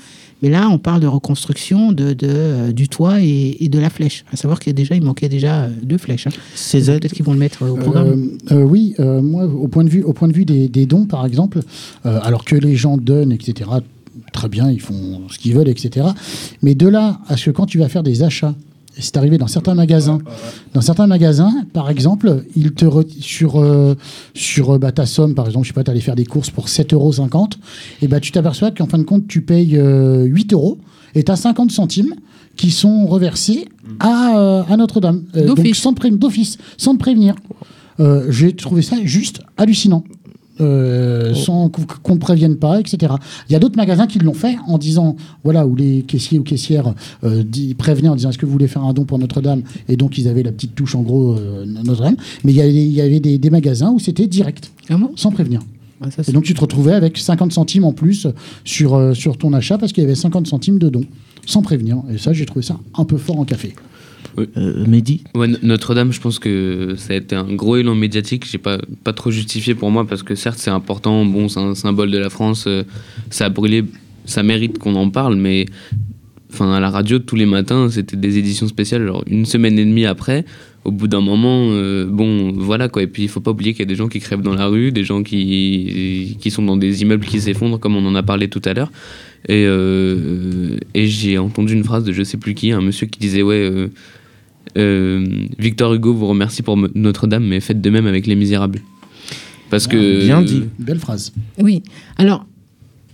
Mais 0.44 0.50
là, 0.50 0.70
on 0.70 0.80
parle 0.80 1.02
de 1.02 1.08
reconstruction 1.08 1.92
de, 1.92 2.14
de, 2.14 2.28
euh, 2.28 2.72
du 2.72 2.88
toit 2.90 3.22
et, 3.22 3.58
et 3.64 3.70
de 3.70 3.78
la 3.78 3.92
flèche. 3.92 4.26
À 4.34 4.36
savoir 4.36 4.60
qu'il 4.60 4.74
déjà, 4.74 4.96
il 4.96 5.04
manquait 5.04 5.30
déjà 5.30 5.64
euh, 5.66 5.70
deux 5.84 6.00
flèches. 6.00 6.26
hein. 6.28 6.32
Donc, 6.32 7.00
Peut-être 7.00 7.14
qu'ils 7.14 7.26
vont 7.26 7.34
le 7.34 7.40
mettre 7.40 7.62
euh, 7.64 7.70
au 7.70 7.76
programme. 7.76 8.30
Euh, 8.52 8.56
euh, 8.56 8.64
oui, 8.64 8.96
moi, 9.00 9.46
au 9.46 9.68
point 9.68 9.84
de 9.84 9.90
vue, 9.90 10.02
au 10.04 10.14
point 10.14 10.28
de 10.28 10.34
vue 10.34 10.46
des, 10.46 10.68
des 10.68 10.86
dons, 10.88 11.06
par 11.06 11.26
exemple, 11.28 11.60
alors 12.04 12.44
que 12.44 12.56
les 12.56 12.76
gens 12.76 12.98
donnent, 12.98 13.32
etc., 13.32 13.70
très 14.34 14.50
bien, 14.50 14.72
ils 14.72 14.82
font 14.82 15.22
ce 15.30 15.38
qu'ils 15.38 15.54
veulent, 15.54 15.70
etc. 15.70 16.08
Mais 16.64 16.74
de 16.74 16.88
là 16.88 17.20
à 17.28 17.38
ce 17.38 17.46
que 17.46 17.52
quand 17.52 17.66
tu 17.66 17.78
vas 17.78 17.90
faire 17.90 18.04
des 18.04 18.24
achats, 18.24 18.56
c'est 18.98 19.18
arrivé 19.18 19.38
dans 19.38 19.48
certains 19.48 19.74
magasins. 19.74 20.20
Dans 20.74 20.82
certains 20.82 21.08
magasins, 21.08 21.52
par 21.74 21.90
exemple, 21.90 22.44
ils 22.56 22.74
te 22.74 22.86
re- 22.86 23.06
sur, 23.22 23.60
euh, 23.62 23.96
sur 24.34 24.72
euh, 24.72 24.78
bah, 24.78 24.92
ta 24.92 25.06
somme, 25.06 25.34
par 25.36 25.46
exemple, 25.48 25.66
je 25.66 25.70
sais 25.70 25.74
pas, 25.74 25.84
tu 25.84 25.92
allais 25.92 26.00
faire 26.02 26.16
des 26.16 26.26
courses 26.26 26.50
pour 26.50 26.68
7,50 26.68 26.94
euros, 26.94 27.14
et 28.02 28.08
bah, 28.08 28.20
tu 28.20 28.32
t'aperçois 28.32 28.72
qu'en 28.72 28.88
fin 28.88 28.98
de 28.98 29.04
compte, 29.04 29.28
tu 29.28 29.42
payes 29.42 29.78
euh, 29.78 30.24
8 30.26 30.54
euros 30.54 30.78
et 31.16 31.24
tu 31.24 31.32
as 31.32 31.36
50 31.36 31.72
centimes 31.72 32.14
qui 32.56 32.72
sont 32.72 33.06
reversés 33.08 33.66
à, 34.00 34.38
euh, 34.38 34.64
à 34.70 34.78
Notre-Dame. 34.78 35.24
Euh, 35.36 35.48
donc 35.48 35.58
sans 35.76 35.94
d'office, 36.18 36.58
sans 36.78 36.94
te 36.94 37.00
prévenir. 37.00 37.36
Euh, 38.00 38.28
J'ai 38.30 38.54
trouvé 38.56 38.82
ça 38.82 38.96
juste 39.04 39.42
hallucinant. 39.58 40.04
Euh, 40.62 41.34
sans 41.34 41.70
qu'on 41.70 41.84
qu'on 42.04 42.16
ne 42.16 42.20
prévienne 42.20 42.56
pas, 42.56 42.80
etc. 42.80 43.14
Il 43.50 43.54
y 43.54 43.56
a 43.56 43.60
d'autres 43.60 43.78
magasins 43.78 44.08
qui 44.08 44.20
l'ont 44.20 44.34
fait 44.34 44.58
en 44.68 44.78
disant, 44.78 45.16
voilà, 45.44 45.66
où 45.66 45.76
les 45.76 46.04
caissiers 46.04 46.40
ou 46.40 46.44
caissières 46.44 46.94
euh, 47.24 47.44
prévenaient 47.78 48.10
en 48.10 48.16
disant 48.16 48.30
est-ce 48.30 48.38
que 48.38 48.46
vous 48.46 48.52
voulez 48.52 48.68
faire 48.68 48.84
un 48.84 48.94
don 48.94 49.06
pour 49.06 49.18
Notre-Dame? 49.20 49.64
Et 49.90 49.96
donc 49.96 50.18
ils 50.18 50.28
avaient 50.28 50.44
la 50.44 50.52
petite 50.52 50.76
touche 50.76 50.96
en 50.96 51.02
gros 51.02 51.36
euh, 51.36 51.66
Notre-Dame. 51.66 52.16
Mais 52.44 52.52
il 52.52 52.56
y 52.56 52.62
avait, 52.62 52.74
il 52.74 52.92
y 52.92 53.02
avait 53.02 53.20
des, 53.20 53.38
des 53.38 53.50
magasins 53.50 53.92
où 53.92 54.00
c'était 54.00 54.28
direct, 54.28 54.72
sans 55.16 55.32
prévenir. 55.32 55.62
Et 56.28 56.32
donc 56.32 56.44
tu 56.44 56.54
te 56.54 56.62
retrouvais 56.62 56.94
avec 56.94 57.18
50 57.18 57.52
centimes 57.52 57.84
en 57.84 57.94
plus 57.94 58.28
sur, 58.64 58.96
euh, 58.96 59.14
sur 59.14 59.38
ton 59.38 59.54
achat 59.54 59.78
parce 59.78 59.94
qu'il 59.94 60.04
y 60.04 60.06
avait 60.06 60.16
50 60.16 60.48
centimes 60.48 60.80
de 60.80 60.90
don, 60.90 61.04
sans 61.46 61.62
prévenir. 61.62 62.02
Et 62.12 62.18
ça, 62.18 62.34
j'ai 62.34 62.46
trouvé 62.46 62.66
ça 62.66 62.80
un 62.98 63.06
peu 63.06 63.18
fort 63.18 63.40
en 63.40 63.46
café. 63.46 63.76
Mehdi 64.88 65.24
Ouais, 65.36 65.48
No- 65.48 65.58
Notre-Dame, 65.64 66.12
je 66.14 66.20
pense 66.22 66.40
que 66.40 66.96
ça 66.98 67.14
a 67.14 67.18
été 67.18 67.36
un 67.36 67.52
gros 67.54 67.78
élan 67.78 67.96
médiatique. 67.96 68.46
J'ai 68.50 68.58
pas, 68.58 68.78
pas 69.04 69.14
trop 69.14 69.32
justifié 69.32 69.76
pour 69.76 69.92
moi 69.92 70.06
parce 70.08 70.24
que 70.24 70.36
certes, 70.36 70.58
c'est 70.60 70.70
important. 70.72 71.26
Bon, 71.26 71.48
c'est 71.50 71.60
un 71.60 71.76
symbole 71.76 72.12
de 72.12 72.18
la 72.18 72.30
France. 72.30 72.66
euh, 72.68 72.84
ça 73.30 73.46
a 73.46 73.50
brûlé. 73.50 73.84
Ça 74.26 74.44
mérite 74.44 74.78
qu'on 74.78 74.96
en 74.96 75.10
parle, 75.10 75.36
mais 75.36 75.66
enfin, 76.54 76.72
à 76.74 76.80
la 76.80 76.90
radio, 76.90 77.18
tous 77.20 77.36
les 77.36 77.46
matins, 77.48 77.90
c'était 77.90 78.18
des 78.18 78.38
éditions 78.38 78.68
spéciales. 78.68 79.06
Genre, 79.08 79.24
une 79.28 79.46
semaine 79.46 79.80
et 79.80 79.86
demie 79.86 80.06
après, 80.06 80.46
au 80.86 80.92
bout 80.92 81.08
d'un 81.08 81.22
moment, 81.22 81.68
euh, 81.72 82.06
bon, 82.06 82.52
voilà 82.54 82.88
quoi. 82.88 83.02
Et 83.02 83.08
puis, 83.08 83.24
il 83.24 83.30
faut 83.30 83.40
pas 83.42 83.52
oublier 83.52 83.72
qu'il 83.74 83.80
y 83.82 83.88
a 83.88 83.88
des 83.88 83.96
gens 83.96 84.08
qui 84.10 84.20
crèvent 84.20 84.42
dans 84.44 84.54
la 84.54 84.68
rue, 84.68 84.92
des 84.92 85.04
gens 85.04 85.24
qui, 85.24 86.38
qui 86.40 86.52
sont 86.52 86.62
dans 86.64 86.78
des 86.78 87.02
immeubles 87.02 87.26
qui 87.26 87.42
s'effondrent, 87.42 87.80
comme 87.80 87.96
on 87.96 88.06
en 88.06 88.14
a 88.16 88.24
parlé 88.24 88.48
tout 88.48 88.62
à 88.66 88.74
l'heure. 88.74 88.92
Et, 89.50 89.66
euh, 89.66 90.78
et 90.94 91.08
j'ai 91.08 91.40
entendu 91.40 91.74
une 91.74 91.84
phrase 91.84 92.04
de 92.04 92.14
je 92.14 92.22
sais 92.24 92.38
plus 92.38 92.54
qui, 92.54 92.72
un 92.72 92.82
monsieur 92.82 93.08
qui 93.08 93.20
disait 93.20 93.42
Ouais. 93.42 93.56
euh, 93.56 93.88
euh, 94.78 95.46
Victor 95.60 95.94
Hugo 95.94 96.14
vous 96.14 96.28
remercie 96.28 96.62
pour 96.62 96.78
me- 96.78 96.92
Notre-Dame, 96.96 97.46
mais 97.46 97.60
faites 97.60 97.82
de 97.82 97.90
même 97.90 98.08
avec 98.08 98.28
les 98.28 98.36
Misérables. 98.36 98.82
Parce 99.70 99.88
que 99.88 100.26
Bien 100.26 100.42
dit. 100.42 100.64
Belle 100.80 101.00
phrase. 101.00 101.32
Oui. 101.58 101.82
Alors, 102.18 102.46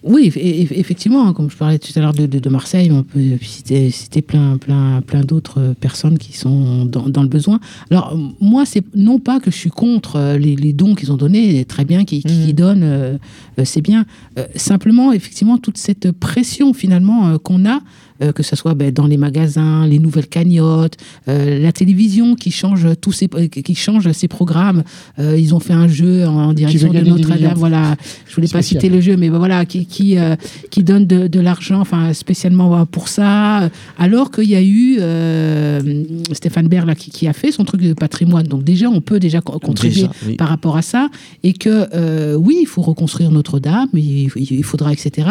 oui, 0.04 0.30
eff- 0.30 0.38
eff- 0.38 0.72
effectivement, 0.74 1.28
hein, 1.28 1.34
comme 1.34 1.50
je 1.52 1.58
parlais 1.58 1.80
tout 1.80 1.92
à 1.96 2.00
l'heure 2.00 2.14
de, 2.14 2.26
de- 2.28 2.40
de 2.40 2.50
Marseille, 2.50 2.90
on 2.92 3.04
peut 3.04 3.20
citer, 3.42 3.90
citer 3.90 4.22
plein, 4.22 4.58
plein, 4.58 5.02
plein 5.02 5.22
d'autres 5.22 5.60
euh, 5.60 5.74
personnes 5.74 6.18
qui 6.18 6.38
sont 6.38 6.86
dans, 6.86 7.10
dans 7.10 7.24
le 7.24 7.28
besoin. 7.28 7.60
Alors, 7.92 8.18
moi, 8.40 8.66
c'est 8.66 8.84
non 8.96 9.20
pas 9.20 9.40
que 9.40 9.52
je 9.52 9.56
suis 9.56 9.70
contre 9.70 10.16
euh, 10.16 10.38
les, 10.38 10.56
les 10.56 10.72
dons 10.74 10.96
qu'ils 10.96 11.12
ont 11.12 11.18
donnés, 11.18 11.66
très 11.66 11.84
bien, 11.86 12.06
qu'ils 12.06 12.24
qu'ils 12.24 12.56
donnent, 12.56 12.84
euh, 12.84 13.18
euh, 13.60 13.66
c'est 13.66 13.82
bien. 13.82 14.06
Euh, 14.40 14.46
simplement, 14.56 15.12
effectivement, 15.14 15.58
toute 15.58 15.78
cette 15.78 16.12
pression 16.12 16.74
finalement 16.74 17.30
euh, 17.30 17.38
qu'on 17.38 17.66
a, 17.68 17.82
euh, 18.21 18.32
que 18.32 18.43
ce 18.43 18.56
soit 18.56 18.73
ben, 18.73 18.91
dans 18.91 19.08
les 19.08 19.17
magasins, 19.17 19.86
les 19.88 19.99
nouvelles 19.99 20.27
cagnottes, 20.27 20.97
euh, 21.27 21.60
la 21.60 21.71
télévision 21.71 22.36
qui 22.36 22.51
change 22.51 22.88
tous 23.01 23.12
ses, 23.12 23.27
qui 23.27 23.75
change 23.75 24.12
ses 24.12 24.27
programmes. 24.27 24.84
Euh, 25.19 25.38
ils 25.38 25.53
ont 25.56 25.60
fait 25.60 25.73
un 25.73 25.88
jeu 25.88 26.25
en, 26.27 26.49
en 26.49 26.53
direction 26.53 26.91
de 26.91 26.99
Notre-Dame. 26.99 27.53
Voilà, 27.56 27.95
je 28.27 28.36
voulais 28.36 28.47
pas 28.47 28.62
citer 28.62 28.89
le 28.89 29.01
jeu, 29.01 29.17
mais 29.17 29.30
ben 29.30 29.38
voilà, 29.38 29.65
qui 29.65 29.86
qui, 29.86 30.17
euh, 30.17 30.36
qui 30.71 30.84
donne 30.84 31.06
de, 31.06 31.27
de 31.27 31.39
l'argent, 31.39 31.80
enfin 31.80 32.13
spécialement 32.13 32.75
euh, 32.80 32.86
pour 32.86 33.08
ça, 33.08 33.63
euh, 33.63 33.69
alors 33.97 34.32
qu'il 34.32 34.49
y 34.49 34.56
a 34.56 34.62
eu 34.62 34.97
euh, 34.99 36.03
Stéphane 36.34 36.67
Bern 36.67 36.88
là 36.88 36.95
qui, 36.95 37.12
qui 37.12 37.27
a 37.27 37.34
fait 37.34 37.51
son 37.51 37.63
truc 37.65 37.82
de 37.82 37.93
patrimoine. 37.93 38.47
Donc 38.47 38.63
déjà, 38.63 38.89
on 38.89 39.01
peut 39.01 39.19
déjà 39.19 39.41
co- 39.41 39.60
contribuer 39.60 39.88
Déjà, 39.88 40.12
oui. 40.27 40.36
par 40.36 40.49
rapport 40.49 40.75
à 40.77 40.82
ça, 40.82 41.10
et 41.43 41.53
que 41.53 41.88
euh, 41.93 42.36
oui, 42.36 42.58
il 42.62 42.67
faut 42.67 42.82
reconstruire 42.82 43.32
Notre-Dame, 43.32 43.88
il, 43.93 44.30
il 44.36 44.63
faudra, 44.63 44.91
etc. 44.91 45.27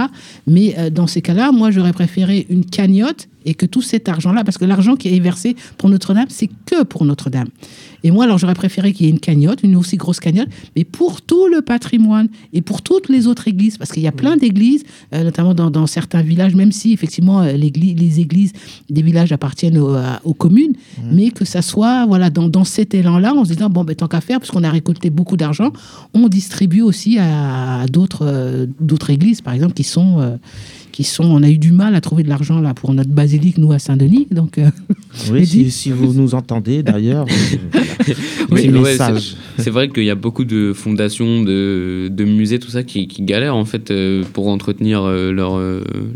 Mais 0.46 0.74
euh, 0.78 0.90
dans 0.90 1.06
ces 1.06 1.20
cas-là, 1.22 1.52
moi, 1.52 1.70
j'aurais 1.70 1.92
préféré 1.92 2.46
une 2.48 2.64
cagnotte 2.80 3.22
et 3.48 3.54
que 3.54 3.66
tout 3.74 3.82
cet 3.92 4.08
argent-là, 4.08 4.42
parce 4.44 4.58
que 4.58 4.64
l'argent 4.64 4.96
qui 5.00 5.08
est 5.14 5.20
versé 5.20 5.54
pour 5.78 5.88
Notre-Dame, 5.88 6.26
c'est 6.28 6.50
que 6.68 6.82
pour 6.82 7.04
Notre-Dame. 7.04 7.48
Et 8.02 8.10
moi, 8.10 8.24
alors, 8.24 8.38
j'aurais 8.38 8.54
préféré 8.64 8.92
qu'il 8.92 9.06
y 9.06 9.08
ait 9.08 9.12
une 9.12 9.20
cagnotte, 9.20 9.60
une 9.62 9.76
aussi 9.76 9.96
grosse 9.96 10.20
cagnotte, 10.26 10.48
mais 10.74 10.84
pour 10.84 11.22
tout 11.22 11.46
le 11.54 11.60
patrimoine 11.62 12.28
et 12.52 12.60
pour 12.68 12.82
toutes 12.82 13.08
les 13.08 13.26
autres 13.30 13.46
églises, 13.48 13.76
parce 13.78 13.90
qu'il 13.92 14.02
y 14.02 14.08
a 14.08 14.12
plein 14.22 14.36
d'églises, 14.36 14.82
euh, 15.14 15.22
notamment 15.28 15.54
dans, 15.54 15.70
dans 15.70 15.86
certains 15.86 16.22
villages, 16.22 16.54
même 16.62 16.72
si 16.72 16.92
effectivement 16.92 17.38
euh, 17.42 17.52
les 17.52 18.20
églises 18.20 18.52
des 18.90 19.02
villages 19.02 19.30
appartiennent 19.32 19.78
aux, 19.78 19.94
à- 19.94 20.20
aux 20.24 20.34
communes, 20.34 20.74
mais 21.12 21.30
que 21.30 21.44
ça 21.44 21.62
soit 21.62 22.04
voilà 22.06 22.30
dans, 22.30 22.48
dans 22.48 22.64
cet 22.64 22.94
élan-là, 22.94 23.32
en 23.34 23.44
se 23.44 23.52
disant 23.54 23.70
bon, 23.70 23.84
ben, 23.84 23.94
tant 23.94 24.08
qu'à 24.08 24.20
faire, 24.20 24.38
parce 24.40 24.50
qu'on 24.50 24.64
a 24.64 24.70
récolté 24.70 25.08
beaucoup 25.10 25.36
d'argent, 25.36 25.70
on 26.14 26.28
distribue 26.28 26.82
aussi 26.82 27.18
à, 27.18 27.82
à 27.82 27.86
d'autres 27.86 28.26
euh, 28.26 28.66
d'autres 28.80 29.10
églises, 29.10 29.40
par 29.40 29.54
exemple, 29.54 29.74
qui 29.74 29.84
sont 29.84 30.10
euh, 30.20 30.36
qui 30.96 31.04
sont, 31.04 31.24
on 31.24 31.42
a 31.42 31.50
eu 31.50 31.58
du 31.58 31.72
mal 31.72 31.94
à 31.94 32.00
trouver 32.00 32.22
de 32.22 32.30
l'argent 32.30 32.58
là 32.58 32.72
pour 32.72 32.94
notre 32.94 33.10
basilique 33.10 33.58
nous 33.58 33.70
à 33.70 33.78
Saint-Denis, 33.78 34.28
donc. 34.30 34.56
euh, 34.56 34.70
Oui, 35.30 35.44
si, 35.46 35.70
si 35.70 35.90
vous 35.90 36.14
nous 36.14 36.34
entendez 36.34 36.82
d'ailleurs, 36.82 37.26
euh, 37.76 38.14
Oui, 38.50 38.70
ouais, 38.70 38.96
c'est- 39.58 39.68
vrai 39.68 39.90
qu'il 39.90 40.04
y 40.04 40.10
a 40.10 40.14
beaucoup 40.14 40.46
de 40.46 40.72
fondations, 40.72 41.42
de, 41.42 42.08
de 42.10 42.24
musées, 42.24 42.58
tout 42.58 42.70
ça, 42.70 42.82
qui, 42.82 43.08
qui 43.08 43.20
galèrent 43.24 43.56
en 43.56 43.66
fait 43.66 43.90
euh, 43.90 44.24
pour 44.32 44.48
entretenir 44.48 45.02
leur, 45.06 45.60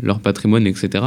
leur 0.01 0.19
patrimoine, 0.19 0.65
etc. 0.65 1.03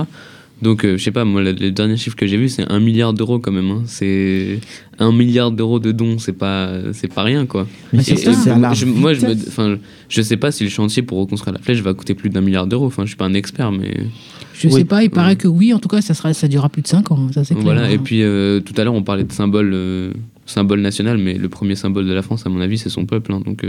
Donc, 0.63 0.85
euh, 0.85 0.97
je 0.97 1.03
sais 1.03 1.11
pas, 1.11 1.25
moi, 1.25 1.43
le, 1.43 1.53
le 1.53 1.71
dernier 1.73 1.97
chiffre 1.97 2.17
que 2.17 2.27
j'ai 2.27 2.37
vu, 2.39 2.49
c'est 2.49 2.71
un 2.71 2.81
milliard 2.81 3.13
d'euros 3.13 3.39
quand 3.39 3.53
même. 3.53 3.71
hein. 3.71 3.83
C'est 3.87 4.61
un 4.99 5.13
milliard 5.13 5.51
d'euros 5.51 5.79
de 5.79 5.93
dons, 5.93 6.19
c'est 6.19 6.33
pas, 6.33 6.71
c'est 6.93 7.13
pas 7.13 7.23
rien, 7.23 7.45
quoi. 7.45 7.67
Mais 7.93 8.01
Et- 8.01 8.17
ça, 8.17 8.33
c'est 8.33 8.51
à 8.51 8.59
la 8.59 8.73
je- 8.73 8.87
moi, 8.87 9.13
je, 9.13 9.27
me, 9.27 9.33
vitesse. 9.35 9.49
enfin, 9.49 9.77
je 10.09 10.23
sais 10.23 10.37
pas 10.39 10.53
si 10.53 10.65
le 10.65 10.71
chantier 10.71 11.03
pour 11.03 11.19
reconstruire 11.19 11.53
la 11.55 11.61
flèche 11.61 11.81
va 11.81 11.93
coûter 11.93 12.15
plus 12.15 12.31
d'un 12.31 12.41
milliard 12.41 12.67
d'euros. 12.67 12.87
Enfin, 12.87 13.03
je 13.03 13.09
suis 13.09 13.17
pas 13.17 13.27
un 13.27 13.35
expert, 13.35 13.73
mais. 13.73 13.95
Je 14.55 14.69
sais 14.69 14.85
pas, 14.85 15.03
il 15.03 15.11
paraît 15.11 15.37
que 15.37 15.49
oui, 15.49 15.75
en 15.75 15.81
tout 15.81 15.89
cas, 15.89 16.01
ça, 16.01 16.15
sera, 16.15 16.33
ça 16.33 16.47
durera 16.49 16.69
plus 16.69 16.83
de 16.83 16.87
5 16.87 17.11
ans, 17.11 17.29
ça 17.33 17.43
c'est 17.45 17.55
clair. 17.55 17.65
Voilà, 17.65 17.91
et 17.91 17.99
puis 17.99 18.23
euh, 18.23 18.61
tout 18.61 18.73
à 18.79 18.85
l'heure 18.85 18.95
on 18.95 19.03
parlait 19.03 19.25
de 19.25 19.33
symbole, 19.33 19.73
euh, 19.75 20.13
symbole 20.47 20.81
national, 20.81 21.19
mais 21.19 21.35
le 21.35 21.49
premier 21.49 21.75
symbole 21.75 22.07
de 22.07 22.13
la 22.13 22.23
France, 22.23 22.47
à 22.47 22.49
mon 22.49 22.61
avis, 22.61 22.79
c'est 22.79 22.89
son 22.89 23.05
peuple. 23.05 23.33
hein, 23.33 23.43
donc 23.45 23.65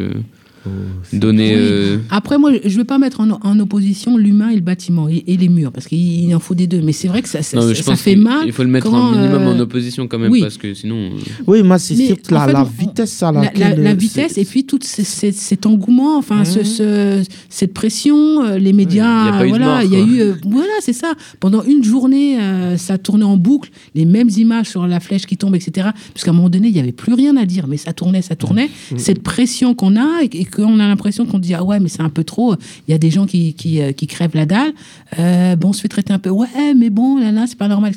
euh, 0.67 0.69
donner. 1.13 1.49
Oui. 1.55 1.61
euh, 1.61 1.97
Après, 2.09 2.37
moi, 2.37 2.51
je 2.63 2.69
ne 2.69 2.77
vais 2.77 2.83
pas 2.83 2.97
mettre 2.97 3.19
en, 3.21 3.29
en 3.31 3.59
opposition 3.59 4.17
l'humain 4.17 4.49
et 4.49 4.55
le 4.55 4.61
bâtiment 4.61 5.07
et, 5.09 5.23
et 5.27 5.37
les 5.37 5.49
murs, 5.49 5.71
parce 5.71 5.87
qu'il 5.87 6.33
en 6.35 6.39
faut 6.39 6.55
des 6.55 6.67
deux. 6.67 6.81
Mais 6.81 6.91
c'est 6.91 7.07
vrai 7.07 7.21
que 7.21 7.29
ça, 7.29 7.41
ça, 7.41 7.57
non, 7.57 7.73
fait 7.95 8.15
mal. 8.15 8.43
Il 8.45 8.51
faut 8.51 8.63
le 8.63 8.69
mettre 8.69 8.89
quand, 8.89 9.13
un 9.13 9.15
minimum 9.17 9.41
euh, 9.43 9.53
en 9.55 9.59
opposition 9.59 10.07
quand 10.07 10.19
même, 10.19 10.31
oui. 10.31 10.41
parce 10.41 10.57
que 10.57 10.73
sinon. 10.73 10.95
euh, 10.95 11.09
Oui, 11.47 11.63
moi, 11.63 11.79
c'est 11.79 11.95
surtout 11.95 12.33
la, 12.33 12.45
fait, 12.47 12.53
la 12.53 12.61
on- 12.61 12.63
vitesse 12.65 13.23
à 13.23 13.31
La, 13.31 13.41
laquelle. 13.41 13.77
la- 13.77 13.83
la 13.83 13.89
euh, 13.91 13.93
vitesse 13.93 14.37
et 14.37 14.45
puis 14.45 14.65
tout 14.65 14.79
ce- 14.83 15.03
ce- 15.03 15.31
cet 15.31 15.65
engouement, 15.65 16.17
enfin 16.17 16.45
ce- 16.45 16.59
Mhm. 16.59 16.65
ce- 16.65 17.23
cette 17.49 17.73
pression, 17.73 18.43
euh, 18.43 18.57
les 18.57 18.73
médias, 18.73 19.23
il 19.23 19.25
y 19.25 19.29
a 19.29 19.31
pas 19.31 19.43
eu 19.43 19.45
de 19.45 19.49
voilà, 19.49 19.65
mort, 19.65 19.81
il 19.83 19.91
y 19.91 19.95
a 19.95 19.99
eu, 19.99 20.21
euh, 20.21 20.33
voilà, 20.45 20.67
c'est 20.81 20.93
ça. 20.93 21.13
Pendant 21.39 21.63
une 21.63 21.83
journée, 21.83 22.39
euh, 22.39 22.77
ça 22.77 22.97
tournait 22.97 23.23
en 23.25 23.37
boucle, 23.37 23.69
les 23.95 24.05
mêmes 24.05 24.29
images 24.37 24.67
sur 24.69 24.87
la 24.87 24.99
flèche 24.99 25.25
qui 25.25 25.37
tombe, 25.37 25.55
etc. 25.55 25.89
Puisqu'à 26.13 26.31
un 26.31 26.33
moment 26.33 26.49
donné, 26.49 26.67
il 26.67 26.73
n'y 26.73 26.79
avait 26.79 26.91
plus 26.91 27.13
rien 27.13 27.35
à 27.37 27.45
dire, 27.45 27.67
mais 27.67 27.77
ça 27.77 27.93
tournait, 27.93 28.21
ça 28.21 28.35
tournait. 28.35 28.69
Cette 28.97 29.21
pression 29.23 29.73
qu'on 29.75 29.95
a 29.95 30.23
et, 30.23 30.29
et 30.41 30.45
qu'on 30.55 30.79
a 30.79 30.87
l'impression 30.87 31.25
qu'on 31.25 31.39
dit 31.39 31.53
ah 31.53 31.63
ouais, 31.63 31.79
mais 31.79 31.89
c'est 31.89 32.01
un 32.01 32.09
peu 32.09 32.23
trop. 32.23 32.55
Il 32.87 32.91
y 32.91 32.93
a 32.93 32.97
des 32.97 33.11
gens 33.11 33.25
qui 33.25 33.53
qui, 33.53 33.81
euh, 33.81 33.91
qui 33.91 34.07
crèvent 34.07 34.35
la 34.35 34.45
dalle. 34.45 34.71
Euh, 35.19 35.55
bon, 35.55 35.69
on 35.69 35.73
se 35.73 35.81
fait 35.81 35.87
traiter 35.87 36.13
un 36.13 36.19
peu 36.19 36.29
ouais, 36.29 36.73
mais 36.77 36.89
bon, 36.89 37.17
là 37.17 37.31
là, 37.31 37.45
c'est 37.47 37.57
pas 37.57 37.67
normal. 37.67 37.93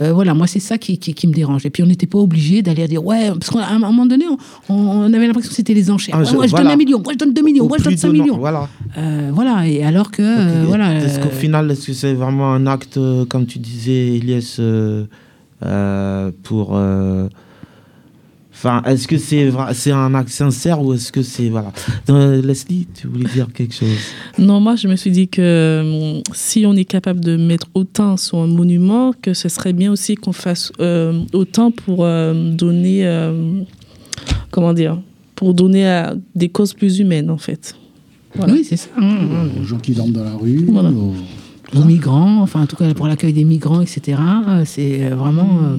Euh, 0.00 0.12
voilà, 0.12 0.34
moi 0.34 0.48
c'est 0.48 0.58
ça 0.58 0.76
qui, 0.76 0.98
qui, 0.98 1.14
qui 1.14 1.28
me 1.28 1.32
dérange. 1.32 1.64
Et 1.66 1.70
puis 1.70 1.80
on 1.84 1.86
n'était 1.86 2.08
pas 2.08 2.18
obligé 2.18 2.62
d'aller 2.62 2.88
dire 2.88 3.04
ouais, 3.04 3.30
parce 3.30 3.50
qu'à 3.50 3.68
un 3.68 3.78
moment 3.78 4.06
donné, 4.06 4.24
on, 4.68 4.74
on 4.74 5.12
avait 5.12 5.26
l'impression 5.28 5.50
que 5.50 5.54
c'était 5.54 5.72
les 5.74 5.88
enchères. 5.88 6.16
Ah, 6.18 6.22
Ouais, 6.24 6.32
moi 6.32 6.46
je 6.46 6.50
voilà. 6.50 6.64
donne 6.64 6.72
un 6.72 6.76
million, 6.76 6.98
moi 7.00 7.12
je 7.12 7.18
donne 7.18 7.32
deux 7.32 7.42
millions, 7.42 7.64
Au 7.64 7.68
moi 7.68 7.78
je 7.78 7.84
donne 7.84 7.96
cinq 7.96 8.10
millions. 8.12 8.38
Voilà. 8.38 8.68
Euh, 8.98 9.30
voilà, 9.32 9.68
et 9.68 9.84
alors 9.84 10.10
que 10.10 10.64
voilà. 10.64 10.94
Est-ce 10.94 11.20
qu'au 11.20 11.28
final, 11.28 11.70
est-ce 11.70 11.86
que 11.86 11.92
c'est 11.92 12.14
vraiment 12.14 12.52
un 12.52 12.66
acte, 12.66 12.98
comme 13.28 13.46
tu 13.46 13.60
disais, 13.60 14.16
Elias, 14.16 14.56
euh, 14.58 16.30
pour. 16.42 16.76
Euh, 18.64 18.68
Enfin, 18.68 18.82
est-ce 18.90 19.06
que 19.06 19.18
c'est 19.18 19.50
c'est 19.72 19.90
un 19.92 20.14
acte 20.14 20.30
sincère 20.30 20.80
ou 20.82 20.94
est-ce 20.94 21.12
que 21.12 21.22
c'est. 21.22 21.48
Voilà. 21.48 21.72
Euh, 22.10 22.40
Leslie, 22.42 22.86
tu 22.94 23.06
voulais 23.08 23.28
dire 23.32 23.48
quelque 23.52 23.74
chose? 23.74 23.88
Non, 24.38 24.60
moi, 24.60 24.76
je 24.76 24.88
me 24.88 24.96
suis 24.96 25.10
dit 25.10 25.28
que 25.28 26.14
hum, 26.16 26.22
si 26.32 26.64
on 26.66 26.74
est 26.74 26.84
capable 26.84 27.20
de 27.20 27.36
mettre 27.36 27.66
autant 27.74 28.16
sur 28.16 28.38
un 28.38 28.46
monument, 28.46 29.12
que 29.20 29.34
ce 29.34 29.48
serait 29.48 29.72
bien 29.72 29.92
aussi 29.92 30.14
qu'on 30.14 30.32
fasse 30.32 30.72
euh, 30.80 31.20
autant 31.32 31.70
pour 31.70 32.04
euh, 32.04 32.52
donner, 32.54 33.06
euh, 33.06 33.60
comment 34.50 34.72
dire, 34.72 34.98
pour 35.34 35.52
donner 35.54 35.86
à 35.86 36.14
des 36.34 36.48
causes 36.48 36.72
plus 36.74 36.98
humaines, 37.00 37.30
en 37.30 37.38
fait. 37.38 37.74
Voilà. 38.36 38.52
Oui, 38.52 38.64
c'est 38.64 38.76
ça. 38.76 38.88
hein. 38.98 39.18
Aux 39.60 39.64
gens 39.64 39.78
qui 39.78 39.92
dorment 39.92 40.12
dans 40.12 40.24
la 40.24 40.34
rue. 40.34 40.64
Voilà. 40.68 40.90
aux- 40.90 41.14
aux 41.76 41.84
migrants, 41.84 42.40
enfin 42.40 42.62
en 42.62 42.66
tout 42.66 42.76
cas 42.76 42.92
pour 42.94 43.08
l'accueil 43.08 43.32
des 43.32 43.42
migrants, 43.42 43.80
etc. 43.80 44.16
euh, 44.48 44.62
C'est 44.64 45.04
euh, 45.10 45.14
vraiment. 45.16 45.48
euh, 45.64 45.76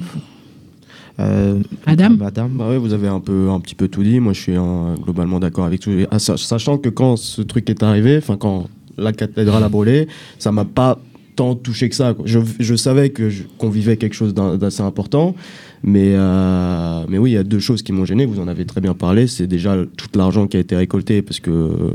Euh, 1.18 1.60
Adam 1.86 2.10
Madame 2.10 2.52
Bah 2.56 2.68
ouais, 2.68 2.76
vous 2.78 2.92
avez 2.92 3.08
un, 3.08 3.20
peu, 3.20 3.48
un 3.50 3.60
petit 3.60 3.74
peu 3.74 3.88
tout 3.88 4.02
dit. 4.02 4.20
Moi, 4.20 4.32
je 4.34 4.40
suis 4.40 4.56
euh, 4.56 4.94
globalement 5.02 5.40
d'accord 5.40 5.64
avec 5.64 5.80
tout. 5.80 5.90
Ah, 6.10 6.18
sa- 6.18 6.36
Sachant 6.36 6.76
que 6.78 6.88
quand 6.90 7.16
ce 7.16 7.42
truc 7.42 7.70
est 7.70 7.82
arrivé, 7.82 8.18
enfin, 8.18 8.36
quand 8.36 8.66
la 8.98 9.12
cathédrale 9.12 9.62
a 9.62 9.68
brûlé, 9.68 10.08
ça 10.38 10.52
m'a 10.52 10.64
pas 10.64 10.98
tant 11.34 11.54
touché 11.54 11.88
que 11.88 11.94
ça. 11.94 12.14
quoi. 12.14 12.24
Je, 12.26 12.38
je 12.60 12.74
savais 12.74 13.10
que 13.10 13.30
je- 13.30 13.44
qu'on 13.58 13.70
vivait 13.70 13.96
quelque 13.96 14.14
chose 14.14 14.34
d'assez 14.34 14.82
important, 14.82 15.34
mais, 15.82 16.12
euh, 16.14 17.04
mais 17.08 17.18
oui, 17.18 17.30
il 17.32 17.34
y 17.34 17.38
a 17.38 17.44
deux 17.44 17.58
choses 17.60 17.82
qui 17.82 17.92
m'ont 17.92 18.04
gêné. 18.04 18.26
Vous 18.26 18.40
en 18.40 18.48
avez 18.48 18.64
très 18.66 18.80
bien 18.80 18.94
parlé. 18.94 19.26
C'est 19.26 19.46
déjà 19.46 19.76
tout 19.96 20.08
l'argent 20.16 20.46
qui 20.46 20.56
a 20.56 20.60
été 20.60 20.76
récolté, 20.76 21.22
parce 21.22 21.40
que 21.40 21.50
euh, 21.50 21.90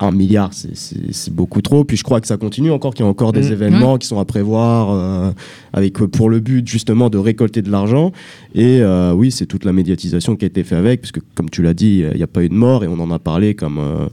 un 0.00 0.10
milliard, 0.12 0.50
c'est- 0.52 1.30
beaucoup 1.32 1.60
trop. 1.62 1.84
Puis 1.84 1.96
je 1.96 2.04
crois 2.04 2.20
que 2.20 2.26
ça 2.26 2.36
continue 2.36 2.70
encore, 2.70 2.94
qu'il 2.94 3.04
y 3.04 3.08
a 3.08 3.10
encore 3.10 3.32
des 3.32 3.48
Mm. 3.50 3.52
événements 3.52 3.98
qui 3.98 4.06
sont 4.06 4.18
à 4.18 4.24
prévoir, 4.24 4.90
euh, 4.92 5.32
avec 5.72 6.00
euh, 6.00 6.06
pour 6.08 6.30
le 6.30 6.40
but 6.40 6.66
justement 6.66 7.10
de 7.10 7.18
récolter 7.18 7.62
de 7.62 7.70
l'argent. 7.70 8.12
Et 8.54 8.80
euh, 8.80 9.12
oui, 9.12 9.30
c'est 9.30 9.46
toute 9.46 9.64
la 9.64 9.72
médiatisation 9.72 10.36
qui 10.36 10.44
a 10.44 10.48
été 10.48 10.62
faite 10.62 10.78
avec, 10.78 11.00
parce 11.00 11.12
que 11.12 11.20
comme 11.34 11.50
tu 11.50 11.62
l'as 11.62 11.74
dit, 11.74 12.04
il 12.10 12.16
n'y 12.16 12.22
a 12.22 12.26
pas 12.26 12.42
eu 12.44 12.48
de 12.48 12.54
mort 12.54 12.84
et 12.84 12.88
on 12.88 12.98
en 13.00 13.10
a 13.10 13.18
parlé 13.18 13.54
comme, 13.54 13.78
euh, 13.78 14.06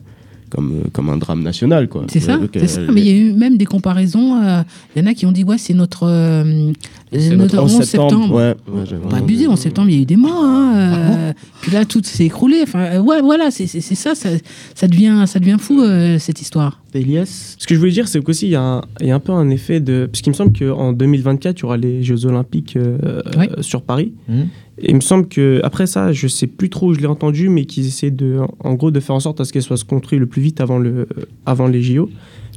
comme, 0.50 0.72
euh, 0.86 0.88
comme 0.92 1.10
un 1.10 1.18
drame 1.18 1.42
national. 1.44 1.88
quoi. 1.88 2.06
C'est 2.10 2.20
ça, 2.20 2.38
Donc, 2.38 2.50
c'est 2.54 2.68
ça. 2.68 2.82
euh, 2.82 2.90
Mais 2.94 3.02
il 3.02 3.08
y 3.08 3.12
a 3.12 3.18
eu 3.18 3.34
même 3.34 3.58
des 3.58 3.66
comparaisons. 3.66 4.42
euh, 4.44 4.62
Il 4.96 5.02
y 5.02 5.06
en 5.06 5.10
a 5.10 5.14
qui 5.14 5.26
ont 5.26 5.32
dit 5.32 5.44
ouais, 5.44 5.58
c'est 5.58 5.74
notre, 5.74 6.04
euh, 6.08 6.72
C'est 7.12 7.30
notre 7.36 7.56
notre 7.56 7.64
11 7.64 7.76
11 7.76 7.84
septembre. 7.84 8.12
septembre, 8.12 8.36
ouais. 8.36 8.56
Ouais, 8.72 8.84
j'ai- 8.90 8.96
Pas 9.10 9.18
abusé, 9.18 9.48
en 9.48 9.56
septembre, 9.56 9.90
il 9.90 9.96
y 9.96 10.00
a 10.00 10.02
eu 10.02 10.06
des 10.06 10.16
morts. 10.18 10.44
hein, 10.44 10.74
euh, 10.78 11.34
puis 11.62 11.72
là, 11.72 11.86
tout 11.86 12.02
s'est 12.04 12.26
écroulé. 12.26 12.58
Enfin, 12.64 12.80
euh, 12.80 13.00
ouais, 13.00 13.22
voilà, 13.22 13.52
c'est 13.52 13.68
c'est- 13.68 13.82
c'est 13.82 13.96
ça, 13.96 14.16
ça, 14.16 14.30
ça 14.76 14.88
devient, 14.88 15.24
ça 15.26 15.40
devient 15.40 15.58
fou 15.60 15.82
euh, 15.82 16.18
cette 16.20 16.42
histoire. 16.42 16.82
Elias 16.94 17.56
Ce 17.60 17.68
que 17.68 17.76
je 17.76 17.80
voulais 17.80 17.92
dire, 17.92 18.08
c'est 18.08 18.20
qu'aussi, 18.24 18.48
il 18.48 18.52
y, 18.52 18.56
a 18.56 18.62
un- 18.64 18.82
il 19.00 19.08
y 19.08 19.12
a 19.12 19.16
un 19.16 19.20
peu 19.20 19.32
un 19.32 19.50
effet 19.52 19.80
de. 19.80 20.08
Parce 20.12 20.22
qu'il 20.22 20.32
me 20.32 20.36
semble 20.36 20.58
qu'en 20.58 20.92
2024, 20.94 21.60
il 21.60 21.62
y 21.62 21.66
aura 21.66 21.78
les 21.78 22.04
Jeux 22.04 22.26
Olympiques 22.26 22.76
euh, 22.78 22.98
euh, 23.38 23.62
sur 23.62 23.82
Paris. 23.84 24.14
Mhm. 24.28 24.48
Et 24.82 24.90
il 24.92 24.96
me 24.96 25.02
semble 25.02 25.28
que 25.28 25.60
après 25.64 25.88
ça, 25.88 26.12
je 26.14 26.28
sais 26.28 26.48
plus 26.48 26.70
trop 26.70 26.88
où 26.90 26.94
je 26.94 27.00
l'ai 27.00 27.06
entendu, 27.08 27.50
mais 27.50 27.66
qu'ils 27.66 27.88
essaient 27.88 28.12
de, 28.12 28.40
en 28.60 28.74
gros, 28.76 28.92
de 28.92 29.00
faire 29.00 29.16
en 29.16 29.20
sorte 29.20 29.42
à 29.42 29.46
ce 29.46 29.52
qu'elle 29.54 29.62
soit 29.64 29.84
construite 29.86 30.20
le 30.20 30.26
plus 30.26 30.42
vite 30.42 30.62
avant, 30.62 30.78
le, 30.80 31.08
avant 31.46 31.68
les 31.68 31.82
JO. 31.82 32.10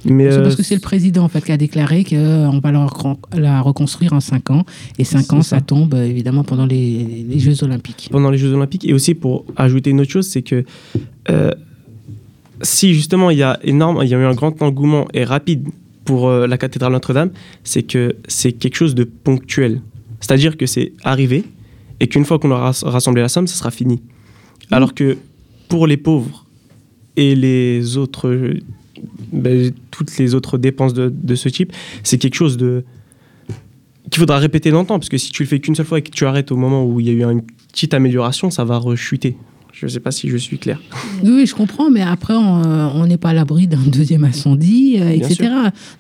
Mais 0.05 0.31
C'est 0.31 0.39
euh, 0.39 0.43
parce 0.43 0.57
que 0.57 0.63
c'est 0.65 0.75
le 0.75 0.81
président 0.81 1.23
en 1.23 1.29
fait 1.29 1.45
qui 1.45 1.53
a 1.53 1.57
déclaré 1.57 2.03
qu'on 2.03 2.59
va 2.61 2.73
la, 2.73 2.85
recon- 2.87 3.19
la 3.37 3.61
reconstruire 3.61 4.13
en 4.13 4.21
5 4.21 4.51
ans. 4.51 4.65
Et 4.99 5.05
5 5.05 5.21
C'est 5.21 5.33
ans, 5.35 5.43
ça. 5.43 5.57
ça 5.57 5.61
tombe 5.61 5.95
euh, 5.95 6.05
évidemment 6.05 6.43
pendant 6.43 6.67
les, 6.67 7.25
les 7.29 7.39
Jeux 7.39 7.63
Olympiques. 7.63 8.09
pendant 8.11 8.31
les 8.31 8.39
Jeux 8.39 8.53
Olympiques. 8.53 8.85
Et 8.89 8.95
aussi 8.95 9.15
pour 9.15 9.45
ajouter 9.57 9.91
une 9.91 10.01
autre 10.01 10.11
chose, 10.11 10.27
c'est 10.27 10.43
que 10.43 10.65
euh, 11.31 11.53
si 12.63 12.95
justement 12.95 13.31
il 13.31 13.39
y 13.39 13.43
a 13.43 13.59
énorme, 13.63 14.01
il 14.03 14.09
y 14.09 14.15
a 14.15 14.19
eu 14.19 14.25
un 14.25 14.35
grand 14.35 14.61
engouement 14.63 15.07
et 15.15 15.25
rapide 15.25 15.69
pour 16.05 16.29
euh, 16.29 16.47
la 16.49 16.59
cathédrale 16.59 16.93
Notre-Dame, 16.93 17.31
c'est 17.63 17.85
que 17.85 18.17
c'est 18.27 18.53
quelque 18.53 18.75
chose 18.77 18.95
de 18.97 19.05
ponctuel. 19.05 19.81
C'est-à-dire 20.21 20.57
que 20.57 20.67
c'est 20.67 20.93
arrivé 21.05 21.45
et 22.03 22.09
qu'une 22.09 22.25
fois 22.25 22.39
qu'on 22.41 22.51
aura 22.51 22.73
rass- 22.73 22.85
rassemblé 22.85 23.23
la 23.23 23.29
somme, 23.29 23.47
ça 23.47 23.55
sera 23.55 23.71
fini. 23.71 24.03
Alors 24.73 24.93
que 24.93 25.17
pour 25.69 25.87
les 25.87 25.97
pauvres 25.97 26.45
et 27.17 27.37
les 27.37 27.97
autres, 27.97 28.57
ben, 29.33 29.73
toutes 29.93 30.19
les 30.19 30.35
autres 30.35 30.59
dépenses 30.59 30.95
de, 30.95 31.13
de 31.15 31.35
ce 31.37 31.49
type, 31.49 31.73
c'est 32.03 32.19
quelque 32.19 32.35
chose 32.35 32.57
de 32.57 32.85
qu'il 34.11 34.19
faudra 34.19 34.39
répéter 34.39 34.71
longtemps, 34.71 34.99
parce 34.99 35.09
que 35.09 35.17
si 35.17 35.31
tu 35.31 35.45
le 35.45 35.49
fais 35.49 35.61
qu'une 35.61 35.77
seule 35.77 35.87
fois 35.87 36.01
et 36.01 36.03
que 36.03 36.11
tu 36.11 36.27
arrêtes 36.27 36.51
au 36.51 36.57
moment 36.57 36.85
où 36.85 36.99
il 37.01 37.07
y 37.07 37.11
a 37.11 37.13
eu 37.13 37.23
une 37.23 37.43
petite 37.71 37.95
amélioration, 37.95 38.51
ça 38.51 38.65
va 38.65 38.77
rechuter. 38.77 39.37
Je 39.73 39.87
ne 39.87 39.91
sais 39.91 40.01
pas 40.01 40.11
si 40.13 40.29
je 40.29 40.37
suis 40.37 40.59
clair. 40.59 40.79
Oui, 41.25 41.31
oui, 41.35 41.47
je 41.47 41.55
comprends, 41.55 41.91
mais 41.91 42.03
après, 42.03 42.35
on 42.35 42.63
euh, 42.65 42.89
on 42.95 43.07
n'est 43.07 43.17
pas 43.17 43.31
à 43.31 43.33
l'abri 43.33 43.67
d'un 43.67 43.79
deuxième 43.87 44.23
incendie, 44.23 44.97
euh, 45.01 45.09
etc. 45.11 45.51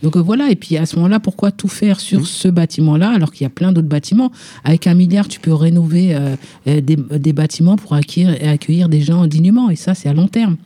Donc 0.02 0.16
euh, 0.16 0.20
voilà, 0.20 0.50
et 0.50 0.56
puis 0.56 0.76
à 0.76 0.86
ce 0.86 0.96
moment-là, 0.96 1.20
pourquoi 1.20 1.50
tout 1.50 1.68
faire 1.68 1.98
sur 1.98 2.26
ce 2.26 2.48
bâtiment-là, 2.48 3.10
alors 3.10 3.32
qu'il 3.32 3.44
y 3.44 3.46
a 3.46 3.50
plein 3.50 3.72
d'autres 3.72 3.88
bâtiments? 3.88 4.30
Avec 4.64 4.86
un 4.86 4.94
milliard, 4.94 5.26
tu 5.26 5.40
peux 5.40 5.54
rénover 5.54 6.14
euh, 6.14 6.36
des, 6.66 6.96
des 6.96 7.32
bâtiments 7.32 7.76
pour 7.76 7.94
accueillir, 7.94 8.36
accueillir 8.48 8.88
des 8.88 9.00
gens 9.00 9.26
dignement, 9.26 9.70
et 9.70 9.76
ça, 9.76 9.94
c'est 9.94 10.08
à 10.08 10.12
long 10.12 10.28
terme. 10.28 10.56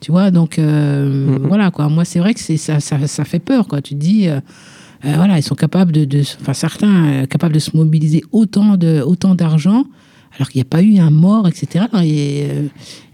Tu 0.00 0.10
vois, 0.12 0.30
donc 0.30 0.58
euh, 0.58 1.36
voilà, 1.42 1.70
quoi. 1.70 1.88
Moi, 1.88 2.04
c'est 2.04 2.18
vrai 2.20 2.32
que 2.34 2.40
c'est 2.40 2.56
ça, 2.56 2.80
ça, 2.80 3.06
ça 3.06 3.24
fait 3.24 3.38
peur, 3.40 3.66
quoi. 3.68 3.82
Tu 3.82 3.94
te 3.94 4.00
dis. 4.00 4.28
euh, 4.28 4.40
euh, 5.04 5.14
voilà, 5.16 5.36
ils 5.36 5.42
sont 5.42 5.56
capables 5.56 5.90
de, 5.90 6.04
de- 6.04 6.22
enfin 6.40 6.52
certains 6.54 7.06
euh, 7.06 7.26
capables 7.26 7.52
de 7.54 7.58
se 7.58 7.76
mobiliser 7.76 8.22
autant 8.30 8.76
de 8.76 9.02
autant 9.04 9.34
d'argent, 9.34 9.84
alors 10.36 10.48
qu'il 10.48 10.58
n'y 10.58 10.62
a 10.62 10.70
pas 10.70 10.82
eu 10.82 10.98
un 10.98 11.10
mort, 11.10 11.46
etc. 11.48 11.86
Et, 12.04 12.46
euh, 12.50 12.66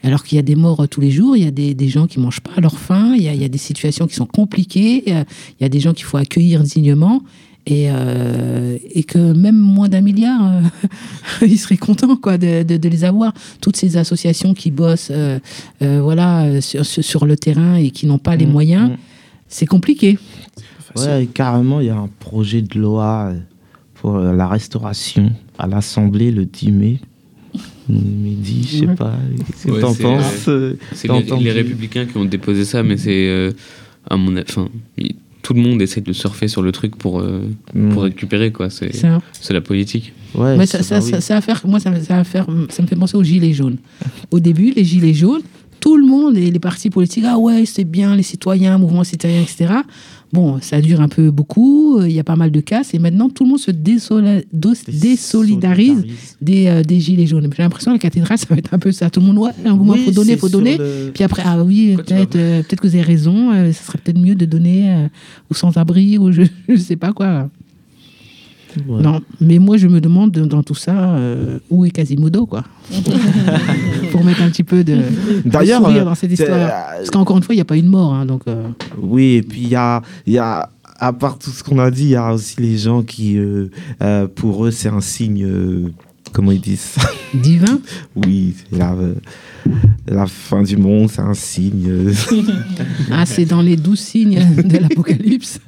alors 0.03 0.23
qu'il 0.25 0.37
y 0.37 0.39
a 0.39 0.43
des 0.43 0.55
morts 0.57 0.81
euh, 0.81 0.87
tous 0.87 1.01
les 1.01 1.11
jours, 1.11 1.37
il 1.37 1.43
y 1.45 1.47
a 1.47 1.51
des, 1.51 1.75
des 1.75 1.89
gens 1.89 2.07
qui 2.07 2.21
mangent 2.21 2.41
pas 2.41 2.53
à 2.57 2.61
leur 2.61 2.79
faim, 2.79 3.15
il 3.17 3.23
y 3.23 3.29
a, 3.29 3.35
il 3.35 3.41
y 3.41 3.45
a 3.45 3.49
des 3.49 3.59
situations 3.59 4.07
qui 4.07 4.15
sont 4.15 4.27
compliquées, 4.27 5.03
il 5.07 5.25
y 5.61 5.65
a 5.65 5.69
des 5.69 5.81
gens 5.81 5.93
qu'il 5.95 6.05
faut 6.05 6.17
accueillir 6.19 6.63
dignement. 6.63 7.23
Et, 7.71 7.89
euh, 7.91 8.79
et 8.95 9.03
que 9.05 9.19
même 9.19 9.59
moins 9.59 9.91
d'un 9.91 10.01
milliard, 10.01 10.41
euh, 10.43 10.63
ils 11.47 11.59
seraient 11.59 11.77
contents 11.77 12.17
quoi, 12.17 12.39
de, 12.39 12.63
de- 12.63 12.79
de 12.79 12.89
les 12.89 13.05
avoir. 13.05 13.35
Toutes 13.61 13.77
ces 13.77 13.99
associations 13.99 14.55
qui 14.55 14.71
bossent 14.71 15.11
euh, 15.11 15.39
euh, 15.83 16.01
voilà, 16.01 16.63
sur, 16.63 17.27
le 17.27 17.37
terrain 17.37 17.75
et 17.75 17.91
qui 17.91 18.07
n'ont 18.07 18.17
pas 18.19 18.37
les 18.37 18.47
moyens, 18.47 18.93
c'est 19.49 19.67
compliqué. 19.67 20.19
Ouais, 20.97 21.29
carrément, 21.35 21.81
il 21.81 21.89
y 21.89 21.91
a 21.91 21.97
un 21.97 22.09
projet 22.21 22.63
de 22.63 22.79
loi 22.79 23.33
pour 23.95 24.17
la 24.19 24.49
restauration 24.49 25.31
à 25.59 25.67
l'Assemblée 25.67 26.31
le 26.31 26.45
10 26.45 26.71
mai. 26.73 26.99
Midi, 27.89 28.67
je 28.71 28.77
sais 28.81 28.87
Ouais. 28.87 28.95
pas. 28.95 29.15
Qu'est-ce 29.47 29.67
que 29.67 29.73
Ouais, 29.73 29.81
t'en 29.81 29.95
c'est, 29.95 30.03
penses 30.03 30.49
euh, 30.49 30.75
C'est 30.93 31.09
les, 31.41 31.53
républicains 31.53 32.05
qui 32.07 32.17
ont 32.19 32.25
déposé 32.27 32.65
ça, 32.65 32.83
mais 32.83 32.97
c'est 32.99 33.29
euh, 33.29 33.51
à 34.09 34.17
mon 34.17 34.37
avis, 34.37 34.45
enfin, 34.51 34.69
tout 35.43 35.55
le 35.55 35.61
monde 35.63 35.81
essaie 35.81 36.03
de 36.03 36.13
surfer 36.13 36.49
sur 36.49 36.61
le 36.61 36.71
truc 36.73 36.97
pour 36.97 37.21
euh, 37.21 37.41
Mm. 37.75 37.89
pour 37.93 38.03
récupérer 38.03 38.53
quoi. 38.53 38.69
C'est 38.69 38.95
Ça. 38.95 39.21
c'est 39.41 39.55
la 39.55 39.63
politique. 39.63 40.13
Mais 40.37 40.67
ça, 40.67 40.83
ça, 40.83 41.01
ça, 41.01 41.21
ça 41.23 41.35
va 41.37 41.41
faire, 41.41 41.63
moi, 41.67 41.81
ça, 41.81 41.91
va 41.91 42.25
faire, 42.25 42.47
ça 42.69 42.83
me 42.83 42.87
fait 42.87 42.97
penser 42.97 43.17
aux 43.17 43.25
gilets 43.25 43.55
jaunes. 43.55 43.79
Au 44.31 44.41
début, 44.41 44.73
les 44.77 44.85
gilets 44.85 45.15
jaunes, 45.15 45.41
tout 45.81 45.97
le 45.97 46.05
monde 46.07 46.37
et 46.37 46.51
les 46.51 46.59
partis 46.59 46.91
politiques, 46.91 47.25
ah 47.27 47.39
ouais, 47.39 47.65
c'est 47.65 47.85
bien, 47.85 48.15
les 48.15 48.23
citoyens, 48.23 48.77
mouvements 48.77 49.05
citoyens, 49.05 49.41
etc. 49.41 49.73
Bon, 50.33 50.59
ça 50.61 50.81
dure 50.83 51.01
un 51.01 51.09
peu 51.09 51.31
beaucoup, 51.31 51.99
euh, 51.99 52.09
il 52.09 52.15
y 52.15 52.19
a 52.21 52.25
pas 52.25 52.37
mal 52.37 52.51
de 52.51 52.61
casse, 52.61 52.93
et 52.93 52.99
maintenant 52.99 53.31
tout 53.31 53.45
le 53.45 53.51
monde 53.51 53.59
se 53.59 53.71
désola- 53.71 54.43
dos- 54.53 54.75
désolidarise 54.87 56.05
des, 56.41 56.67
euh, 56.67 56.83
des 56.83 57.01
gilets 57.01 57.27
jaunes. 57.27 57.49
J'ai 57.57 57.63
l'impression 57.63 57.93
que 57.93 57.97
la 57.97 58.01
cathédrale, 58.01 58.37
ça 58.39 58.47
va 58.51 58.57
être 58.57 58.75
un 58.75 58.79
peu 58.79 58.93
ça. 58.93 59.09
Tout 59.11 59.21
le 59.21 59.27
monde, 59.27 59.39
ouais, 59.39 59.51
un 59.65 59.75
mouvement, 59.75 59.95
Oui, 59.95 60.05
faut 60.05 60.11
donner, 60.11 60.37
faut 60.37 60.49
donner. 60.49 60.77
le- 60.79 61.11
Puis 61.15 61.25
après, 61.25 61.43
ah 61.47 61.63
oui, 61.65 61.97
peut-être 61.97 62.37
euh, 62.37 62.63
peut-être 62.63 62.81
que 62.81 62.87
vous 62.89 62.95
avez 62.95 63.03
raison, 63.05 63.53
ce 63.73 63.73
serait 63.85 63.99
peut-être 63.99 64.19
mieux 64.21 64.35
de 64.35 64.45
donner 64.45 65.09
aux 65.51 65.55
sans-abri, 65.55 66.19
ou 66.19 66.31
je, 66.31 66.43
je 66.69 66.77
sais 66.77 66.97
pas 66.97 67.13
quoi. 67.13 67.49
Ouais. 68.87 69.03
Non, 69.03 69.21
mais 69.41 69.59
moi 69.59 69.77
je 69.77 69.89
me 69.89 70.01
demande 70.01 70.31
dans 70.33 70.63
tout 70.63 70.75
ça 70.75 70.93
euh, 71.15 71.59
où 71.71 71.85
est 71.85 71.91
Quasimodo 71.91 72.47
quoi. 72.47 72.65
Pour 74.13 74.25
mettre 74.25 74.43
un 74.43 74.49
petit 74.51 74.65
peu 74.65 74.85
de, 74.85 74.97
sourire 75.45 75.83
euh, 75.85 76.05
dans 76.05 76.15
cette 76.15 76.35
c'est- 76.35 76.43
histoire. 76.45 76.69
Parce 76.97 77.11
qu'encore 77.11 77.37
une 77.37 77.43
fois, 77.43 77.55
il 77.55 77.59
n'y 77.59 77.63
a 77.63 77.67
pas 77.67 77.77
eu 77.77 77.83
de 77.83 77.89
mort, 77.89 78.15
hein, 78.15 78.27
donc. 78.27 78.43
euh, 78.49 78.69
Oui, 79.01 79.35
et 79.37 79.43
puis 79.43 79.63
il 79.63 79.69
y 79.69 79.77
a, 79.77 80.03
il 80.27 80.33
y 80.33 80.39
a, 80.39 80.69
à 80.99 81.13
part 81.13 81.39
tout 81.39 81.51
ce 81.51 81.63
qu'on 81.63 81.79
a 81.79 81.91
dit, 81.91 82.05
il 82.05 82.11
y 82.11 82.17
a 82.17 82.33
aussi 82.33 82.61
les 82.61 82.77
gens 82.79 83.03
qui, 83.03 83.37
euh, 83.39 83.71
euh, 84.03 84.27
pour 84.27 84.65
eux, 84.67 84.71
c'est 84.71 84.89
un 84.89 85.01
signe, 85.01 85.45
euh, 85.45 85.93
comment 86.33 86.53
ils 86.53 86.61
disent 86.61 86.81
ça 86.81 87.11
Divin 87.35 87.81
Oui, 88.17 88.55
la, 88.73 88.95
la 90.07 90.27
fin 90.27 90.63
du 90.63 90.77
monde, 90.77 91.11
c'est 91.11 91.21
un 91.21 91.35
signe. 91.35 91.91
Ah, 93.11 93.27
c'est 93.27 93.45
dans 93.45 93.63
les 93.63 93.77
douze 93.77 93.99
signes 94.01 94.39
de 94.57 94.79
l'Apocalypse. 94.79 95.61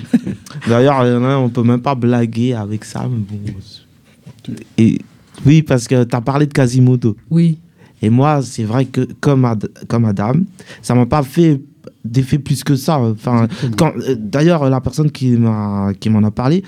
D'ailleurs, 0.68 1.00
a, 1.00 1.38
on 1.38 1.48
peut 1.48 1.62
même 1.62 1.80
pas 1.80 1.94
blaguer 1.94 2.54
avec 2.54 2.84
ça, 2.84 3.08
mais 3.10 3.18
bon. 3.18 4.56
Et, 4.78 4.98
oui, 5.46 5.62
parce 5.62 5.88
que 5.88 6.04
tu 6.04 6.16
as 6.16 6.20
parlé 6.20 6.46
de 6.46 6.52
Quasimodo. 6.52 7.16
Oui. 7.30 7.58
Et 8.00 8.10
moi, 8.10 8.42
c'est 8.42 8.64
vrai 8.64 8.84
que 8.86 9.06
comme, 9.20 9.44
Ad- 9.44 9.70
comme 9.88 10.04
Adam, 10.04 10.34
ça 10.82 10.94
m'a 10.94 11.06
pas 11.06 11.22
fait 11.22 11.60
d'effet 12.04 12.38
plus 12.38 12.64
que 12.64 12.74
ça. 12.74 12.98
Enfin, 12.98 13.46
quand, 13.76 13.92
euh, 13.96 14.16
d'ailleurs, 14.18 14.68
la 14.68 14.80
personne 14.80 15.10
qui 15.10 15.30
m'a 15.36 15.92
qui 15.98 16.10
m'en 16.10 16.22
a 16.24 16.30
parlé, 16.32 16.64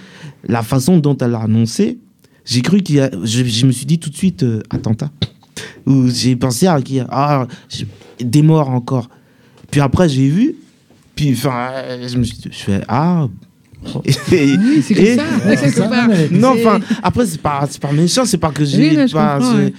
la 0.46 0.62
façon 0.62 0.98
dont 0.98 1.16
elle 1.18 1.32
l'a 1.32 1.40
annoncé, 1.40 1.98
j'ai 2.44 2.62
cru 2.62 2.82
qu'il 2.82 2.96
y 2.96 3.00
a, 3.00 3.10
je, 3.22 3.44
je 3.44 3.66
me 3.66 3.72
suis 3.72 3.86
dit 3.86 3.98
tout 3.98 4.10
de 4.10 4.16
suite 4.16 4.42
euh, 4.42 4.62
attentat. 4.70 5.10
Ou 5.86 6.08
j'ai 6.08 6.36
pensé 6.36 6.66
à 6.66 6.80
qui 6.82 7.00
ah 7.00 7.46
je- 7.68 7.84
des 8.24 8.42
morts 8.42 8.70
encore. 8.70 9.08
Puis 9.70 9.80
après 9.80 10.08
j'ai 10.08 10.28
vu, 10.28 10.56
puis 11.14 11.32
enfin 11.32 11.70
euh, 11.74 12.08
je 12.08 12.16
me 12.18 12.24
suis 12.24 12.36
dit, 12.38 12.48
je 12.50 12.58
fais 12.58 12.80
ah. 12.88 13.26
Oui, 14.32 14.82
c'est 14.82 15.16
ça. 15.70 16.08
Non, 16.30 16.54
enfin, 16.56 16.80
après, 17.02 17.26
c'est 17.26 17.40
pas, 17.40 17.68
pas 17.80 17.92
méchant, 17.92 18.24
c'est 18.24 18.38
pas 18.38 18.50
que 18.50 18.62
Oui, 18.62 18.66
j'ai 18.70 19.06
non, 19.38 19.70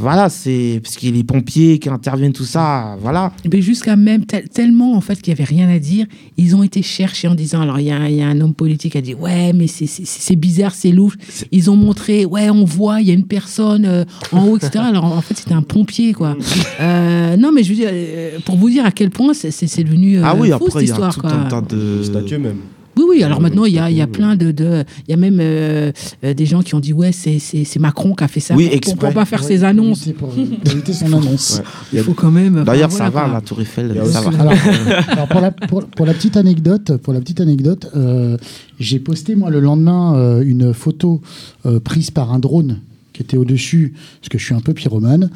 Voilà, 0.00 0.28
c'est 0.28 0.80
parce 0.82 0.96
qu'il 0.96 1.10
y 1.10 1.12
a 1.12 1.16
les 1.16 1.24
pompiers 1.24 1.78
qui 1.78 1.88
interviennent, 1.88 2.32
tout 2.32 2.44
ça, 2.44 2.96
voilà. 3.02 3.32
Mais 3.52 3.60
jusqu'à 3.60 3.96
même 3.96 4.24
tel- 4.24 4.48
tellement 4.48 4.94
en 4.96 5.00
fait 5.00 5.20
qu'il 5.20 5.32
n'y 5.34 5.40
avait 5.40 5.44
rien 5.48 5.68
à 5.68 5.78
dire, 5.78 6.06
ils 6.36 6.56
ont 6.56 6.62
été 6.62 6.82
cherchés 6.82 7.28
en 7.28 7.34
disant 7.34 7.60
alors 7.60 7.78
il 7.78 7.86
y, 7.86 7.90
a 7.90 7.96
un- 7.96 8.08
il 8.08 8.16
y 8.16 8.22
a 8.22 8.26
un 8.28 8.40
homme 8.40 8.54
politique 8.54 8.92
qui 8.92 8.98
a 8.98 9.02
dit 9.02 9.14
ouais 9.14 9.52
mais 9.52 9.66
c'est- 9.66 10.36
bizarre 10.36 10.74
c'est 10.74 10.90
louche. 10.90 11.14
Ils 11.52 11.70
ont 11.70 11.76
montré 11.76 12.24
ouais 12.24 12.48
on 12.50 12.64
voit 12.64 13.00
il 13.02 13.08
y 13.08 13.10
a 13.10 13.14
une 13.14 13.26
personne 13.26 13.84
euh, 13.84 14.04
en 14.32 14.46
haut 14.46 14.56
etc. 14.56 14.78
Alors 14.78 15.04
en 15.04 15.20
fait 15.20 15.36
c'était 15.36 15.54
un 15.54 15.62
pompier 15.62 16.12
quoi. 16.12 16.36
Euh, 16.80 17.36
non 17.36 17.52
mais 17.52 17.62
je 17.62 17.68
veux 17.70 17.74
dire 17.74 17.90
euh, 17.92 18.38
pour 18.46 18.56
vous 18.56 18.70
dire 18.70 18.84
à 18.86 18.90
quel 18.90 19.10
point 19.10 19.34
c'est- 19.34 19.50
devenu 19.84 20.18
euh, 20.18 20.22
ah 20.24 20.34
oui, 20.34 20.48
fou, 20.48 20.54
après, 20.66 20.82
il 20.84 20.88
y 20.88 20.90
a 20.90 20.92
histoire 20.94 21.14
tout 21.14 21.20
quoi. 21.20 21.32
un 21.32 21.44
tas 21.48 21.60
de. 21.60 22.02
Statue 22.02 22.38
même. 22.38 22.56
Oui, 22.96 23.04
oui, 23.08 23.22
alors 23.22 23.40
maintenant, 23.40 23.64
il 23.64 23.72
y 23.74 23.78
a, 23.78 23.90
il 23.90 23.96
y 23.96 24.00
a 24.02 24.06
plein 24.06 24.36
de. 24.36 24.50
de- 24.50 24.84
Il 25.06 25.10
y 25.10 25.14
a 25.14 25.16
même 25.16 25.38
euh, 25.40 25.92
euh, 26.24 26.34
des 26.34 26.44
gens 26.44 26.60
qui 26.62 26.74
ont 26.74 26.80
dit 26.80 26.92
Ouais, 26.92 27.12
c'est- 27.12 27.78
Macron 27.78 28.14
qui 28.14 28.24
a 28.24 28.28
fait 28.28 28.40
ça 28.40 28.54
Oui, 28.54 28.68
pour- 28.82 28.96
pour, 28.96 29.12
pas 29.12 29.24
faire 29.24 29.40
Ouais, 29.42 29.46
ses 29.46 29.64
annonces. 29.64 30.00
C'est 30.04 30.12
pour 30.12 30.32
éviter 30.36 30.92
son 30.92 31.06
annonce. 31.06 31.62
Il 31.92 32.00
faut 32.00 32.14
quand 32.14 32.30
même. 32.30 32.64
D'ailleurs, 32.64 32.88
enfin, 32.88 33.04
ça 33.04 33.10
voilà, 33.10 33.26
va, 33.28 33.32
quoi. 33.32 33.40
la 33.40 33.46
Tour 33.46 33.60
Eiffel, 33.60 33.94
ça 33.94 34.20
aussi- 34.20 34.36
va. 34.36 34.40
alors, 34.42 34.52
alors, 35.08 35.28
pour, 35.28 35.40
la, 35.40 35.50
pour, 35.52 35.84
pour 35.86 36.06
la 36.06 36.14
petite 36.14 36.36
anecdote, 36.36 36.96
pour 36.98 37.12
la 37.12 37.20
petite 37.20 37.40
anecdote, 37.40 37.88
euh, 37.96 38.36
j'ai 38.78 38.98
posté 38.98 39.36
moi 39.36 39.50
le 39.50 39.60
lendemain 39.60 40.16
euh, 40.16 40.42
une 40.44 40.74
photo 40.74 41.20
euh, 41.66 41.80
prise 41.80 42.10
par 42.10 42.32
un 42.32 42.38
drone 42.38 42.80
qui 43.12 43.22
était 43.22 43.36
au-dessus, 43.36 43.92
parce 44.20 44.28
que 44.30 44.38
je 44.38 44.44
suis 44.44 44.54
un 44.54 44.60
peu 44.60 44.72
pyromane. 44.72 45.30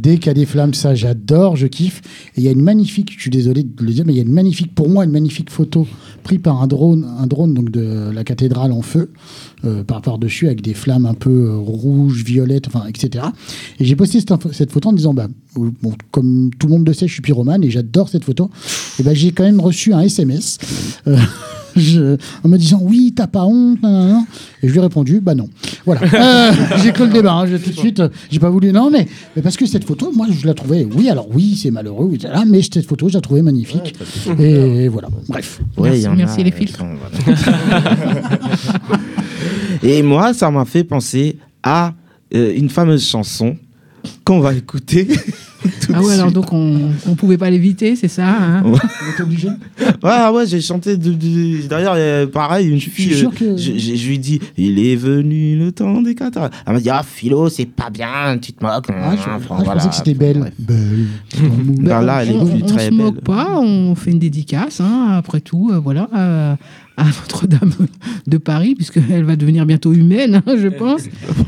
Dès 0.00 0.16
qu'il 0.18 0.26
y 0.26 0.30
a 0.30 0.34
des 0.34 0.46
flammes, 0.46 0.74
ça, 0.74 0.94
j'adore, 0.94 1.56
je 1.56 1.66
kiffe. 1.66 2.00
Et 2.36 2.40
il 2.40 2.44
y 2.44 2.48
a 2.48 2.50
une 2.52 2.60
magnifique, 2.62 3.12
je 3.16 3.20
suis 3.22 3.30
désolé 3.30 3.62
de 3.64 3.82
le 3.84 3.90
dire, 3.92 4.04
mais 4.06 4.12
il 4.12 4.16
y 4.16 4.20
a 4.20 4.22
une 4.22 4.32
magnifique, 4.32 4.74
pour 4.74 4.88
moi, 4.88 5.04
une 5.04 5.10
magnifique 5.12 5.50
photo 5.50 5.86
prise 6.26 6.40
par 6.40 6.60
un 6.60 6.66
drone, 6.66 7.06
un 7.20 7.28
drone 7.28 7.54
donc 7.54 7.70
de 7.70 8.10
la 8.10 8.24
cathédrale 8.24 8.72
en 8.72 8.82
feu, 8.82 9.12
euh, 9.64 9.84
par 9.84 10.02
par-dessus, 10.02 10.46
avec 10.46 10.60
des 10.60 10.74
flammes 10.74 11.06
un 11.06 11.14
peu 11.14 11.30
euh, 11.30 11.56
rouges, 11.56 12.24
violettes, 12.24 12.66
enfin, 12.66 12.84
etc. 12.88 13.26
Et 13.78 13.84
j'ai 13.84 13.94
posté 13.94 14.18
cette, 14.18 14.32
cette 14.52 14.72
photo 14.72 14.88
en 14.88 14.92
disant, 14.92 15.14
bah, 15.14 15.28
bon, 15.60 15.92
comme 16.10 16.50
tout 16.58 16.66
le 16.66 16.72
monde 16.74 16.86
le 16.86 16.92
sait, 16.94 17.06
je 17.08 17.12
suis 17.12 17.22
pyromane 17.22 17.62
et 17.64 17.70
j'adore 17.70 18.08
cette 18.08 18.24
photo. 18.24 18.50
Et 18.98 19.02
ben, 19.02 19.14
j'ai 19.14 19.32
quand 19.32 19.44
même 19.44 19.60
reçu 19.60 19.92
un 19.92 20.00
SMS. 20.00 20.58
euh, 21.06 21.16
je- 21.76 22.16
en 22.42 22.48
me 22.48 22.56
disant 22.56 22.80
oui, 22.82 23.12
t'as 23.14 23.26
pas 23.26 23.44
honte, 23.44 23.82
nan, 23.82 23.92
nan, 23.92 24.08
nan. 24.08 24.24
et 24.62 24.68
je 24.68 24.72
lui 24.72 24.78
ai 24.78 24.82
répondu 24.82 25.20
bah 25.20 25.34
non. 25.34 25.48
Voilà, 25.84 26.00
Euh, 26.14 26.52
j'ai 26.82 26.92
clos 26.92 27.04
le 27.06 27.12
débat. 27.12 27.32
hein, 27.34 27.46
j'ai 27.46 27.58
tout 27.58 27.70
de 27.70 27.76
suite, 27.76 28.00
euh, 28.00 28.08
j'ai 28.30 28.38
pas 28.38 28.48
voulu 28.50 28.72
non, 28.72 28.90
mais, 28.90 29.06
mais 29.36 29.42
parce 29.42 29.56
que 29.56 29.66
cette 29.66 29.84
photo, 29.84 30.10
moi, 30.14 30.26
je 30.30 30.46
la 30.46 30.54
trouvais. 30.54 30.86
Oui, 30.96 31.08
alors 31.10 31.28
oui, 31.32 31.58
c'est 31.60 31.70
malheureux, 31.70 32.06
oui, 32.10 32.18
là, 32.22 32.44
mais 32.46 32.62
cette 32.62 32.86
photo, 32.86 33.08
je 33.08 33.14
la 33.14 33.20
trouvais 33.20 33.42
magnifique. 33.42 33.94
et 34.38 34.88
voilà. 34.88 35.08
Bref. 35.28 35.60
Ouais, 35.76 35.98
il 35.98 36.02
y 36.02 36.08
en 36.08 36.14
merci 36.16 36.40
a, 36.40 36.44
les 36.44 36.50
euh, 36.52 36.54
filtres. 36.56 36.78
sont- 36.78 36.94
voilà. 37.24 37.90
Et 39.82 40.02
moi, 40.02 40.32
ça 40.34 40.50
m'a 40.50 40.64
fait 40.64 40.84
penser 40.84 41.36
à 41.62 41.92
euh, 42.34 42.52
une 42.56 42.68
fameuse 42.70 43.06
chanson 43.06 43.56
qu'on 44.26 44.40
va 44.40 44.52
écouter. 44.54 45.06
tout 45.80 45.92
Ah 45.94 46.02
ouais, 46.02 46.14
alors 46.14 46.30
donc 46.32 46.52
on 46.52 46.90
ne 47.06 47.14
pouvait 47.14 47.38
pas 47.38 47.48
l'éviter, 47.48 47.96
c'est 47.96 48.08
ça 48.08 48.26
hein 48.28 48.62
Ouais. 48.64 48.78
On 48.78 49.18
est 49.18 49.22
obligé 49.22 49.48
Ouais, 50.02 50.28
ouais, 50.34 50.46
j'ai 50.46 50.60
chanté. 50.60 50.96
De, 50.96 51.12
de- 51.12 51.66
D'ailleurs, 51.68 52.28
pareil, 52.30 52.68
une 52.68 52.80
fille. 52.80 53.06
suis 53.06 53.14
sûr 53.16 53.30
euh, 53.30 53.38
que- 53.38 53.56
je, 53.56 53.72
je- 53.78 53.94
je 53.94 54.08
lui 54.08 54.18
dis 54.18 54.40
Il 54.58 54.78
est 54.78 54.96
venu 54.96 55.56
le 55.58 55.72
temps 55.72 56.02
des 56.02 56.14
cataractes. 56.14 56.54
Elle 56.66 56.74
m'a 56.74 56.80
dit 56.80 56.90
Ah, 56.90 57.02
Philo, 57.06 57.48
c'est 57.48 57.66
pas 57.66 57.88
bien, 57.90 58.36
tu 58.42 58.52
te 58.52 58.62
moques. 58.64 58.86
Ah, 58.90 59.12
je, 59.16 59.20
Enfin, 59.30 59.30
ah, 59.50 59.56
je 59.60 59.64
voilà. 59.64 59.74
pensais 59.80 59.88
que 59.88 59.94
c'était 59.94 60.14
belle. 60.14 60.52
Belle. 60.58 61.06
Ben 61.80 62.02
là, 62.02 62.22
elle 62.22 62.30
est 62.30 62.34
on, 62.36 62.46
plus 62.46 62.62
on 62.62 62.66
très 62.66 62.86
se 62.88 62.90
moque 62.94 63.14
belle. 63.14 63.24
pas, 63.24 63.58
on 63.60 63.94
fait 63.94 64.10
une 64.10 64.18
dédicace, 64.18 64.80
hein, 64.80 65.14
après 65.16 65.40
tout, 65.40 65.70
euh, 65.72 65.78
voilà, 65.78 66.08
euh, 66.14 66.54
à 66.96 67.04
Notre-Dame 67.04 67.72
de 68.26 68.38
Paris, 68.38 68.74
puisqu'elle 68.74 69.24
va 69.24 69.36
devenir 69.36 69.66
bientôt 69.66 69.92
humaine, 69.92 70.42
hein, 70.46 70.54
je 70.56 70.68
pense. 70.78 71.02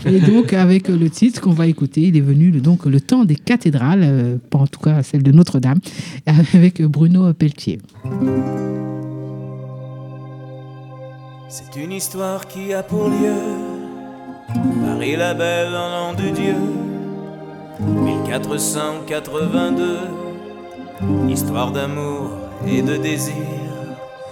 Et 0.06 0.20
donc, 0.20 0.52
avec 0.52 0.88
le 0.88 1.08
titre 1.10 1.40
qu'on 1.40 1.52
va 1.52 1.66
écouter, 1.66 2.02
il 2.02 2.16
est 2.16 2.22
venu 2.22 2.50
le, 2.50 2.60
donc 2.60 2.84
le 2.86 3.00
temps 3.00 3.24
des 3.24 3.36
cathédrales, 3.36 4.02
euh, 4.02 4.36
pas 4.50 4.58
en 4.58 4.66
tout 4.66 4.80
cas 4.80 5.02
celle 5.02 5.22
de 5.22 5.32
Notre-Dame, 5.32 5.78
avec 6.26 6.82
Bruno 6.82 7.32
Pelletier. 7.32 7.78
C'est 11.48 11.76
une 11.82 11.92
histoire 11.92 12.46
qui 12.46 12.74
a 12.74 12.82
pour 12.82 13.08
lieu 13.08 13.32
Paris 14.84 15.16
la 15.16 15.32
belle 15.34 15.74
en 15.74 15.88
l'an 15.88 16.12
de 16.14 16.28
Dieu 16.34 16.54
1482 17.80 19.98
Histoire 21.28 21.70
d'amour 21.72 22.30
et 22.66 22.82
de 22.82 22.96
désir 22.96 23.34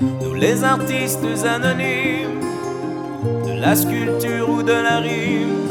Nous 0.01 0.35
les 0.35 0.63
artistes 0.63 1.25
anonymes 1.45 2.41
De 3.45 3.61
la 3.61 3.75
sculpture 3.75 4.49
ou 4.51 4.63
de 4.63 4.73
la 4.73 4.99
rime 4.99 5.69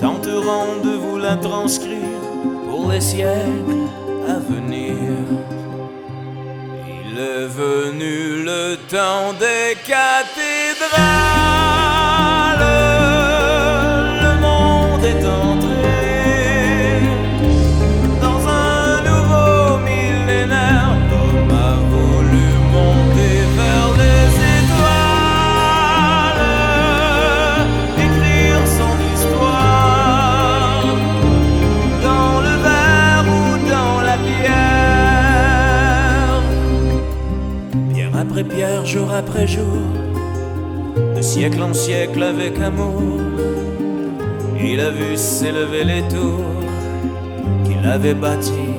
Tenterons 0.00 0.80
de 0.84 0.96
vous 0.96 1.18
la 1.18 1.36
transcrire 1.36 2.20
Pour 2.68 2.90
les 2.90 3.00
siècles 3.00 3.88
à 4.28 4.38
venir 4.38 5.04
il 7.20 7.24
est 7.24 7.46
venu 7.48 8.44
le 8.44 8.76
temps 8.88 9.32
des 9.40 9.76
cathédrales. 9.84 10.58
Avait 47.98 48.14
bâties 48.14 48.76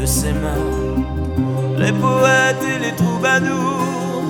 de 0.00 0.04
ses 0.04 0.32
mains. 0.32 0.66
Les 1.78 1.92
poètes 1.92 2.64
et 2.74 2.78
les 2.84 2.94
troubadours 2.96 4.24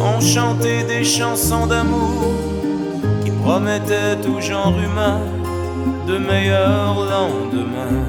ont 0.00 0.20
chanté 0.20 0.84
des 0.84 1.04
chansons 1.04 1.66
d'amour 1.66 2.32
qui 3.22 3.30
promettaient 3.44 4.26
au 4.26 4.40
genre 4.40 4.74
humain 4.86 5.20
de 6.08 6.16
meilleurs 6.16 6.98
lendemains. 7.14 8.06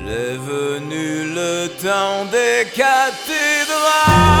Il 0.00 0.08
est 0.10 0.38
venu 0.52 1.06
le 1.38 1.68
temps 1.80 2.24
des 2.32 2.66
cathédrales. 2.70 4.33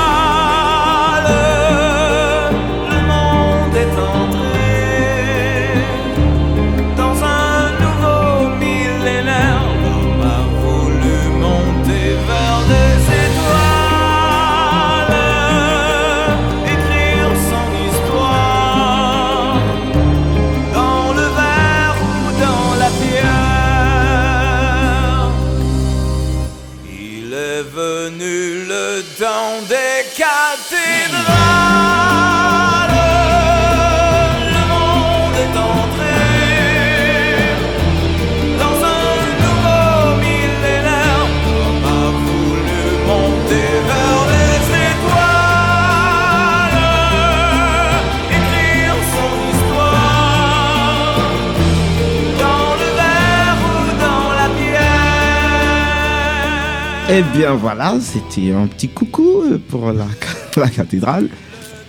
Eh 57.10 57.22
bien 57.36 57.54
voilà, 57.54 57.96
c'était 58.00 58.52
un 58.52 58.66
petit 58.66 58.88
coucou 58.88 59.42
euh, 59.42 59.58
pour 59.68 59.92
la, 59.92 60.06
la 60.56 60.68
cathédrale 60.68 61.28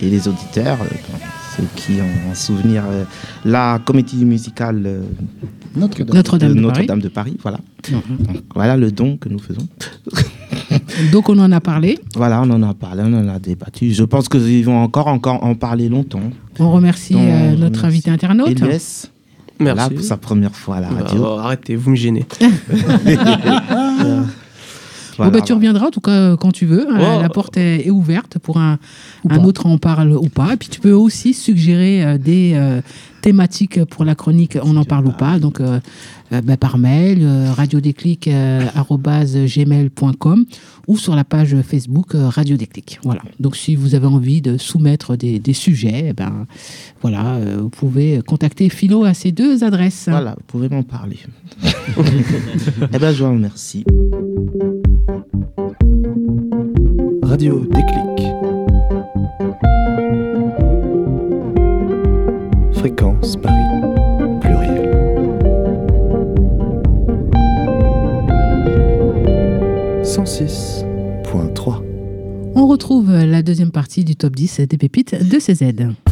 et 0.01 0.09
les 0.09 0.27
auditeurs, 0.27 0.77
euh, 0.81 1.17
ceux 1.55 1.63
qui 1.75 1.93
ont 2.01 2.31
en 2.31 2.35
souvenir 2.35 2.83
euh, 2.89 3.05
la 3.45 3.79
comédie 3.83 4.25
musicale 4.25 5.03
Notre-Dame. 5.75 6.53
De 6.53 6.59
Notre-Dame 6.59 7.01
de 7.01 7.07
Paris. 7.07 7.37
Voilà. 7.41 7.59
Donc, 7.89 8.03
voilà 8.53 8.75
le 8.75 8.91
don 8.91 9.15
que 9.17 9.29
nous 9.29 9.39
faisons. 9.39 9.65
Donc, 11.11 11.29
on 11.29 11.37
en 11.39 11.51
a 11.51 11.61
parlé. 11.61 11.97
Voilà, 12.15 12.41
on 12.41 12.49
en 12.49 12.63
a 12.63 12.73
parlé, 12.73 13.03
on 13.05 13.13
en 13.13 13.27
a 13.29 13.39
débattu. 13.39 13.93
Je 13.93 14.03
pense 14.03 14.27
qu'ils 14.27 14.65
vont 14.65 14.81
encore, 14.81 15.07
encore 15.07 15.43
en 15.43 15.55
parler 15.55 15.87
longtemps. 15.89 16.31
On 16.59 16.71
remercie 16.71 17.13
Donc, 17.13 17.23
euh, 17.23 17.55
notre 17.55 17.79
remercie 17.79 17.85
invité 17.85 18.11
internaute. 18.11 18.49
Elias, 18.49 19.07
Merci. 19.59 19.77
Là, 19.77 19.89
pour 19.89 20.03
sa 20.03 20.17
première 20.17 20.55
fois 20.55 20.77
à 20.77 20.81
la 20.81 20.89
radio. 20.89 21.21
Oh, 21.23 21.37
arrêtez, 21.39 21.77
vous 21.77 21.91
me 21.91 21.95
gênez. 21.95 22.25
Bon, 25.17 25.27
bah, 25.29 25.41
tu 25.41 25.53
reviendras 25.53 25.87
en 25.87 25.91
tout 25.91 26.01
cas 26.01 26.35
quand 26.37 26.51
tu 26.51 26.65
veux. 26.65 26.87
Euh, 26.89 27.15
Oh. 27.17 27.21
La 27.21 27.29
porte 27.29 27.57
est, 27.57 27.85
est 27.87 27.91
ouverte 27.91 28.39
pour 28.39 28.57
un, 28.57 28.77
un 29.29 29.43
autre 29.43 29.65
en 29.67 29.77
parle 29.77 30.11
ou 30.13 30.29
pas. 30.29 30.53
Et 30.53 30.57
puis 30.57 30.69
tu 30.69 30.79
peux 30.79 30.91
aussi 30.91 31.33
suggérer 31.33 32.03
euh, 32.03 32.17
des 32.17 32.53
euh, 32.55 32.81
thématiques 33.21 33.83
pour 33.85 34.05
la 34.05 34.15
chronique 34.15 34.57
On 34.63 34.75
en 34.77 34.85
parle 34.85 35.07
ou 35.07 35.11
pas. 35.11 35.39
Donc 35.39 35.59
euh, 35.59 35.79
bah, 36.41 36.57
par 36.57 36.77
mail, 36.77 37.19
euh, 37.21 37.51
radiodéclic.gmail.com 37.53 40.45
ou 40.87 40.97
sur 40.97 41.15
la 41.15 41.23
page 41.23 41.55
Facebook 41.61 42.13
euh, 42.15 42.27
Radio 42.29 42.57
Déclic. 42.57 42.99
Voilà. 43.03 43.21
Donc 43.39 43.55
si 43.55 43.75
vous 43.75 43.93
avez 43.95 44.07
envie 44.07 44.41
de 44.41 44.57
soumettre 44.57 45.15
des, 45.15 45.39
des 45.39 45.53
sujets, 45.53 46.07
eh 46.09 46.13
ben, 46.13 46.45
voilà, 47.01 47.37
vous 47.59 47.69
pouvez 47.69 48.21
contacter 48.25 48.69
Philo 48.69 49.03
à 49.05 49.13
ces 49.13 49.31
deux 49.31 49.63
adresses. 49.63 50.07
Voilà, 50.09 50.31
vous 50.31 50.43
pouvez 50.47 50.69
m'en 50.69 50.83
parler. 50.83 51.19
eh 52.93 52.99
ben, 52.99 53.13
je 53.13 53.23
vous 53.23 53.29
remercie. 53.31 53.85
Radio 57.35 57.65
Déclic. 57.65 58.27
Fréquence 62.71 63.35
Paris. 63.35 63.53
Pluriel. 64.39 64.89
On 72.55 72.67
retrouve 72.67 73.11
la 73.11 73.43
deuxième 73.43 73.71
partie 73.71 74.05
du 74.05 74.15
top 74.15 74.33
10 74.33 74.61
des 74.61 74.77
pépites 74.77 75.15
de 75.15 75.37
CZ. 75.37 76.04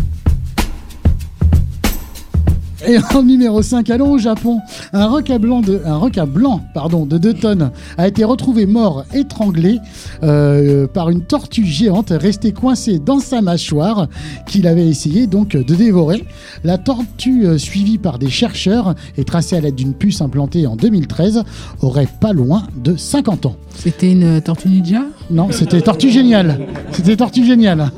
Et 2.85 2.97
en 3.15 3.23
numéro 3.23 3.61
5, 3.61 3.89
allons 3.89 4.11
au 4.11 4.17
Japon. 4.17 4.59
Un 4.91 5.07
requin 5.07 5.39
blanc 5.39 5.61
de, 5.61 5.81
un 5.85 5.95
requin 5.95 6.25
blanc, 6.25 6.61
pardon, 6.73 7.05
de 7.05 7.17
2 7.17 7.33
tonnes 7.33 7.71
a 7.97 8.07
été 8.07 8.23
retrouvé 8.23 8.65
mort, 8.65 9.05
étranglé 9.13 9.79
euh, 10.23 10.87
par 10.87 11.09
une 11.09 11.21
tortue 11.21 11.65
géante 11.65 12.09
restée 12.11 12.51
coincée 12.51 12.99
dans 12.99 13.19
sa 13.19 13.41
mâchoire 13.41 14.07
qu'il 14.47 14.67
avait 14.67 14.87
essayé 14.87 15.27
donc 15.27 15.49
de 15.49 15.75
dévorer. 15.75 16.25
La 16.63 16.77
tortue, 16.77 17.45
euh, 17.45 17.57
suivie 17.57 17.97
par 17.97 18.19
des 18.19 18.29
chercheurs 18.29 18.95
et 19.17 19.23
tracée 19.23 19.55
à 19.55 19.61
l'aide 19.61 19.75
d'une 19.75 19.93
puce 19.93 20.21
implantée 20.21 20.67
en 20.67 20.75
2013, 20.75 21.43
aurait 21.81 22.09
pas 22.19 22.33
loin 22.33 22.63
de 22.75 22.97
50 22.97 23.45
ans. 23.45 23.55
C'était 23.75 24.11
une 24.11 24.41
tortue 24.41 24.69
ninja? 24.69 25.03
Non, 25.29 25.47
c'était 25.51 25.81
Tortue 25.81 26.11
Géniale. 26.11 26.59
C'était 26.91 27.15
Tortue 27.15 27.45
Géniale. 27.45 27.91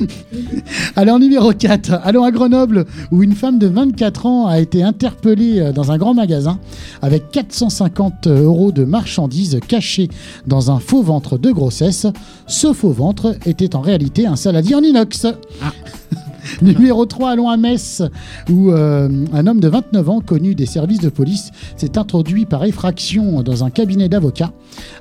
Allez, 0.96 1.10
en 1.10 1.18
numéro 1.18 1.52
4, 1.52 2.00
allons 2.04 2.24
à 2.24 2.30
Grenoble, 2.30 2.86
où 3.10 3.22
une 3.22 3.34
femme 3.34 3.58
de 3.58 3.66
24 3.66 4.26
ans 4.26 4.46
a 4.46 4.60
été 4.60 4.82
interpellée 4.82 5.60
euh, 5.60 5.72
dans 5.72 5.92
un 5.92 5.98
grand 5.98 6.14
magasin 6.14 6.58
avec 7.02 7.30
450 7.30 8.26
euros 8.26 8.72
de 8.72 8.84
marchandises 8.84 9.60
cachées 9.66 10.08
dans 10.46 10.70
un 10.70 10.78
faux 10.78 11.02
ventre 11.02 11.38
de 11.38 11.50
grossesse. 11.50 12.06
Ce 12.46 12.72
faux 12.72 12.92
ventre 12.92 13.36
était 13.46 13.76
en 13.76 13.80
réalité 13.80 14.26
un 14.26 14.36
saladier 14.36 14.74
en 14.74 14.82
inox. 14.82 15.26
Numéro 16.62 17.06
3, 17.06 17.30
allons 17.30 17.48
à 17.48 17.56
Metz, 17.56 18.02
où 18.50 18.70
euh, 18.70 19.08
un 19.32 19.46
homme 19.46 19.60
de 19.60 19.68
29 19.68 20.08
ans, 20.08 20.20
connu 20.20 20.54
des 20.54 20.66
services 20.66 21.00
de 21.00 21.08
police, 21.08 21.50
s'est 21.76 21.98
introduit 21.98 22.46
par 22.46 22.64
effraction 22.64 23.42
dans 23.42 23.64
un 23.64 23.70
cabinet 23.70 24.08
d'avocats. 24.08 24.52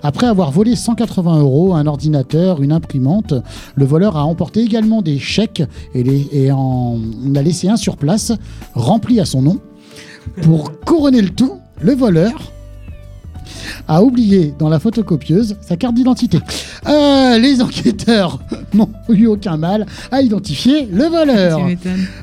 Après 0.03 0.27
avoir 0.27 0.51
volé 0.51 0.75
180 0.75 1.39
euros, 1.39 1.75
un 1.75 1.87
ordinateur, 1.87 2.61
une 2.61 2.71
imprimante, 2.71 3.33
le 3.75 3.85
voleur 3.85 4.17
a 4.17 4.25
emporté 4.25 4.61
également 4.61 5.01
des 5.01 5.19
chèques 5.19 5.63
et, 5.93 6.45
et 6.45 6.51
en 6.51 6.99
a 7.35 7.41
laissé 7.41 7.69
un 7.69 7.77
sur 7.77 7.97
place, 7.97 8.31
rempli 8.73 9.19
à 9.19 9.25
son 9.25 9.41
nom. 9.41 9.59
Pour 10.41 10.79
couronner 10.81 11.21
le 11.21 11.29
tout, 11.29 11.53
le 11.81 11.93
voleur 11.93 12.51
a 13.87 14.03
oublié 14.03 14.53
dans 14.57 14.69
la 14.69 14.79
photocopieuse 14.79 15.55
sa 15.61 15.77
carte 15.77 15.95
d'identité. 15.95 16.39
Euh, 16.87 17.37
les 17.37 17.61
enquêteurs 17.61 18.39
n'ont 18.73 18.89
eu 19.09 19.27
aucun 19.27 19.57
mal 19.57 19.85
à 20.11 20.21
identifier 20.21 20.87
le 20.91 21.05
voleur. 21.05 21.61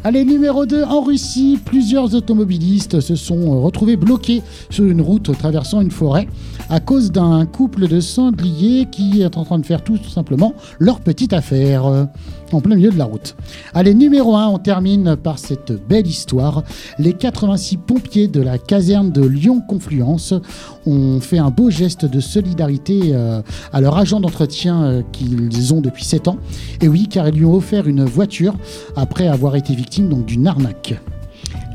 Allez, 0.02 0.24
numéro 0.24 0.66
2, 0.66 0.84
en 0.84 1.02
Russie, 1.02 1.58
plusieurs 1.64 2.14
automobilistes 2.14 3.00
se 3.00 3.16
sont 3.16 3.60
retrouvés 3.62 3.96
bloqués 3.96 4.42
sur 4.70 4.84
une 4.84 5.00
route 5.00 5.36
traversant 5.38 5.80
une 5.80 5.90
forêt 5.90 6.28
à 6.70 6.80
cause 6.80 7.12
d'un 7.12 7.46
couple 7.46 7.88
de 7.88 8.00
sangliers 8.00 8.86
qui 8.90 9.22
est 9.22 9.36
en 9.36 9.44
train 9.44 9.58
de 9.58 9.66
faire 9.66 9.82
tout 9.82 9.98
simplement 10.08 10.54
leur 10.78 11.00
petite 11.00 11.32
affaire 11.32 11.86
euh, 11.86 12.04
en 12.52 12.60
plein 12.60 12.76
milieu 12.76 12.90
de 12.90 12.98
la 12.98 13.04
route. 13.04 13.36
Allez, 13.74 13.94
numéro 13.94 14.36
1, 14.36 14.48
on 14.48 14.58
termine 14.58 15.16
par 15.16 15.38
cette 15.38 15.72
belle 15.88 16.06
histoire. 16.06 16.62
Les 16.98 17.12
86 17.12 17.78
pompiers 17.78 18.28
de 18.28 18.40
la 18.40 18.58
caserne 18.58 19.10
de 19.10 19.24
Lyon-Confluence 19.24 20.34
ont 20.86 21.20
fait 21.20 21.38
un 21.38 21.50
beau 21.50 21.70
geste 21.70 22.04
de 22.04 22.20
solidarité 22.20 23.10
euh, 23.12 23.42
à 23.72 23.80
leur 23.80 23.96
agent 23.98 24.20
d'entretien 24.20 24.82
euh, 24.84 25.02
qu'ils 25.12 25.74
ont 25.74 25.80
depuis 25.80 26.04
7 26.04 26.28
ans. 26.28 26.38
Et 26.80 26.88
oui, 26.88 27.08
car 27.08 27.28
ils 27.28 27.34
lui 27.34 27.44
ont 27.44 27.54
offert 27.54 27.86
une 27.88 28.04
voiture 28.04 28.54
après 28.96 29.28
avoir 29.28 29.56
été 29.56 29.74
victime 29.74 30.24
d'une 30.24 30.46
arnaque. 30.46 30.94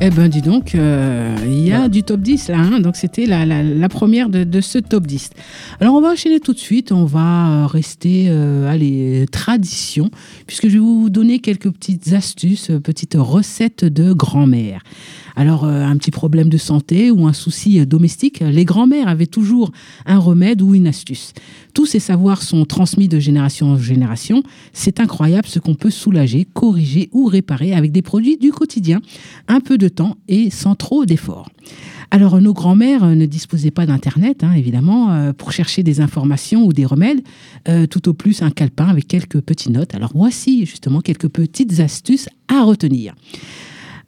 Eh 0.02 0.10
ben 0.12 0.30
dis 0.30 0.42
donc, 0.42 0.76
euh, 0.76 1.36
il 1.46 1.60
y 1.60 1.74
a 1.74 1.90
du 1.90 2.04
top 2.04 2.22
10 2.22 2.48
là, 2.48 2.60
hein, 2.60 2.80
donc 2.80 2.96
c'était 2.96 3.26
la, 3.26 3.46
la- 3.46 3.62
la 3.64 3.90
première 3.90 4.30
de, 4.30 4.46
de 4.46 4.62
ce 4.62 4.78
top 4.78 5.06
10. 5.06 5.32
Alors 5.82 5.94
on 5.94 6.00
va 6.00 6.12
enchaîner 6.12 6.40
tout 6.40 6.54
de 6.54 6.58
suite, 6.58 6.94
on 6.94 7.04
va 7.04 7.64
euh, 7.64 7.66
rester, 7.68 8.28
euh, 8.30 8.70
allez, 8.72 9.26
tradition, 9.30 10.10
puisque 10.48 10.70
je 10.70 10.74
vais 10.76 10.80
vous 10.80 11.10
donner 11.10 11.40
quelques 11.40 11.70
petites 11.70 12.14
astuces, 12.14 12.72
petites 12.82 13.16
recettes 13.20 13.84
de 13.84 14.14
grand-mère. 14.14 14.84
Alors 15.40 15.64
euh, 15.64 15.86
un 15.86 15.96
petit 15.96 16.12
problème 16.12 16.50
de 16.50 16.58
santé 16.58 17.12
ou 17.12 17.26
un 17.26 17.32
souci 17.32 17.80
euh, 17.80 17.86
domestique, 17.86 18.42
les 18.42 18.66
grand-mères 18.66 19.08
avaient 19.08 19.26
toujours 19.26 19.72
un 20.06 20.18
remède 20.18 20.62
ou 20.62 20.76
une 20.76 20.86
astuce. 20.86 21.32
Tous 21.74 21.86
ces 21.86 22.02
savoirs 22.02 22.42
sont 22.42 22.66
transmis 22.66 23.08
de 23.08 23.20
génération 23.20 23.68
en 23.68 23.78
génération. 23.78 24.44
C'est 24.74 25.00
incroyable 25.00 25.48
ce 25.48 25.60
qu'on 25.60 25.76
peut 25.76 25.92
soulager, 25.92 26.46
corriger 26.54 27.08
ou 27.14 27.28
réparer 27.28 27.74
avec 27.74 27.94
des 27.94 28.02
produits 28.02 28.36
du 28.36 28.52
quotidien, 28.52 29.00
un 29.48 29.62
peu 29.62 29.78
de 29.78 29.88
temps 29.88 30.18
et 30.28 30.50
sans 30.50 30.76
trop 30.76 31.06
d'efforts. 31.06 31.48
Alors, 32.12 32.42
nos 32.42 32.54
grands-mères 32.54 33.04
euh, 33.04 33.16
ne 33.16 33.26
disposaient 33.26 33.72
pas 33.72 33.86
d'Internet, 33.86 34.44
hein, 34.44 34.54
évidemment, 34.54 35.12
euh, 35.12 35.34
pour 35.34 35.52
chercher 35.52 35.84
des 35.84 36.02
informations 36.02 36.66
ou 36.66 36.74
des 36.74 36.86
remèdes, 36.86 37.22
euh, 37.68 37.86
tout 37.86 38.10
au 38.10 38.14
plus 38.14 38.42
un 38.42 38.50
calepin 38.50 38.88
avec 38.88 39.08
quelques 39.08 39.40
petites 39.42 39.72
notes. 39.72 39.94
Alors, 39.94 40.12
voici 40.16 40.66
justement 40.66 41.02
quelques 41.02 41.30
petites 41.30 41.80
astuces 41.80 42.28
à 42.48 42.64
retenir. 42.64 43.14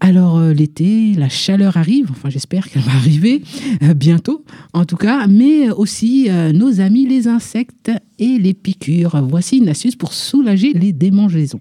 Alors 0.04 0.40
euh, 0.40 0.52
l'été, 0.52 1.14
la 1.14 1.30
chaleur 1.30 1.78
arrive, 1.78 2.08
enfin 2.10 2.32
j'espère 2.32 2.68
qu'elle 2.68 2.82
va 2.82 2.94
arriver 2.94 3.44
euh, 3.84 3.94
bientôt 3.94 4.44
en 4.74 4.84
tout 4.84 4.98
cas, 4.98 5.28
mais 5.28 5.70
aussi 5.70 6.26
euh, 6.28 6.52
nos 6.52 6.82
amis 6.82 7.06
les 7.06 7.28
insectes 7.28 7.92
et 8.18 8.40
les 8.40 8.56
piqûres. 8.56 9.22
Voici 9.22 9.60
une 9.60 9.70
astuce 9.70 9.96
pour 9.96 10.14
soulager 10.14 10.74
les 10.74 10.92
démangeaisons. 10.92 11.60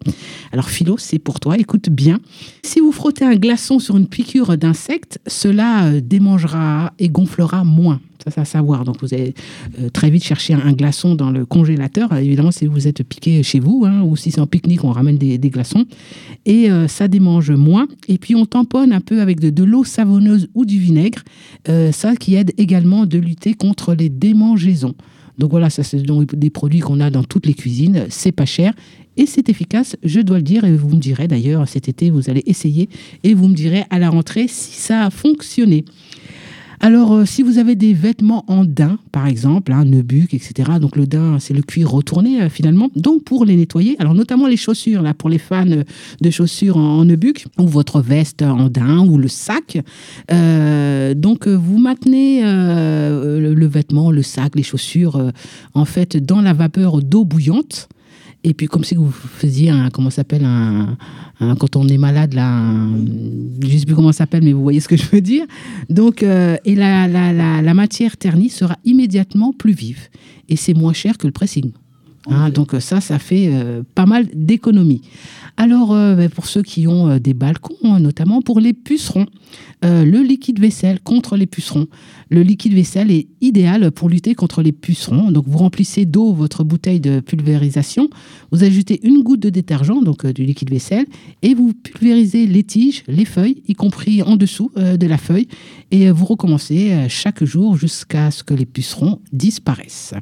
Alors 0.52 0.70
Philo, 0.70 0.96
c'est 0.96 1.18
pour 1.18 1.38
toi, 1.38 1.58
écoute 1.58 1.90
bien. 1.90 2.18
Si 2.62 2.80
vous 2.80 2.92
frottez 2.92 3.26
un 3.26 3.36
glaçon 3.36 3.78
sur 3.78 3.98
une 3.98 4.08
piqûre 4.08 4.56
d'insecte, 4.56 5.18
cela 5.26 6.00
démangera 6.00 6.94
et 6.98 7.10
gonflera 7.10 7.62
moins. 7.62 8.00
Ça, 8.24 8.30
c'est 8.30 8.40
à 8.40 8.44
savoir. 8.44 8.84
Donc, 8.84 8.96
vous 9.00 9.14
allez 9.14 9.34
euh, 9.78 9.88
très 9.88 10.10
vite 10.10 10.24
chercher 10.24 10.54
un, 10.54 10.72
glaçon 10.72 11.14
dans 11.14 11.30
le 11.30 11.46
congélateur. 11.46 12.12
Euh, 12.12 12.18
évidemment, 12.18 12.50
si 12.50 12.66
vous 12.66 12.86
êtes 12.86 13.02
piqué 13.02 13.42
chez 13.42 13.60
vous, 13.60 13.84
hein, 13.86 14.02
ou 14.02 14.16
si 14.16 14.30
c'est 14.30 14.40
en 14.40 14.46
pique-nique, 14.46 14.84
on 14.84 14.92
ramène 14.92 15.18
des, 15.18 15.38
glaçons. 15.38 15.86
Et 16.46 16.70
euh, 16.70 16.86
ça 16.88 17.08
démange 17.08 17.50
moins. 17.50 17.88
Et 18.08 18.18
puis, 18.18 18.34
on 18.34 18.46
tamponne 18.46 18.92
un 18.92 19.00
peu 19.00 19.20
avec 19.20 19.40
de, 19.40 19.64
l'eau 19.64 19.84
savonneuse 19.84 20.48
ou 20.54 20.64
du 20.64 20.78
vinaigre. 20.78 21.22
Ça 21.92 22.16
qui 22.16 22.34
aide 22.34 22.52
également 22.58 23.06
de 23.06 23.18
lutter 23.18 23.54
contre 23.54 23.94
les 23.94 24.08
démangeaisons. 24.08 24.94
Donc 25.38 25.50
voilà, 25.50 25.70
ça 25.70 25.82
c'est 25.82 26.02
des 26.02 26.50
produits 26.50 26.80
qu'on 26.80 27.00
a 27.00 27.10
dans 27.10 27.24
toutes 27.24 27.46
les 27.46 27.54
cuisines. 27.54 28.06
C'est 28.10 28.32
pas 28.32 28.44
cher 28.44 28.74
et 29.16 29.26
c'est 29.26 29.48
efficace, 29.48 29.96
je 30.02 30.20
dois 30.20 30.36
le 30.36 30.42
dire. 30.42 30.64
Et 30.64 30.76
vous 30.76 30.88
me 30.88 31.00
direz 31.00 31.28
d'ailleurs 31.28 31.68
cet 31.68 31.88
été, 31.88 32.10
vous 32.10 32.30
allez 32.30 32.42
essayer 32.46 32.88
et 33.24 33.34
vous 33.34 33.48
me 33.48 33.54
direz 33.54 33.84
à 33.90 33.98
la 33.98 34.10
rentrée 34.10 34.48
si 34.48 34.78
ça 34.78 35.06
a 35.06 35.10
fonctionné. 35.10 35.84
Alors, 36.82 37.12
euh, 37.12 37.24
si 37.26 37.42
vous 37.42 37.58
avez 37.58 37.76
des 37.76 37.92
vêtements 37.92 38.44
en 38.48 38.64
daim, 38.64 38.98
par 39.12 39.26
exemple, 39.26 39.70
un 39.70 39.84
buc, 39.84 40.32
etc., 40.32 40.78
donc 40.80 40.96
le 40.96 41.06
daim, 41.06 41.36
c'est 41.38 41.52
le 41.52 41.60
cuir 41.60 41.90
retourné 41.90 42.40
euh, 42.40 42.48
finalement. 42.48 42.88
Donc, 42.96 43.22
pour 43.22 43.44
les 43.44 43.54
nettoyer, 43.54 43.96
alors 43.98 44.14
notamment 44.14 44.46
les 44.46 44.56
chaussures, 44.56 45.02
là, 45.02 45.12
pour 45.12 45.28
les 45.28 45.36
fans 45.36 45.68
euh, 45.68 45.84
de 46.22 46.30
chaussures 46.30 46.78
en, 46.78 47.00
en 47.00 47.04
buc, 47.04 47.46
ou 47.58 47.68
votre 47.68 48.00
veste 48.00 48.40
en 48.40 48.70
daim, 48.70 49.06
ou 49.06 49.18
le 49.18 49.28
sac. 49.28 49.78
donc, 51.16 51.46
vous 51.46 51.78
maintenez 51.78 52.42
le, 52.42 53.52
le 53.54 53.66
vêtement, 53.66 54.10
le 54.10 54.22
sac, 54.22 54.54
les 54.54 54.62
chaussures, 54.62 55.32
en 55.74 55.84
fait, 55.84 56.16
dans 56.16 56.40
la 56.40 56.54
vapeur 56.54 57.02
d'eau 57.02 57.24
bouillante. 57.24 57.88
Et 58.42 58.54
puis, 58.54 58.66
comme 58.68 58.84
si 58.84 58.94
vous 58.94 59.10
faisiez 59.10 59.68
un, 59.70 59.90
comment 59.90 60.08
s'appelle, 60.08 60.44
un, 60.44 60.96
un- 61.40 61.54
quand 61.56 61.76
on 61.76 61.86
est 61.88 61.98
malade, 61.98 62.32
là, 62.32 62.48
un- 62.50 62.96
je 63.62 63.66
ne 63.74 63.78
sais 63.78 63.84
plus 63.84 63.94
comment 63.94 64.12
ça 64.12 64.18
s'appelle, 64.18 64.42
mais 64.42 64.52
vous 64.54 64.62
voyez 64.62 64.80
ce 64.80 64.88
que 64.88 64.96
je 64.96 65.04
veux 65.12 65.20
dire. 65.20 65.44
Donc, 65.90 66.22
euh, 66.22 66.56
et 66.64 66.74
la, 66.74 67.06
la, 67.06 67.32
la, 67.34 67.60
la 67.60 67.74
matière 67.74 68.16
ternie 68.16 68.48
sera 68.48 68.76
immédiatement 68.84 69.52
plus 69.52 69.72
vive. 69.72 70.08
Et 70.48 70.56
c'est 70.56 70.74
moins 70.74 70.94
cher 70.94 71.18
que 71.18 71.26
le 71.26 71.32
pressing. 71.32 71.70
Hein, 72.30 72.50
donc 72.50 72.74
ça, 72.80 73.00
ça 73.00 73.18
fait 73.18 73.48
euh, 73.52 73.82
pas 73.94 74.04
mal 74.06 74.26
d'économies. 74.34 75.02
Alors, 75.56 75.92
euh, 75.92 76.14
ben, 76.14 76.28
pour 76.30 76.46
ceux 76.46 76.62
qui 76.62 76.86
ont 76.86 77.08
euh, 77.08 77.18
des 77.18 77.34
balcons, 77.34 77.98
notamment 77.98 78.40
pour 78.42 78.60
les 78.60 78.72
pucerons, 78.72 79.26
le 79.82 80.22
liquide 80.22 80.60
vaisselle 80.60 81.00
contre 81.00 81.36
les 81.36 81.46
pucerons. 81.46 81.86
Le 82.32 82.42
liquide 82.42 82.74
vaisselle 82.74 83.10
est 83.10 83.26
idéal 83.40 83.90
pour 83.90 84.08
lutter 84.08 84.36
contre 84.36 84.62
les 84.62 84.70
pucerons. 84.70 85.32
Donc, 85.32 85.46
vous 85.48 85.58
remplissez 85.58 86.04
d'eau 86.06 86.32
votre 86.32 86.62
bouteille 86.62 87.00
de 87.00 87.18
pulvérisation, 87.18 88.08
vous 88.52 88.62
ajoutez 88.62 89.00
une 89.02 89.24
goutte 89.24 89.40
de 89.40 89.50
détergent, 89.50 90.00
donc 90.00 90.24
euh, 90.24 90.32
du 90.32 90.44
liquide 90.44 90.70
vaisselle, 90.70 91.06
et 91.42 91.54
vous 91.54 91.72
pulvérisez 91.74 92.46
les 92.46 92.62
tiges, 92.62 93.02
les 93.08 93.24
feuilles, 93.24 93.64
y 93.66 93.74
compris 93.74 94.22
en 94.22 94.36
dessous 94.36 94.70
euh, 94.76 94.96
de 94.96 95.08
la 95.08 95.18
feuille, 95.18 95.48
et 95.90 96.08
euh, 96.08 96.12
vous 96.12 96.24
recommencez 96.24 97.06
chaque 97.08 97.42
jour 97.42 97.76
jusqu'à 97.76 98.30
ce 98.30 98.44
que 98.44 98.54
les 98.54 98.66
pucerons 98.66 99.20
disparaissent. 99.32 100.14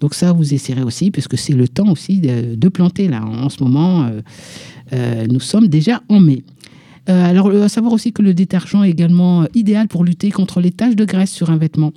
Donc 0.00 0.14
ça, 0.14 0.32
vous 0.32 0.52
essayerez 0.54 0.82
aussi, 0.82 1.12
puisque 1.12 1.38
c'est 1.38 1.52
le 1.52 1.68
temps 1.68 1.92
aussi 1.92 2.18
de, 2.18 2.68
planter 2.68 3.06
là. 3.06 3.24
En 3.24 3.50
ce 3.50 3.62
moment, 3.62 4.10
nous 5.28 5.40
sommes 5.40 5.68
déjà 5.68 6.02
en 6.08 6.20
mai. 6.20 6.42
Euh, 7.08 7.24
alors, 7.24 7.48
euh, 7.48 7.64
à 7.64 7.68
savoir 7.68 7.92
aussi 7.92 8.12
que 8.12 8.22
le 8.22 8.32
détergent 8.32 8.84
est 8.84 8.90
également 8.90 9.42
euh, 9.42 9.46
idéal 9.54 9.88
pour 9.88 10.04
lutter 10.04 10.30
contre 10.30 10.60
les 10.60 10.70
taches 10.70 10.94
de 10.94 11.04
graisse 11.04 11.32
sur 11.32 11.50
un 11.50 11.56
vêtement. 11.56 11.92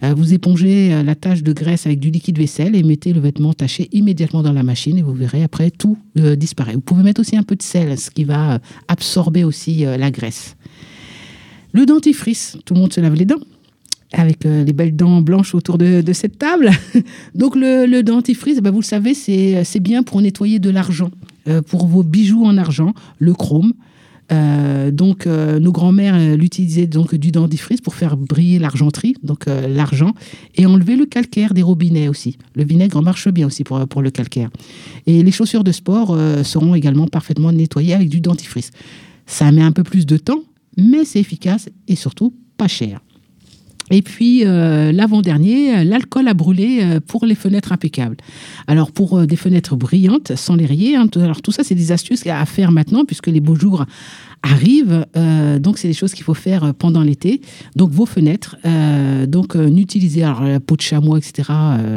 Vous 0.00 0.32
épongez 0.32 1.02
la 1.02 1.16
tache 1.16 1.42
de 1.42 1.52
graisse 1.52 1.84
avec 1.84 1.98
du 1.98 2.10
liquide 2.10 2.38
vaisselle 2.38 2.76
et 2.76 2.84
mettez 2.84 3.12
le 3.12 3.18
vêtement 3.18 3.52
taché 3.52 3.88
immédiatement 3.90 4.44
dans 4.44 4.52
la 4.52 4.62
machine 4.62 4.96
et 4.96 5.02
vous 5.02 5.12
verrez 5.12 5.42
après 5.42 5.72
tout 5.72 5.98
disparaît. 6.14 6.74
Vous 6.74 6.80
pouvez 6.80 7.02
mettre 7.02 7.20
aussi 7.20 7.36
un 7.36 7.42
peu 7.42 7.56
de 7.56 7.62
sel, 7.62 7.98
ce 7.98 8.08
qui 8.08 8.22
va 8.22 8.60
absorber 8.86 9.42
aussi 9.42 9.78
la 9.78 10.12
graisse. 10.12 10.54
Le 11.72 11.84
dentifrice, 11.84 12.58
tout 12.64 12.74
le 12.74 12.80
monde 12.80 12.92
se 12.92 13.00
lave 13.00 13.14
les 13.14 13.24
dents 13.24 13.40
avec 14.12 14.44
les 14.44 14.72
belles 14.72 14.94
dents 14.94 15.20
blanches 15.20 15.52
autour 15.52 15.78
de, 15.78 16.12
cette 16.12 16.38
table. 16.38 16.70
Donc 17.34 17.56
le, 17.56 18.02
dentifrice, 18.02 18.60
ben, 18.60 18.70
vous 18.70 18.82
le 18.82 18.84
savez, 18.84 19.14
c'est 19.14 19.80
bien 19.80 20.04
pour 20.04 20.22
nettoyer 20.22 20.60
de 20.60 20.70
l'argent, 20.70 21.10
pour 21.66 21.88
vos 21.88 22.04
bijoux 22.04 22.44
en 22.44 22.56
argent, 22.56 22.94
le 23.18 23.34
chrome. 23.34 23.72
Euh, 24.30 24.90
donc 24.90 25.26
euh, 25.26 25.58
nos 25.58 25.72
grands-mères 25.72 26.14
euh, 26.14 26.36
l'utilisaient 26.36 26.86
donc 26.86 27.14
du 27.14 27.30
dentifrice 27.32 27.80
pour 27.80 27.94
faire 27.94 28.16
briller 28.16 28.58
l'argenterie, 28.58 29.14
donc 29.22 29.46
l'argent, 29.46 30.12
et 30.56 30.66
enlever 30.66 30.96
le 30.96 31.06
calcaire 31.06 31.54
des 31.54 31.62
robinets 31.62 32.08
aussi. 32.08 32.36
Le 32.54 32.64
vinaigre 32.64 33.02
marche 33.02 33.28
bien 33.28 33.46
aussi 33.46 33.64
pour, 33.64 33.86
pour 33.88 34.02
le 34.02 34.10
calcaire. 34.10 34.50
Et 35.06 35.22
les 35.22 35.30
chaussures 35.30 35.64
de 35.64 35.72
sport 35.72 36.16
seront 36.44 36.74
également 36.74 37.06
parfaitement 37.06 37.52
nettoyées 37.52 37.94
avec 37.94 38.08
du 38.08 38.20
dentifrice. 38.20 38.70
Ça 39.26 39.50
met 39.52 39.62
un 39.62 39.72
peu 39.72 39.82
plus 39.82 40.06
de 40.06 40.16
temps, 40.16 40.42
mais 40.76 41.04
c'est 41.04 41.20
efficace 41.20 41.68
et 41.86 41.96
surtout 41.96 42.34
pas 42.56 42.68
cher. 42.68 43.00
Et 43.90 44.02
puis, 44.02 44.44
euh, 44.44 44.92
l'avant-dernier, 44.92 45.84
l'alcool 45.84 46.28
à 46.28 46.34
brûler 46.34 46.80
euh, 46.82 47.00
pour 47.00 47.24
les 47.26 47.34
fenêtres 47.34 47.72
impeccables. 47.72 48.16
Alors, 48.66 48.92
pour 48.92 49.18
euh, 49.18 49.26
des 49.26 49.36
fenêtres 49.36 49.76
brillantes, 49.76 50.34
sans 50.36 50.56
les 50.56 50.66
rayer, 50.66 50.96
hein, 50.96 51.08
alors 51.16 51.42
tout 51.42 51.52
ça, 51.52 51.62
c'est 51.64 51.74
des 51.74 51.92
astuces 51.92 52.26
à 52.26 52.44
faire 52.46 52.72
maintenant, 52.72 53.04
puisque 53.04 53.28
les 53.28 53.40
beaux 53.40 53.54
jours 53.54 53.86
arrivent. 54.42 55.06
Euh, 55.16 55.58
donc, 55.58 55.78
c'est 55.78 55.88
des 55.88 55.94
choses 55.94 56.14
qu'il 56.14 56.24
faut 56.24 56.34
faire 56.34 56.64
euh, 56.64 56.72
pendant 56.72 57.02
l'été. 57.02 57.40
Donc, 57.76 57.90
vos 57.90 58.06
fenêtres, 58.06 58.56
euh, 58.64 59.26
donc, 59.26 59.54
n'utilisez 59.54 60.22
alors 60.22 60.42
la 60.42 60.60
peau 60.60 60.76
de 60.76 60.80
chamois, 60.80 61.18
etc., 61.18 61.50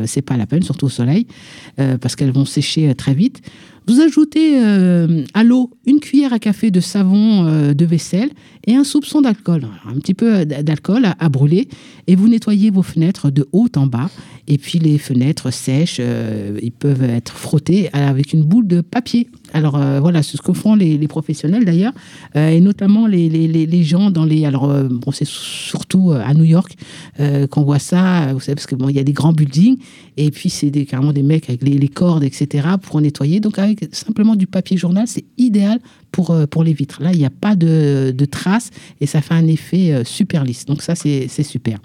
c'est 0.06 0.22
pas 0.22 0.38
la 0.38 0.46
peine, 0.46 0.64
surtout 0.64 0.86
au 0.86 0.89
soleil, 0.89 1.28
parce 1.76 2.16
qu'elles 2.16 2.32
vont 2.32 2.46
sécher 2.46 2.94
très 2.96 3.14
vite. 3.14 3.42
Vous 3.88 4.00
ajoutez 4.00 4.60
euh, 4.64 5.24
à 5.34 5.44
l'eau 5.44 5.72
une 5.86 6.00
cuillère 6.00 6.34
à 6.34 6.40
café 6.40 6.70
de 6.72 6.80
savon 6.80 7.46
euh, 7.46 7.74
de 7.74 7.86
vaisselle 7.86 8.30
et 8.68 8.76
un 8.76 8.84
soupçon 8.84 9.22
d'alcool, 9.22 9.68
un 9.88 9.96
petit 9.96 10.14
peu 10.14 10.46
d'alcool 10.46 11.08
à, 11.18 11.30
brûler, 11.30 11.68
et 12.08 12.16
vous 12.16 12.28
nettoyez 12.28 12.70
vos 12.70 12.84
fenêtres 12.84 13.32
de 13.32 13.48
haut 13.52 13.68
en 13.76 13.88
bas. 13.88 14.10
Et 14.48 14.58
puis 14.58 14.80
les 14.80 14.98
fenêtres 14.98 15.52
sèches, 15.52 15.98
euh, 16.00 16.60
ils 16.62 16.72
peuvent 16.72 17.04
être 17.04 17.34
frottées 17.34 17.90
avec 17.94 18.34
une 18.34 18.44
boule 18.44 18.68
de 18.68 18.82
papier. 18.82 19.28
Alors 19.54 19.76
euh, 19.76 20.00
voilà, 20.00 20.24
c'est 20.24 20.38
ce 20.38 20.42
que 20.42 20.54
font 20.54 20.76
les, 20.76 21.08
professionnels 21.08 21.66
d'ailleurs, 21.66 21.94
euh, 22.36 22.50
et 22.50 22.62
notamment 22.62 23.08
les, 23.08 23.30
les, 23.30 23.84
gens 23.84 24.12
dans 24.12 24.24
les. 24.24 24.46
Alors 24.46 24.70
euh, 24.70 24.88
bon, 24.90 25.12
c'est 25.12 25.28
surtout 25.28 26.12
euh, 26.12 26.22
à 26.26 26.34
New 26.34 26.44
York 26.44 26.76
euh, 27.20 27.47
qu'on 27.47 27.64
voit 27.64 27.80
ça, 27.80 28.24
euh, 28.24 28.34
vous 28.34 28.39
savez, 28.39 28.55
parce 28.55 28.68
que 28.68 28.76
bon, 28.76 28.89
il 28.89 28.95
y 28.95 28.99
a 28.99 29.03
des 29.03 29.14
grands 29.14 29.34
buildings, 29.34 29.78
et 30.18 30.32
puis 30.32 30.49
c'est 30.49 30.70
des, 30.70 30.86
carrément 30.86 31.14
des 31.14 31.24
mecs 31.24 31.49
avec 31.49 31.62
les, 31.62 31.88
cordes, 31.88 32.24
etc., 32.24 32.68
pour 32.82 33.01
nettoyer. 33.01 33.39
Donc 33.39 33.59
avec 33.59 33.93
simplement 33.93 34.36
du 34.36 34.47
papier 34.47 34.78
journal, 34.78 35.07
c'est 35.07 35.26
idéal 35.38 35.80
pour, 36.12 36.32
euh, 36.32 36.45
pour 36.45 36.64
les 36.64 36.74
vitres. 36.74 37.01
Là, 37.01 37.12
il 37.12 37.20
n'y 37.20 37.26
a 37.26 37.32
pas 37.32 37.55
de, 37.55 38.14
de 38.16 38.26
traces 38.26 38.70
et 39.01 39.05
ça 39.05 39.22
fait 39.22 39.34
un 39.34 39.47
effet 39.47 39.91
euh, 39.91 40.03
super 40.05 40.43
lisse. 40.43 40.66
Donc 40.66 40.82
ça, 40.82 40.95
c'est 40.95 41.28
c'est 41.28 41.43
super. 41.43 41.80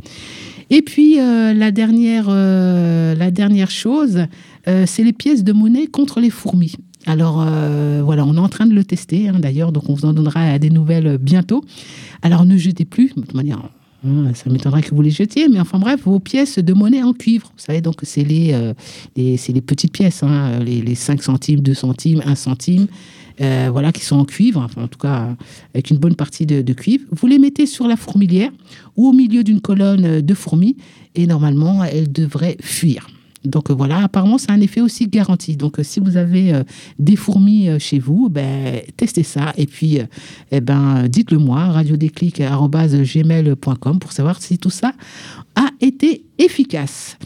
Et 0.70 0.82
puis 0.82 1.16
la, 1.16 1.70
dernière, 1.70 2.28
la 2.28 3.30
dernière 3.30 3.70
chose, 3.70 4.26
c'est 4.66 5.04
les 5.04 5.12
pièces 5.12 5.44
de 5.44 5.52
monnaie 5.52 5.86
contre 5.86 6.18
les 6.18 6.30
fourmis. 6.30 6.74
Alors 7.06 7.36
voilà, 8.04 8.24
on 8.26 8.34
est 8.34 8.40
en 8.40 8.48
train 8.48 8.66
de 8.66 8.74
le 8.74 8.82
tester 8.82 9.28
hein, 9.28 9.38
d'ailleurs, 9.38 9.70
donc 9.70 9.88
on 9.88 9.94
vous 9.94 10.06
en 10.06 10.12
donnera 10.12 10.58
des 10.58 10.70
nouvelles 10.70 11.18
bientôt. 11.18 11.64
Alors 12.22 12.44
ne 12.44 12.56
jetez 12.56 12.84
plus, 12.84 13.14
de 13.14 13.20
toute 13.20 13.34
manière, 13.34 13.70
hein, 14.04 14.32
ça 14.34 14.50
m'étonnerait 14.50 14.82
que 14.82 14.94
vous 14.94 15.02
les 15.02 15.10
jetiez, 15.10 15.48
mais 15.48 15.60
enfin 15.60 15.78
bref, 15.78 16.00
vos 16.04 16.18
pièces 16.18 16.58
de 16.58 16.72
monnaie 16.72 17.02
en 17.02 17.12
cuivre. 17.12 17.52
Vous 17.56 17.62
savez, 17.62 17.80
donc 17.80 18.00
c'est 18.02 18.24
les, 18.24 18.52
euh, 18.52 18.74
les, 19.16 19.60
petites 19.60 19.92
pièces, 19.92 20.22
hein, 20.22 20.58
les, 20.64 20.82
les 20.82 20.94
5 20.94 21.22
centimes, 21.22 21.60
2 21.60 21.74
centimes, 21.74 22.22
1 22.24 22.34
centime. 22.34 22.86
euh, 23.40 23.68
voilà, 23.70 23.92
qui 23.92 24.04
sont 24.04 24.16
en 24.16 24.24
cuivre, 24.24 24.62
enfin, 24.62 24.84
en 24.84 24.88
tout 24.88 24.98
cas 24.98 25.36
avec 25.74 25.90
une 25.90 25.98
bonne 25.98 26.14
partie 26.14 26.46
de, 26.46 26.62
de 26.62 26.72
cuivre. 26.72 27.04
Vous 27.10 27.26
les 27.26 27.38
mettez 27.38 27.66
sur 27.66 27.86
la 27.86 27.96
fourmilière 27.96 28.50
ou 28.96 29.08
au 29.08 29.12
milieu 29.12 29.44
d'une 29.44 29.60
colonne 29.60 30.20
de 30.20 30.34
fourmis 30.34 30.76
et 31.14 31.26
normalement 31.26 31.84
elles 31.84 32.10
devraient 32.10 32.56
fuir. 32.60 33.06
Donc 33.48 33.70
euh, 33.70 33.74
voilà, 33.74 34.04
apparemment 34.04 34.38
c'est 34.38 34.50
un 34.50 34.60
effet 34.60 34.80
aussi 34.80 35.06
garanti. 35.08 35.56
Donc 35.56 35.78
euh, 35.78 35.82
si 35.82 36.00
vous 36.00 36.16
avez 36.16 36.54
euh, 36.54 36.62
des 36.98 37.16
fourmis 37.16 37.68
chez 37.78 37.98
vous, 37.98 38.28
ben, 38.28 38.80
testez 38.96 39.22
ça 39.22 39.52
et 39.56 39.66
puis 39.66 39.98
eh 40.50 40.60
ben, 40.60 41.08
dites-le 41.08 41.38
moi, 41.38 41.64
radiodéclic.gmail.com 41.66 43.98
pour 43.98 44.12
savoir 44.12 44.40
si 44.42 44.58
tout 44.58 44.70
ça 44.70 44.92
a 45.54 45.68
été 45.80 46.24
efficace. 46.38 47.16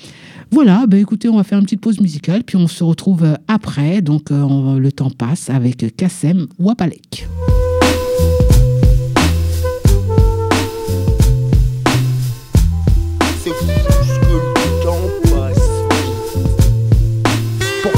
Voilà, 0.52 0.84
ben 0.88 0.98
écoutez, 1.00 1.28
on 1.28 1.36
va 1.36 1.44
faire 1.44 1.58
une 1.58 1.64
petite 1.64 1.80
pause 1.80 2.00
musicale, 2.00 2.42
puis 2.44 2.56
on 2.56 2.66
se 2.66 2.82
retrouve 2.82 3.36
après. 3.46 4.02
Donc, 4.02 4.30
on- 4.32 4.74
le 4.74 4.90
temps 4.90 5.10
passe 5.10 5.48
avec 5.48 5.94
Kassem 5.96 6.48
Wapalek. 6.58 7.28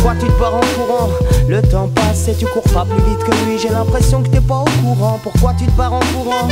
Pourquoi 0.03 0.21
tu 0.21 0.27
te 0.27 0.41
barres 0.41 0.57
en 0.57 0.61
courant 0.61 1.11
Le 1.47 1.63
temps 1.63 1.89
passe 1.95 2.27
et 2.27 2.35
tu 2.35 2.45
cours 2.47 2.65
pas 2.75 2.85
plus 2.85 3.01
vite 3.09 3.23
que 3.23 3.31
lui. 3.47 3.57
J'ai 3.57 3.69
l'impression 3.69 4.21
que 4.21 4.31
t'es 4.31 4.41
pas 4.41 4.65
au 4.65 4.83
courant. 4.83 5.21
Pourquoi 5.23 5.55
tu 5.57 5.65
te 5.65 5.71
barres 5.77 5.93
en 5.93 6.01
courant? 6.01 6.49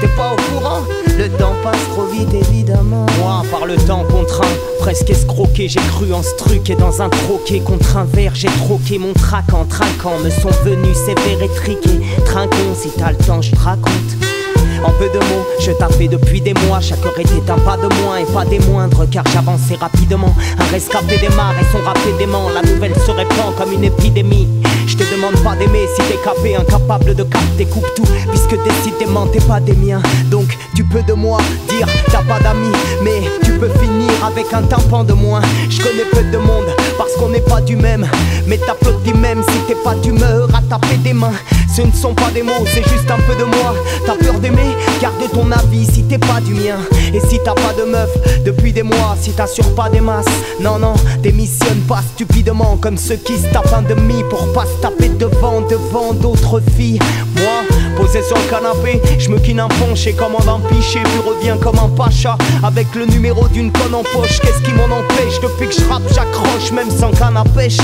T'es 0.00 0.08
pas 0.16 0.32
au 0.32 0.36
courant? 0.54 0.80
Le 1.18 1.28
temps 1.28 1.52
passe 1.62 1.86
trop 1.90 2.06
vite, 2.06 2.32
évidemment. 2.32 3.04
Moi, 3.18 3.42
par 3.50 3.66
le 3.66 3.76
temps 3.76 4.04
contraint, 4.10 4.48
presque 4.78 5.10
escroqué, 5.10 5.68
j'ai 5.68 5.80
cru 5.80 6.14
en 6.14 6.22
ce 6.22 6.34
truc 6.36 6.70
et 6.70 6.76
dans 6.76 7.02
un 7.02 7.10
troquet 7.10 7.60
contre 7.60 7.98
un 7.98 8.04
verre, 8.04 8.34
j'ai 8.34 8.48
troqué 8.48 8.96
mon 8.96 9.12
trac 9.12 9.52
en 9.52 9.66
trinquant. 9.66 10.18
Me 10.24 10.30
sont 10.30 10.48
venus 10.64 10.96
sévères 10.96 11.42
et 11.42 11.54
triqués. 11.54 12.00
Trinquons, 12.24 12.74
si 12.74 12.88
t'as 12.88 13.10
le 13.10 13.18
temps, 13.18 13.42
je 13.42 13.50
te 13.50 13.60
raconte. 13.60 14.33
En 14.82 14.90
peu 14.90 15.08
de 15.08 15.18
mots, 15.18 15.44
je 15.60 15.70
taffais 15.72 16.08
depuis 16.08 16.40
des 16.40 16.54
mois. 16.66 16.80
Chaque 16.80 17.04
heure 17.04 17.18
était 17.18 17.50
un 17.50 17.58
pas 17.58 17.76
de 17.76 17.88
moins 18.02 18.18
et 18.18 18.24
pas 18.24 18.44
des 18.44 18.58
moindres, 18.60 19.06
car 19.10 19.24
j'avançais 19.32 19.76
rapidement. 19.76 20.34
Un 20.58 20.64
rescapé 20.72 21.18
démarre 21.18 21.54
et 21.60 21.64
son 21.72 21.78
rap 21.84 21.98
est 22.08 22.18
dément. 22.18 22.48
La 22.50 22.62
nouvelle 22.62 22.94
se 22.94 23.10
répand 23.10 23.54
comme 23.56 23.72
une 23.72 23.84
épidémie. 23.84 24.48
Je 24.86 24.96
te 24.96 25.04
demande 25.14 25.36
pas 25.42 25.56
d'aimer 25.56 25.86
si 25.94 26.02
t'es 26.08 26.18
capé, 26.22 26.56
incapable 26.56 27.14
de 27.14 27.22
capter, 27.22 27.64
coupe 27.66 27.86
tout. 27.96 28.06
Puisque 28.30 28.56
décidément 28.64 29.26
t'es 29.26 29.40
pas 29.40 29.60
des 29.60 29.74
miens. 29.74 30.02
Donc 30.30 30.56
tu 30.74 30.84
peux 30.84 31.02
de 31.02 31.14
moi 31.14 31.38
dire 31.68 31.86
t'as 32.10 32.22
pas 32.22 32.40
d'amis, 32.40 32.72
mais 33.02 33.22
tu 33.42 33.52
peux 33.52 33.70
finir 33.80 34.10
avec 34.24 34.52
un 34.52 34.62
tympan 34.62 35.04
de 35.04 35.12
moins. 35.12 35.42
Je 35.70 35.78
connais 35.78 36.04
peu 36.12 36.22
de 36.22 36.38
monde 36.38 36.66
parce 36.98 37.14
qu'on 37.14 37.28
n'est 37.28 37.40
pas 37.40 37.60
du 37.60 37.76
même. 37.76 38.06
Mais 38.46 38.58
t'applaudis 38.58 39.14
même 39.14 39.42
si 39.42 39.58
t'es 39.66 39.76
pas 39.82 39.94
d'humeur 39.94 40.48
à 40.54 40.60
taper 40.62 40.96
des 40.98 41.12
mains. 41.12 41.32
Ce 41.74 41.82
ne 41.82 41.90
sont 41.90 42.14
pas 42.14 42.30
des 42.30 42.44
mots, 42.44 42.64
c'est 42.72 42.88
juste 42.88 43.10
un 43.10 43.18
peu 43.26 43.34
de 43.34 43.42
moi. 43.42 43.74
T'as 44.06 44.14
peur 44.14 44.38
d'aimer, 44.38 44.76
garde 45.00 45.28
ton 45.32 45.50
avis 45.50 45.84
si 45.86 46.04
t'es 46.04 46.18
pas 46.18 46.40
du 46.40 46.54
mien. 46.54 46.78
Et 47.12 47.18
si 47.28 47.40
t'as 47.44 47.54
pas 47.54 47.72
de 47.76 47.82
meuf 47.90 48.10
depuis 48.44 48.72
des 48.72 48.84
mois, 48.84 49.16
si 49.20 49.32
t'assures 49.32 49.74
pas 49.74 49.88
des 49.88 50.00
masses, 50.00 50.24
non, 50.60 50.78
non, 50.78 50.94
démissionne 51.20 51.80
pas 51.88 52.00
stupidement 52.14 52.76
comme 52.80 52.96
ceux 52.96 53.16
qui 53.16 53.36
se 53.36 53.48
tapent 53.52 53.72
un 53.72 53.82
demi 53.82 54.22
pour 54.30 54.52
pas 54.52 54.66
se 54.66 54.80
taper 54.82 55.08
devant, 55.08 55.62
devant 55.62 56.12
d'autres 56.12 56.62
filles. 56.76 57.00
Moi, 57.34 57.73
posé 57.96 58.22
sur 58.22 58.36
le 58.36 58.50
canapé, 58.50 59.00
je 59.18 59.28
me 59.30 59.38
quine 59.38 59.60
un 59.60 59.68
ponche 59.68 60.06
et 60.06 60.12
commande 60.12 60.48
un 60.48 60.60
pichet, 60.68 61.02
puis 61.02 61.20
reviens 61.26 61.56
comme 61.56 61.78
un 61.78 61.88
pacha 61.88 62.36
avec 62.62 62.94
le 62.94 63.06
numéro 63.06 63.48
d'une 63.48 63.72
conne 63.72 63.94
en 63.94 64.02
poche. 64.02 64.40
Qu'est-ce 64.40 64.62
qui 64.62 64.72
m'en 64.72 64.84
empêche 64.84 65.40
Depuis 65.40 65.68
que 65.68 65.74
je 65.74 66.14
j'accroche 66.14 66.72
même 66.72 66.90
sans 66.90 67.10
canne 67.10 67.36
à 67.36 67.44
pêche. 67.44 67.78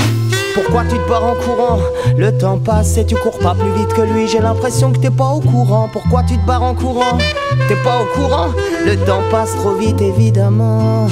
Pourquoi 0.53 0.83
tu 0.83 0.97
te 0.97 1.09
barres 1.09 1.25
en 1.25 1.35
courant? 1.35 1.79
Le 2.17 2.37
temps 2.37 2.57
passe 2.57 2.97
et 2.97 3.05
tu 3.05 3.15
cours 3.15 3.39
pas 3.39 3.55
plus 3.55 3.71
vite 3.71 3.93
que 3.93 4.01
lui. 4.01 4.27
J'ai 4.27 4.39
l'impression 4.39 4.91
que 4.91 4.97
t'es 4.97 5.09
pas 5.09 5.29
au 5.29 5.39
courant. 5.39 5.89
Pourquoi 5.91 6.23
tu 6.23 6.37
te 6.37 6.45
barres 6.45 6.63
en 6.63 6.75
courant? 6.75 7.17
T'es 7.67 7.75
pas 7.75 8.01
au 8.01 8.05
courant? 8.17 8.49
Le 8.85 8.97
temps 8.97 9.21
passe 9.31 9.55
trop 9.55 9.73
vite, 9.75 10.01
évidemment. 10.01 11.07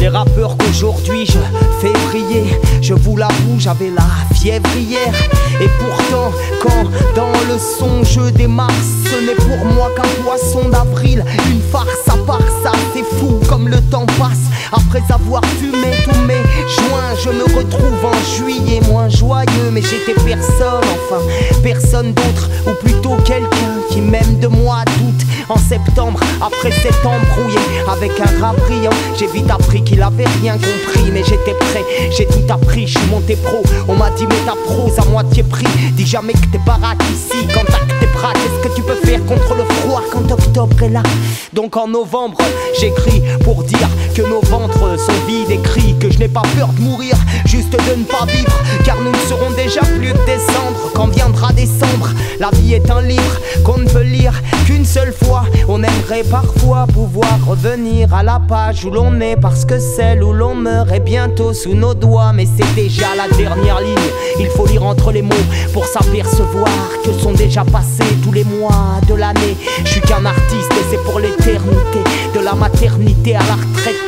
Les 0.00 0.08
rappeurs 0.08 0.54
qu'aujourd'hui 0.58 1.24
je 1.24 1.38
fais 1.80 1.92
briller, 2.08 2.44
je 2.82 2.92
vous 2.92 3.16
l'avoue, 3.16 3.58
j'avais 3.58 3.88
la 3.90 4.06
fièvre 4.34 4.68
hier. 4.76 5.12
Et 5.62 5.68
pourtant, 5.78 6.30
quand 6.62 6.84
dans 7.16 7.32
le 7.48 7.58
son 7.58 8.04
je 8.04 8.28
démarre, 8.30 8.70
ce 9.04 9.24
n'est 9.24 9.34
pour 9.34 9.64
moi 9.64 9.90
qu'un 9.96 10.22
poisson 10.22 10.68
d'avril, 10.68 11.24
une 11.50 11.62
farce 11.72 12.06
à 12.06 12.18
part 12.26 12.42
ça, 12.62 12.72
c'est 12.92 13.04
fou 13.18 13.40
comme 13.48 13.68
le 13.68 13.80
temps 13.90 14.06
passe. 14.18 14.44
Après 14.72 15.02
avoir 15.10 15.42
vu 15.58 15.67
fumé 15.78 15.90
tous 16.04 16.20
mes 16.26 16.42
joints, 16.68 17.14
je 17.22 17.30
me 17.30 17.44
retrouve 17.44 18.04
en 18.04 18.36
juillet 18.36 18.80
moins 18.88 19.08
joyeux, 19.08 19.70
mais 19.72 19.82
j'étais 19.82 20.14
personne, 20.24 20.84
enfin 20.94 21.22
personne 21.62 22.12
d'autre, 22.12 22.48
ou 22.66 22.84
plutôt 22.84 23.16
quelqu'un 23.24 23.76
qui 23.90 24.00
même 24.00 24.38
de 24.40 24.48
moi 24.48 24.84
doute. 24.98 25.26
En 25.48 25.56
septembre, 25.56 26.20
après 26.42 26.70
s'être 26.70 27.06
embrouillé 27.06 27.58
avec 27.90 28.12
un 28.20 28.40
rap 28.40 28.56
brillant, 28.66 28.90
j'ai 29.18 29.26
vite 29.28 29.50
appris 29.50 29.82
qu'il 29.82 30.02
avait 30.02 30.26
rien 30.42 30.54
compris, 30.54 31.10
mais 31.10 31.22
j'étais 31.24 31.54
prêt, 31.54 31.84
j'ai 32.10 32.26
tout 32.26 32.44
appris, 32.50 32.86
je 32.86 32.98
suis 32.98 33.08
monté 33.08 33.34
pro. 33.36 33.62
On 33.88 33.94
m'a 33.94 34.10
dit, 34.10 34.26
mais 34.28 34.36
ta 34.44 34.54
prose 34.66 34.98
à 34.98 35.04
moitié 35.06 35.42
prix, 35.42 35.66
dis 35.92 36.06
jamais 36.06 36.34
que 36.34 36.46
t'es 36.52 36.60
baraque 36.66 37.02
ici. 37.12 37.46
Quand 37.54 37.64
t'as 37.66 37.78
tes 37.98 38.12
bras, 38.12 38.32
qu'est-ce 38.34 38.68
que 38.68 38.74
tu 38.74 38.82
peux 38.82 39.06
faire 39.06 39.24
contre 39.24 39.54
le 39.54 39.64
froid 39.76 40.02
quand 40.12 40.30
octobre 40.30 40.82
est 40.82 40.90
là? 40.90 41.02
Donc 41.54 41.76
en 41.78 41.88
novembre, 41.88 42.38
j'écris 42.78 43.22
pour 43.42 43.64
dire 43.64 43.88
que 44.14 44.22
nos 44.22 44.42
ventres 44.42 45.00
sont 45.00 45.12
pas 46.28 46.42
peur 46.56 46.68
de 46.76 46.80
mourir, 46.80 47.14
juste 47.46 47.72
de 47.72 47.98
ne 47.98 48.04
pas 48.04 48.26
vivre, 48.26 48.52
car 48.84 48.96
nous 49.00 49.10
ne 49.10 49.28
serons 49.28 49.50
déjà 49.50 49.80
plus 49.80 50.12
que 50.12 50.26
décembre 50.26 50.90
quand 50.94 51.06
viendra 51.08 51.52
décembre. 51.52 52.10
La 52.38 52.50
vie 52.50 52.74
est 52.74 52.90
un 52.90 53.02
livre 53.02 53.40
qu'on 53.64 53.78
ne 53.78 53.88
peut 53.88 54.02
lire 54.02 54.42
qu'une 54.66 54.84
seule 54.84 55.12
fois. 55.12 55.44
On 55.68 55.82
aimerait 55.82 56.24
parfois 56.30 56.86
pouvoir 56.86 57.38
revenir 57.46 58.12
à 58.14 58.22
la 58.22 58.40
page 58.40 58.84
où 58.84 58.90
l'on 58.90 59.20
est, 59.20 59.36
parce 59.36 59.64
que 59.64 59.78
celle 59.78 60.22
où 60.22 60.32
l'on 60.32 60.54
meurt 60.54 60.90
est 60.92 61.00
bientôt 61.00 61.52
sous 61.52 61.74
nos 61.74 61.94
doigts. 61.94 62.32
Mais 62.32 62.46
c'est 62.46 62.74
déjà 62.74 63.06
la 63.16 63.28
dernière 63.36 63.80
ligne. 63.80 63.94
Il 64.38 64.48
faut 64.48 64.66
lire 64.66 64.84
entre 64.84 65.12
les 65.12 65.22
mots 65.22 65.34
pour 65.72 65.86
s'apercevoir 65.86 66.68
que 67.04 67.12
sont 67.12 67.32
déjà 67.32 67.64
passés 67.64 68.16
tous 68.22 68.32
les 68.32 68.44
mois 68.44 69.00
de 69.08 69.14
l'année. 69.14 69.56
Je 69.84 69.90
suis 69.90 70.00
qu'un 70.00 70.24
artiste 70.24 70.72
et 70.72 70.84
c'est 70.90 71.02
pour 71.04 71.20
l'éternité, 71.20 72.00
de 72.34 72.40
la 72.40 72.54
maternité 72.54 73.36
à 73.36 73.40
la 73.40 73.54
retraite. 73.54 74.07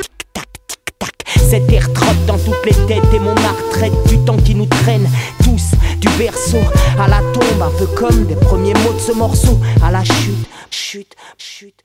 Cet 1.50 1.72
air 1.72 1.92
trotte 1.92 2.26
dans 2.28 2.38
toutes 2.38 2.64
les 2.64 2.86
têtes 2.86 3.12
et 3.12 3.18
mon 3.18 3.34
art 3.34 3.56
traite 3.72 4.06
du 4.06 4.18
temps 4.18 4.36
qui 4.36 4.54
nous 4.54 4.66
traîne 4.66 5.10
tous. 5.42 5.72
Du 5.98 6.08
berceau 6.10 6.60
à 6.96 7.08
la 7.08 7.18
tombe, 7.32 7.60
un 7.60 7.76
peu 7.76 7.86
comme 7.86 8.28
les 8.28 8.36
premiers 8.36 8.74
mots 8.74 8.92
de 8.92 9.00
ce 9.00 9.10
morceau. 9.10 9.58
À 9.82 9.90
la 9.90 10.04
chute, 10.04 10.46
chute, 10.70 11.16
chute. 11.36 11.82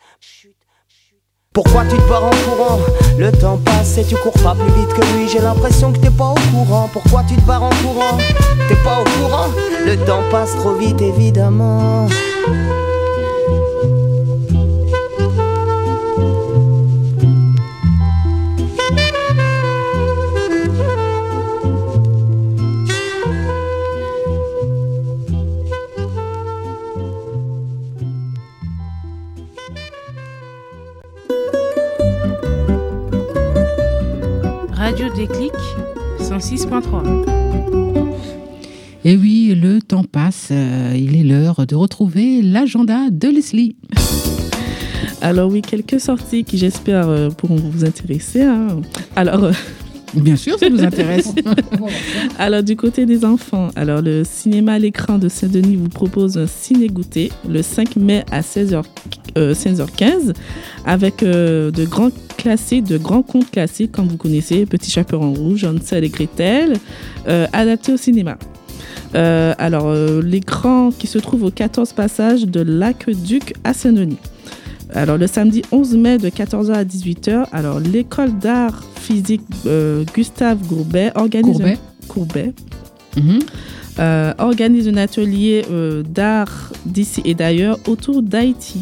Pourquoi 1.52 1.84
tu 1.86 1.96
te 1.96 2.02
pars 2.04 2.26
en 2.26 2.30
courant? 2.30 2.80
Le 3.18 3.32
temps 3.32 3.58
passe 3.58 3.98
et 3.98 4.04
tu 4.06 4.16
cours 4.18 4.34
pas 4.44 4.54
plus 4.54 4.72
vite 4.80 4.94
que 4.94 5.02
lui. 5.16 5.28
J'ai 5.28 5.40
l'impression 5.40 5.92
que 5.92 5.98
t'es 5.98 6.12
pas 6.12 6.30
au 6.30 6.36
courant. 6.52 6.88
Pourquoi 6.94 7.24
tu 7.28 7.36
te 7.36 7.42
pars 7.42 7.64
en 7.64 7.70
courant? 7.70 8.20
T'es 8.68 8.76
pas 8.84 9.02
au 9.02 9.04
courant? 9.20 9.48
Le 9.84 9.98
temps 10.06 10.22
passe 10.30 10.56
trop 10.58 10.76
vite 10.76 11.02
évidemment 11.02 12.08
Radio 34.86 35.08
Déclic 35.16 35.52
106.3. 36.20 37.26
Et 39.04 39.18
oui, 39.18 39.58
le 39.60 39.82
temps 39.82 40.04
passe. 40.04 40.50
euh, 40.52 40.94
il 40.96 41.16
est 41.16 41.24
l'heure 41.24 41.66
de 41.66 41.74
retrouver 41.74 42.44
l'agenda 42.44 43.10
de 43.10 43.28
Leslie. 43.30 43.78
Alors 45.24 45.50
oui, 45.50 45.64
quelques 45.64 46.00
sorties 46.00 46.44
qui 46.44 46.60
j'espère 46.60 47.10
euh, 47.10 47.30
pourront 47.32 47.56
vous 47.56 47.84
intéresser. 47.84 48.44
hein. 48.44 48.68
Alors, 49.16 49.46
euh, 49.46 49.54
Bien 50.16 50.36
sûr, 50.36 50.58
ça 50.60 50.70
nous 50.70 50.84
intéresse. 50.84 51.34
alors 52.40 52.64
du 52.64 52.76
côté 52.76 53.06
des 53.06 53.26
enfants, 53.26 53.70
alors 53.76 54.02
le 54.02 54.24
cinéma 54.24 54.74
à 54.74 54.80
l'écran 54.80 55.18
de 55.18 55.30
Saint-Denis 55.30 55.76
vous 55.76 55.90
propose 55.90 56.38
un 56.38 56.48
ciné-goûter 56.48 57.32
le 57.50 57.62
5 57.62 57.96
mai 57.98 58.24
à 58.32 58.42
16h, 58.42 58.84
euh, 59.38 59.54
16h15 59.54 60.34
avec 60.86 61.24
euh, 61.24 61.72
de 61.72 61.86
grands 61.86 62.12
classiques, 62.38 62.86
de 62.86 62.98
grands 62.98 63.24
contes 63.24 63.52
classiques 63.52 63.92
comme 63.92 64.08
vous 64.08 64.18
connaissez, 64.18 64.66
Petit 64.66 64.92
Chaperon 64.92 65.34
Rouge, 65.34 65.66
Hansel 65.66 66.04
et 66.04 66.10
Gretel, 66.10 66.78
euh, 67.28 67.48
adaptés 67.54 67.94
au 67.94 67.98
cinéma. 67.98 68.38
Euh, 69.16 69.54
alors 69.58 69.88
euh, 69.88 70.22
l'écran 70.22 70.92
qui 70.92 71.08
se 71.08 71.18
trouve 71.20 71.44
au 71.44 71.52
14 71.52 71.94
passage 71.94 72.46
de 72.46 72.62
l'Aqueduc 72.62 73.54
à 73.64 73.74
Saint-Denis. 73.74 74.18
Alors 74.94 75.18
le 75.18 75.28
samedi 75.28 75.62
11 75.72 75.96
mai 75.98 76.18
de 76.18 76.30
14h 76.30 76.72
à 76.72 76.84
18h, 76.84 77.46
alors 77.52 77.80
l'école 77.80 78.38
d'art 78.38 78.84
physique 78.96 79.42
euh, 79.66 80.04
Gustave 80.14 80.60
Courbet 80.68 81.12
organise 81.16 81.58
Courbet. 81.58 81.74
un, 81.74 82.08
Courbet, 82.08 82.54
euh, 84.00 84.34
organise 84.38 84.88
un 84.88 84.98
atelier 84.98 85.66
euh, 85.72 86.04
d'art 86.04 86.72
d'ici 86.86 87.22
et 87.26 87.34
d'ailleurs 87.34 87.80
autour 87.88 88.22
d'Haïti. 88.22 88.82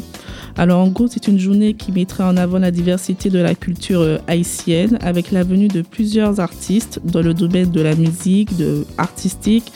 Alors 0.56 0.84
en 0.84 0.88
gros, 0.88 1.08
c'est 1.08 1.28
une 1.28 1.40
journée 1.40 1.74
qui 1.74 1.92
mettra 1.92 2.30
en 2.30 2.38
avant 2.38 2.60
la 2.60 2.70
diversité 2.70 3.32
de 3.32 3.40
la 3.40 3.56
culture 3.56 4.20
haïtienne 4.28 5.00
avec 5.02 5.32
la 5.32 5.44
venue 5.44 5.68
de 5.68 5.82
plusieurs 5.82 6.40
artistes 6.40 7.00
dans 7.04 7.22
le 7.22 7.34
domaine 7.34 7.72
de 7.72 7.82
la 7.82 7.96
musique, 7.96 8.56
de 8.56 8.86
artistique 9.00 9.72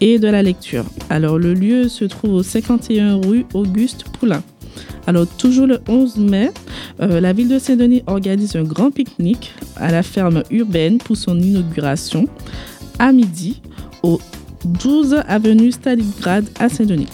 et 0.00 0.18
de 0.18 0.28
la 0.28 0.42
lecture. 0.42 0.84
Alors 1.08 1.38
le 1.38 1.54
lieu 1.54 1.88
se 1.88 2.04
trouve 2.04 2.34
au 2.34 2.42
51 2.42 3.16
rue 3.16 3.46
Auguste 3.54 4.04
Poulain. 4.04 4.42
Alors, 5.06 5.26
toujours 5.26 5.66
le 5.66 5.80
11 5.88 6.16
mai, 6.18 6.50
euh, 7.00 7.20
la 7.20 7.32
ville 7.32 7.48
de 7.48 7.58
Saint-Denis 7.58 8.02
organise 8.06 8.56
un 8.56 8.64
grand 8.64 8.90
pique-nique 8.90 9.54
à 9.76 9.90
la 9.90 10.02
ferme 10.02 10.42
urbaine 10.50 10.98
pour 10.98 11.16
son 11.16 11.38
inauguration 11.38 12.26
à 12.98 13.12
midi 13.12 13.60
au 14.02 14.20
12 14.64 15.22
avenue 15.26 15.72
Stalingrad 15.72 16.44
à 16.58 16.68
Saint-Denis. 16.68 17.08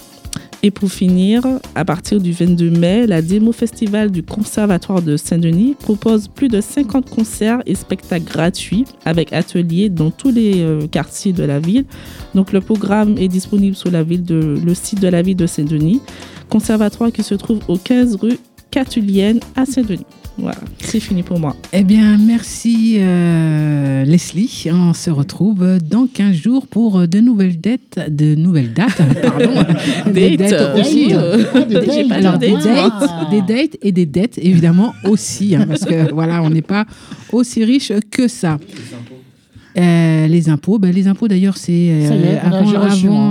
Et 0.66 0.70
pour 0.70 0.90
finir, 0.90 1.42
à 1.74 1.84
partir 1.84 2.22
du 2.22 2.32
22 2.32 2.70
mai, 2.70 3.06
la 3.06 3.20
démo 3.20 3.52
festival 3.52 4.10
du 4.10 4.22
Conservatoire 4.22 5.02
de 5.02 5.18
Saint-Denis 5.18 5.76
propose 5.78 6.28
plus 6.28 6.48
de 6.48 6.62
50 6.62 7.10
concerts 7.10 7.62
et 7.66 7.74
spectacles 7.74 8.24
gratuits 8.24 8.86
avec 9.04 9.34
ateliers 9.34 9.90
dans 9.90 10.10
tous 10.10 10.30
les 10.30 10.62
euh, 10.62 10.86
quartiers 10.86 11.34
de 11.34 11.44
la 11.44 11.60
ville. 11.60 11.84
Donc 12.34 12.50
le 12.50 12.62
programme 12.62 13.18
est 13.18 13.28
disponible 13.28 13.76
sur 13.76 13.90
le 13.90 14.74
site 14.74 15.02
de 15.02 15.08
la 15.08 15.20
ville 15.20 15.36
de 15.36 15.46
Saint-Denis, 15.46 16.00
conservatoire 16.48 17.12
qui 17.12 17.22
se 17.22 17.34
trouve 17.34 17.58
au 17.68 17.76
15 17.76 18.16
rue 18.16 18.38
Catulienne 18.70 19.40
à 19.56 19.66
Saint-Denis. 19.66 20.06
Voilà, 20.36 20.58
c'est 20.80 20.98
fini 20.98 21.22
pour 21.22 21.38
moi. 21.38 21.54
Eh 21.72 21.84
bien, 21.84 22.18
merci 22.18 22.96
euh, 22.98 24.04
Leslie. 24.04 24.64
On 24.72 24.92
se 24.92 25.08
retrouve 25.10 25.78
dans 25.78 26.08
15 26.12 26.34
jours 26.34 26.66
pour 26.66 27.06
de 27.06 27.20
nouvelles 27.20 27.60
dates, 27.60 28.10
de 28.10 28.34
nouvelles 28.34 28.72
dates, 28.72 29.00
pardon. 29.22 29.62
Des 30.12 30.36
Dates, 30.36 30.50
dates 30.50 30.80
aussi. 30.80 31.14
euh, 31.14 31.44
hein. 31.54 31.60
des 31.68 31.74
dates. 31.74 32.10
Alors, 32.10 32.38
des 32.38 32.50
dates. 32.50 33.30
des 33.30 33.42
dates 33.42 33.76
et 33.80 33.92
des 33.92 34.06
dettes, 34.06 34.38
évidemment, 34.38 34.92
aussi. 35.04 35.54
hein, 35.54 35.66
parce 35.68 35.84
que 35.84 36.12
voilà, 36.12 36.42
on 36.42 36.50
n'est 36.50 36.62
pas 36.62 36.84
aussi 37.32 37.64
riche 37.64 37.92
que 38.10 38.26
ça. 38.26 38.58
Euh, 39.76 40.26
les 40.28 40.48
impôts, 40.48 40.78
ben, 40.78 40.92
les 40.94 41.08
impôts 41.08 41.26
d'ailleurs, 41.28 41.56
c'est 41.56 41.90
euh, 41.90 42.38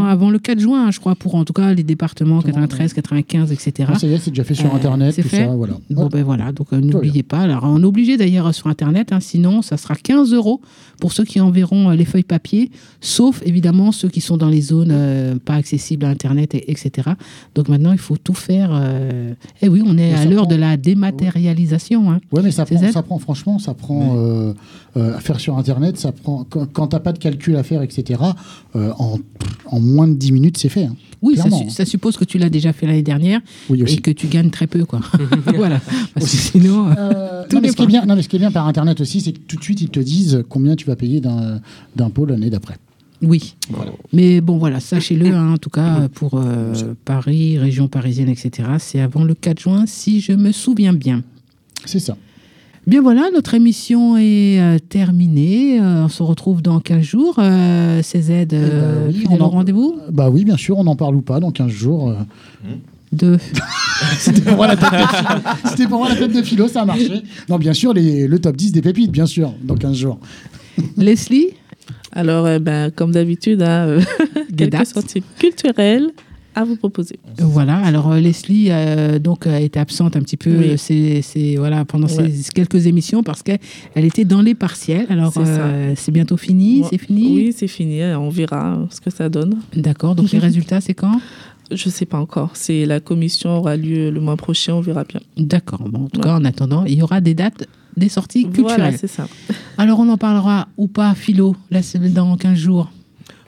avant, 0.10 0.30
le 0.30 0.40
4 0.40 0.60
juin, 0.60 0.92
je 0.92 1.00
crois, 1.00 1.16
pour 1.16 1.36
en 1.36 1.46
tout 1.46 1.54
cas 1.54 1.74
les 1.74 1.84
départements 1.84 2.42
93, 2.42 2.94
95, 2.94 3.52
etc. 3.52 3.90
Ah, 3.94 3.98
ça 4.00 4.08
y 4.08 4.14
est, 4.14 4.18
c'est 4.18 4.32
déjà 4.32 4.44
fait 4.44 4.54
sur 4.54 4.72
Euh, 4.74 4.76
Internet, 4.76 5.14
c'est 5.16 5.22
tout 5.22 5.30
fait 5.30 5.46
ça, 5.46 5.56
voilà. 5.56 5.76
Bon, 5.90 6.08
ben 6.08 6.24
voilà, 6.24 6.52
donc 6.52 6.68
euh, 6.74 6.80
n'oubliez 6.82 7.24
pas. 7.24 7.40
Alors, 7.40 7.64
on 7.64 7.82
est 7.82 7.86
obligé 7.86 8.18
d'ailleurs 8.18 8.54
sur 8.54 8.68
Internet, 8.68 9.14
hein, 9.14 9.20
sinon 9.22 9.62
ça 9.62 9.78
sera 9.78 9.96
15 9.96 10.34
euros 10.34 10.60
pour 11.00 11.14
ceux 11.14 11.24
qui 11.24 11.40
enverront 11.40 11.90
euh, 11.90 11.96
les 11.96 12.06
feuilles 12.06 12.24
papier, 12.24 12.72
sauf 13.02 13.42
évidemment 13.46 13.92
ceux 13.92 14.10
qui 14.10 14.22
sont 14.22 14.38
dans 14.38 14.50
les 14.50 14.62
zones 14.62 14.92
euh, 14.92 15.36
pas 15.44 15.56
accessibles 15.56 16.06
à 16.06 16.10
Internet, 16.10 16.56
et- 16.56 16.72
etc. 16.72 17.10
Donc 17.56 17.70
maintenant, 17.70 17.92
il 17.94 18.00
faut 18.00 18.18
tout 18.18 18.34
faire. 18.34 18.72
euh, 18.74 19.34
Eh 19.62 19.70
oui, 19.70 19.82
on 19.86 19.92
est 19.98 20.12
Mais 20.12 20.14
à 20.14 20.26
l'heure 20.26 20.44
prend- 20.44 20.52
de 20.52 20.56
la 20.56 20.78
dématérialisation. 20.78 22.12
hein. 22.12 22.20
Ouais, 22.32 22.42
mais 22.44 22.52
ça 22.52 22.66
prend, 22.66 22.92
ça 22.92 23.02
prend, 23.04 23.20
franchement, 23.20 23.60
ça 23.60 23.74
prend 23.74 24.16
euh, 24.18 24.54
euh, 24.98 25.16
à 25.18 25.20
faire 25.20 25.40
sur 25.40 25.58
Internet, 25.58 25.98
ça 25.98 26.12
prend, 26.12 26.33
quand, 26.50 26.66
quand 26.72 26.88
t'as 26.88 27.00
pas 27.00 27.14
de 27.14 27.20
calcul 27.20 27.56
à 27.56 27.64
faire, 27.64 27.82
etc., 27.82 28.20
euh, 28.76 28.92
en, 28.98 29.18
en 29.68 29.80
moins 29.80 30.08
de 30.08 30.14
10 30.16 30.32
minutes, 30.32 30.58
c'est 30.58 30.70
fait. 30.70 30.86
hein. 30.86 30.96
Oui, 31.22 31.36
ça, 31.38 31.44
Clairement, 31.44 31.60
su- 31.60 31.68
hein. 31.68 31.70
ça 31.70 31.86
suppose 31.86 32.18
que 32.18 32.26
tu 32.26 32.38
l'as 32.38 32.50
déjà 32.50 32.74
fait 32.74 32.86
l'année 32.86 33.02
dernière 33.02 33.40
Oui, 33.70 33.82
aussi. 33.82 33.96
et 33.96 33.98
que 34.02 34.12
tu 34.12 34.28
gagnes 34.28 34.50
très 34.50 34.68
peu. 34.68 34.84
Quoi. 34.84 35.00
voilà. 35.56 35.80
Parce 36.14 36.26
que 36.30 36.36
sinon, 36.38 36.90
euh, 36.98 37.44
tout 37.50 37.56
non, 37.56 37.62
mais 37.62 37.70
ce 37.70 37.76
qui 37.78 37.84
est 37.84 37.88
bien, 37.88 38.06
non, 38.06 38.16
mais 38.16 38.22
ce 38.24 38.28
qui 38.30 38.36
est 38.36 38.40
bien 38.40 38.52
par 38.52 38.68
Internet 38.68 39.00
aussi, 39.00 39.22
c'est 39.22 39.32
que 39.32 39.40
tout 39.40 39.56
de 39.56 39.64
suite, 39.64 39.80
ils 39.82 39.90
te 39.90 40.00
disent 40.02 40.44
combien 40.50 40.76
tu 40.76 40.86
vas 40.86 40.96
payer 40.98 41.22
d'impôts 41.96 42.26
l'année 42.26 42.50
d'après. 42.50 42.76
Oui. 43.22 43.56
Mais 44.12 44.42
bon, 44.42 44.58
voilà, 44.58 44.82
sachez-le, 44.82 45.28
hein, 45.34 45.54
en 45.54 45.58
tout 45.58 45.70
cas, 45.70 46.10
pour 46.14 46.34
euh, 46.36 46.74
Paris, 47.06 47.58
région 47.58 47.88
parisienne, 47.88 48.28
etc., 48.28 48.68
c'est 48.80 49.00
avant 49.00 49.24
le 49.24 49.34
4 49.34 49.60
juin, 49.62 49.86
si 49.88 50.20
je 50.20 50.34
me 50.34 50.52
souviens 50.52 50.92
bien. 50.94 51.24
C'est 51.86 52.00
ça. 52.00 52.18
Bien 52.86 53.02
voilà, 53.02 53.30
notre 53.34 53.54
émission 53.54 54.18
est 54.18 54.60
euh, 54.60 54.78
terminée. 54.78 55.80
Euh, 55.80 56.04
on 56.04 56.10
se 56.10 56.22
retrouve 56.22 56.62
dans 56.62 56.82
15 56.82 57.02
jours. 57.02 57.36
Euh, 57.40 58.02
CZ, 58.02 58.30
euh, 58.30 59.08
Eh 59.10 59.14
ben 59.14 59.14
oui, 59.20 59.26
on 59.30 59.38
au 59.38 59.42
en- 59.44 59.50
rendez-vous? 59.50 60.00
Bah 60.12 60.30
oui, 60.30 60.44
bien 60.44 60.58
sûr, 60.58 60.78
on 60.78 60.86
en 60.88 60.96
parle 60.98 61.16
ou 61.16 61.22
pas 61.22 61.40
dans 61.40 61.52
15 61.52 61.72
jours. 61.72 62.10
euh. 62.10 62.16
de... 63.14 63.38
C'était 64.20 64.42
pour 64.42 64.56
moi 64.58 64.68
la 64.68 64.76
tête 64.76 64.92
de 64.92 64.98
philo. 64.98 65.40
C'était 65.66 65.88
pour 65.88 65.98
moi 66.00 66.10
la 66.10 66.16
tête 66.16 66.34
de 66.34 66.42
philo, 66.42 66.68
ça 66.68 66.82
a 66.82 66.86
marché. 66.86 67.22
Non, 67.48 67.58
bien 67.58 67.74
sûr, 67.74 67.94
les- 67.94 68.28
le 68.28 68.40
top 68.40 68.58
10 68.58 68.74
des 68.74 68.82
pépites, 68.82 69.12
bien 69.12 69.28
sûr, 69.28 69.54
dans 69.64 69.76
15 69.76 69.96
jours. 69.96 70.20
Leslie? 70.98 71.48
Alors, 72.12 72.46
euh, 72.46 72.60
ben, 72.60 72.92
comme 72.92 73.12
d'habitude, 73.12 73.62
hein, 73.62 73.88
euh, 73.88 74.02
quelques 74.58 74.86
sorties 74.88 75.24
culturelles 75.40 76.10
à 76.56 76.64
vous 76.64 76.76
proposer. 76.76 77.20
Voilà, 77.40 77.78
alors 77.78 78.12
euh, 78.12 78.20
Leslie 78.20 78.68
euh, 78.70 79.20
donc 79.20 79.48
a 79.48 79.60
été 79.60 79.80
absente 79.80 80.16
un 80.16 80.22
petit 80.22 80.38
peu 80.38 80.56
Oui. 80.58 80.76
euh, 80.92 81.56
voilà, 81.58 81.86
pendant 81.86 82.08
Ouais. 82.08 82.30
ces 82.32 82.50
quelques 82.54 82.86
émissions 82.88 83.24
parce 83.24 83.42
qu'elle 83.44 83.60
elle 83.96 84.06
était 84.06 84.26
dans 84.26 84.42
les 84.42 84.56
partiels. 84.56 85.08
Alors 85.10 85.34
C'est 85.34 85.42
euh, 85.46 85.94
bientôt 86.12 86.38
fini, 86.38 86.82
Ouais. 86.82 86.88
c'est 86.90 86.98
fini? 86.98 87.36
Oui, 87.36 87.54
c'est 87.56 87.68
fini. 87.68 88.04
On 88.04 88.30
verra 88.30 88.86
ce 88.90 89.02
que 89.02 89.10
ça 89.10 89.30
donne. 89.30 89.60
D'accord, 89.76 90.16
donc 90.16 90.32
les 90.32 90.40
résultats 90.50 90.82
c'est 90.82 90.94
quand? 90.94 91.20
Je 91.72 91.90
sais 91.90 92.06
pas 92.06 92.20
encore. 92.20 92.52
C'est 92.54 92.86
la 92.86 93.00
commission 93.00 93.58
aura 93.58 93.78
lieu 93.78 94.12
le 94.12 94.20
mois 94.20 94.36
prochain. 94.38 94.74
On 94.76 94.82
verra 94.82 95.06
bien. 95.06 95.22
D'accord, 95.38 95.88
bon, 95.90 96.06
en 96.06 96.10
tout 96.10 96.20
cas 96.22 96.36
en 96.36 96.44
attendant, 96.46 96.84
il 96.86 96.96
y 96.96 97.02
aura 97.02 97.22
des 97.22 97.34
dates 97.34 97.66
des 97.96 98.10
sorties 98.10 98.44
culturelles. 98.44 98.76
Voilà, 98.82 98.98
c'est 98.98 99.08
ça. 99.08 99.28
Alors 99.78 100.00
on 100.00 100.10
en 100.10 100.18
parlera 100.18 100.68
ou 100.78 100.88
pas 100.88 101.14
philo 101.16 101.56
la 101.72 101.82
semaine 101.82 102.14
dans 102.14 102.36
15 102.38 102.58
jours? 102.58 102.92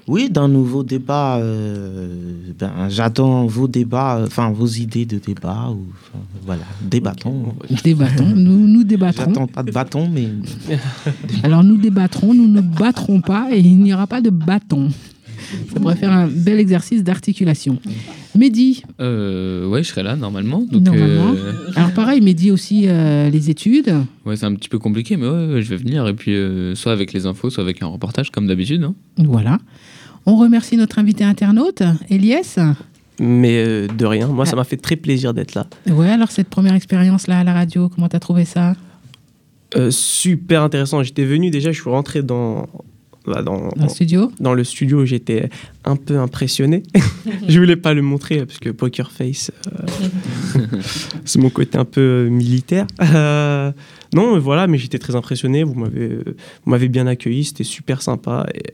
Oui, 0.08 0.30
d'un 0.30 0.48
nouveau 0.48 0.84
débat. 0.84 1.38
euh, 1.38 2.08
ben, 2.60 2.90
J'attends 2.90 3.48
vos 3.48 3.68
débats, 3.68 4.18
euh, 4.18 4.28
enfin 4.28 4.52
vos 4.52 4.68
idées 4.68 5.06
de 5.06 5.18
débat. 5.18 5.70
Ou, 5.72 5.88
voilà, 6.46 6.62
débattons. 6.82 7.54
Débattons, 7.84 8.28
nous 8.28 8.68
nous 8.68 8.84
débattrons. 8.84 9.26
J'attends 9.26 9.48
pas 9.48 9.64
de 9.64 9.72
bâton, 9.72 10.08
mais. 10.12 10.28
Alors 11.44 11.64
nous 11.64 11.78
débattrons, 11.78 12.34
nous 12.34 12.48
ne 12.48 12.62
battrons 12.62 13.22
pas 13.22 13.48
et 13.52 13.60
il 13.60 13.80
n'y 13.80 13.94
aura 13.94 14.06
pas 14.06 14.22
de 14.22 14.30
bâton. 14.30 14.90
Ça 15.74 15.80
pourrait 15.80 15.96
faire 15.96 16.12
un 16.12 16.28
bel 16.28 16.60
exercice 16.60 17.04
d'articulation. 17.04 17.80
Mehdi, 18.38 18.84
Euh, 19.00 19.68
ouais, 19.68 19.84
je 19.84 19.90
serai 19.90 20.04
là 20.04 20.16
normalement. 20.16 20.60
Donc, 20.70 20.84
normalement. 20.84 21.34
euh, 21.36 21.54
Alors 21.76 21.92
pareil, 21.94 22.22
Mehdi 22.22 22.52
aussi 22.52 22.84
euh, 22.88 23.30
les 23.30 23.50
études. 23.50 23.94
ouais, 24.26 24.36
c'est 24.36 24.46
un 24.46 24.54
petit 24.56 24.70
peu 24.70 24.80
compliqué, 24.80 25.18
mais 25.18 25.28
ouais, 25.28 25.54
ouais, 25.54 25.62
je 25.62 25.70
vais 25.70 25.78
venir. 25.78 26.08
Et 26.08 26.14
puis, 26.14 26.34
euh, 26.36 26.76
soit 26.76 26.92
avec 26.92 27.14
les 27.14 27.26
infos, 27.26 27.50
soit 27.50 27.64
avec 27.64 27.82
un 27.82 27.88
reportage, 27.88 28.32
comme 28.32 28.48
d'habitude. 28.48 28.84
hein. 28.84 28.94
Voilà. 29.18 29.60
On 30.26 30.36
remercie 30.38 30.76
notre 30.78 31.00
invité 31.00 31.24
internaute, 31.24 31.84
Elias. 32.10 32.58
Mais 33.20 33.64
euh, 33.66 33.88
de 33.88 34.06
rien, 34.06 34.28
moi 34.28 34.46
ça 34.46 34.58
m'a 34.58 34.66
fait 34.66 34.76
très 34.76 34.98
plaisir 34.98 35.34
d'être 35.34 35.54
là. 35.56 35.68
Ouais, 35.88 36.10
alors 36.10 36.32
cette 36.32 36.50
première 36.50 36.74
expérience 36.74 37.28
là 37.28 37.40
à 37.40 37.44
la 37.46 37.54
radio, 37.54 37.88
comment 37.88 38.10
t'as 38.10 38.20
trouvé 38.20 38.44
ça? 38.44 38.74
Euh, 39.78 39.90
super 39.92 40.64
intéressant. 40.64 41.02
J'étais 41.04 41.24
venu 41.26 41.50
déjà, 41.50 41.72
je 41.72 41.80
suis 41.80 41.90
rentré 41.90 42.24
dans, 42.24 42.68
bah, 43.28 43.42
dans, 43.42 43.70
Dans 43.70 43.84
le 43.84 43.90
studio 43.90 44.32
Dans 44.40 44.54
le 44.54 44.64
studio, 44.64 45.06
j'étais 45.06 45.50
un 45.84 45.96
peu 45.96 46.20
impressionné. 46.20 46.84
je 47.48 47.60
voulais 47.60 47.76
pas 47.76 47.94
le 47.94 48.02
montrer 48.02 48.46
parce 48.46 48.60
que 48.60 48.70
Poker 48.70 49.12
Face, 49.12 49.52
euh, 49.68 50.68
c'est 51.26 51.40
mon 51.40 51.50
côté 51.50 51.78
un 51.78 51.86
peu 51.86 52.02
euh, 52.02 52.30
militaire. 52.30 52.88
Euh, 53.02 53.72
non, 54.14 54.34
mais 54.34 54.40
voilà, 54.40 54.68
mais 54.68 54.78
j'étais 54.78 55.00
très 55.00 55.16
impressionné. 55.16 55.64
Vous 55.64 55.76
m'avez, 55.76 56.10
vous 56.16 56.70
m'avez 56.72 56.88
bien 56.88 57.08
accueilli, 57.08 57.44
c'était 57.46 57.64
super 57.64 58.02
sympa. 58.02 58.46
Et, 58.54 58.74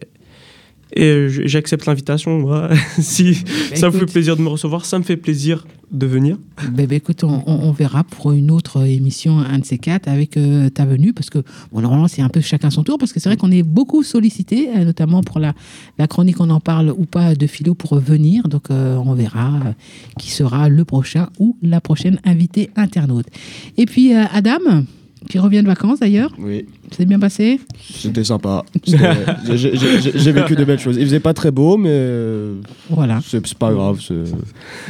et 0.93 1.27
j'accepte 1.29 1.85
l'invitation. 1.85 2.39
moi. 2.39 2.69
si 2.99 3.35
ça 3.75 3.89
vous 3.89 3.93
fait 3.93 4.03
écoute. 4.03 4.13
plaisir 4.13 4.37
de 4.37 4.41
me 4.41 4.49
recevoir, 4.49 4.85
ça 4.85 4.99
me 4.99 5.03
fait 5.03 5.17
plaisir 5.17 5.65
de 5.91 6.05
venir. 6.05 6.37
Ben, 6.71 6.85
ben, 6.87 6.93
écoute, 6.95 7.23
on, 7.23 7.71
verra 7.71 8.03
pour 8.03 8.31
une 8.31 8.49
autre 8.49 8.85
émission, 8.85 9.39
un 9.39 9.59
de 9.59 9.65
ces 9.65 9.77
quatre, 9.77 10.07
avec 10.07 10.37
euh, 10.37 10.69
ta 10.69 10.85
venue, 10.85 11.11
parce 11.11 11.29
que 11.29 11.39
bon, 11.71 11.81
normalement, 11.81 12.07
c'est 12.07 12.21
un 12.21 12.29
peu 12.29 12.39
chacun 12.39 12.69
son 12.69 12.83
tour, 12.83 12.97
parce 12.97 13.11
que 13.11 13.19
c'est 13.19 13.27
vrai 13.27 13.35
qu'on 13.35 13.51
est 13.51 13.63
beaucoup 13.63 14.01
sollicité, 14.03 14.69
euh, 14.69 14.85
notamment 14.85 15.21
pour 15.21 15.39
la, 15.39 15.53
la 15.97 16.07
chronique, 16.07 16.39
on 16.39 16.49
en 16.49 16.61
parle 16.61 16.93
ou 16.97 17.05
pas 17.05 17.35
de 17.35 17.45
philo 17.45 17.73
pour 17.73 17.99
venir. 17.99 18.47
Donc, 18.47 18.71
euh, 18.71 18.95
on 18.95 19.13
verra 19.13 19.55
euh, 19.55 19.73
qui 20.17 20.31
sera 20.31 20.69
le 20.69 20.85
prochain 20.85 21.27
ou 21.39 21.57
la 21.61 21.81
prochaine 21.81 22.19
invitée 22.23 22.69
internaute. 22.77 23.27
Et 23.77 23.85
puis, 23.85 24.13
Adam, 24.13 24.59
qui 25.30 25.39
revient 25.39 25.61
de 25.61 25.67
vacances 25.67 25.99
d'ailleurs, 25.99 26.32
Oui, 26.39 26.65
c'est 26.91 27.05
bien 27.05 27.19
passé 27.19 27.59
c'était 27.80 28.24
sympa. 28.24 28.63
J'ai- 28.88 30.32
vécu 30.32 30.55
de 30.55 30.63
belles 30.63 30.80
choses. 30.80 30.97
Il 30.97 31.05
faisait 31.05 31.19
pas 31.19 31.34
très 31.34 31.51
beau, 31.51 31.78
mais 31.78 31.89
euh, 31.91 32.55
Voilà. 32.89 33.19
c'est 33.26 33.53
pas 33.55 33.72
grave. 33.72 33.99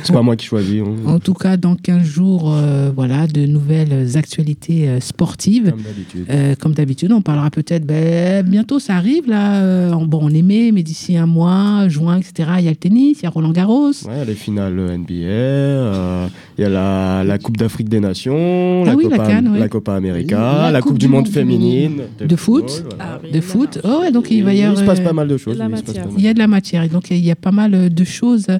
C'est 0.03 0.13
pas 0.13 0.21
moi 0.21 0.35
qui 0.35 0.45
choisis. 0.45 0.81
En 1.05 1.19
tout 1.19 1.33
cas, 1.33 1.57
dans 1.57 1.75
15 1.75 2.03
jours, 2.03 2.51
euh, 2.53 2.91
voilà, 2.95 3.27
de 3.27 3.45
nouvelles 3.45 4.17
actualités 4.17 4.87
euh, 4.87 4.99
sportives. 4.99 5.71
Comme 5.71 5.81
d'habitude. 5.81 6.25
Euh, 6.29 6.55
comme 6.59 6.73
d'habitude, 6.73 7.11
on 7.11 7.21
parlera 7.21 7.49
peut-être, 7.49 7.85
ben, 7.85 8.45
bientôt 8.45 8.79
ça 8.79 8.95
arrive 8.95 9.27
là, 9.27 9.89
bon 10.05 10.19
on 10.21 10.29
est 10.29 10.41
mai, 10.41 10.71
mais 10.71 10.83
d'ici 10.83 11.17
un 11.17 11.25
mois, 11.25 11.87
juin, 11.87 12.17
etc., 12.17 12.49
il 12.59 12.65
y 12.65 12.67
a 12.67 12.71
le 12.71 12.75
tennis, 12.77 13.19
il 13.19 13.23
y 13.23 13.25
a 13.27 13.29
Roland 13.29 13.51
Garros. 13.51 13.91
Ouais, 14.05 14.25
les 14.25 14.35
finales 14.35 14.75
NBA, 14.97 16.29
il 16.57 16.61
y 16.61 16.63
a 16.63 16.69
la, 16.69 17.23
la 17.23 17.37
Coupe 17.37 17.57
d'Afrique 17.57 17.89
des 17.89 17.99
Nations, 17.99 18.83
Ah 18.83 18.89
la, 18.89 18.95
oui, 18.95 19.05
la 19.09 19.17
Copa, 19.17 19.29
ouais. 19.41 19.59
la 19.59 19.69
Copa 19.69 19.95
América, 19.95 20.20
La 20.29 20.71
la, 20.71 20.81
Coupe, 20.81 20.97
du 20.97 21.07
Monde 21.07 21.27
féminine. 21.27 22.03
De 22.19 22.35
foot, 22.35 22.83
voilà. 22.97 23.19
de 23.31 23.41
foot. 23.41 23.79
Oh, 23.83 24.01
ouais, 24.01 24.11
donc 24.11 24.31
il 24.31 24.43
va 24.43 24.53
y 24.53 24.57
Il 24.59 24.63
avoir. 24.63 24.79
se 24.79 24.85
passe 24.85 24.99
euh, 24.99 25.03
pas 25.03 25.13
mal 25.13 25.27
de 25.27 25.37
choses. 25.37 25.57
il. 25.57 26.17
Il 26.17 26.23
y 26.23 26.27
a 26.27 26.33
de 26.33 26.39
la 26.39 26.47
matière, 26.47 26.83
et 26.83 26.89
donc 26.89 27.09
il 27.11 27.17
y 27.17 27.31
a 27.31 27.35
pas 27.35 27.51
mal 27.51 27.93
de 27.93 28.03
choses 28.03 28.47
euh, 28.49 28.59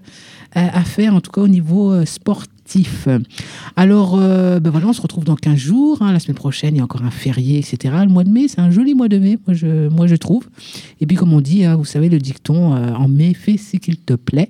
à 0.54 0.84
faire, 0.84 1.16
en 1.16 1.22
tout 1.22 1.32
cas 1.32 1.42
au 1.42 1.48
niveau 1.48 1.92
euh, 1.92 2.06
Alors, 3.76 4.18
euh, 4.20 4.60
ben 4.60 4.70
voilà, 4.70 4.88
on 4.88 4.94
se 4.94 5.02
retrouve 5.02 5.24
dans 5.24 5.36
15 5.36 5.58
jours. 5.58 5.98
hein. 6.02 6.12
La 6.12 6.20
semaine 6.20 6.36
prochaine, 6.36 6.76
il 6.76 6.78
y 6.78 6.82
a 6.82 6.84
encore 6.84 7.04
un 7.04 7.12
férié, 7.12 7.60
etc. 7.60 7.94
Le 8.02 8.10
mois 8.10 8.24
de 8.24 8.30
mai, 8.30 8.48
c'est 8.48 8.60
un 8.60 8.72
joli 8.72 8.94
mois 8.96 9.08
de 9.08 9.18
mai, 9.18 9.38
moi 9.48 9.56
je, 9.56 9.88
moi, 9.90 10.08
je 10.08 10.16
trouve. 10.16 10.48
Et 11.00 11.06
puis, 11.06 11.16
comme 11.18 11.34
on 11.34 11.42
dit, 11.42 11.66
hein, 11.66 11.76
vous 11.76 11.86
savez, 11.86 12.10
le 12.10 12.20
dicton, 12.20 12.76
euh, 12.76 12.94
en 12.94 13.08
mai, 13.08 13.34
fais 13.34 13.58
ce 13.58 13.78
qu'il 13.78 13.98
te 13.98 14.14
plaît. 14.14 14.50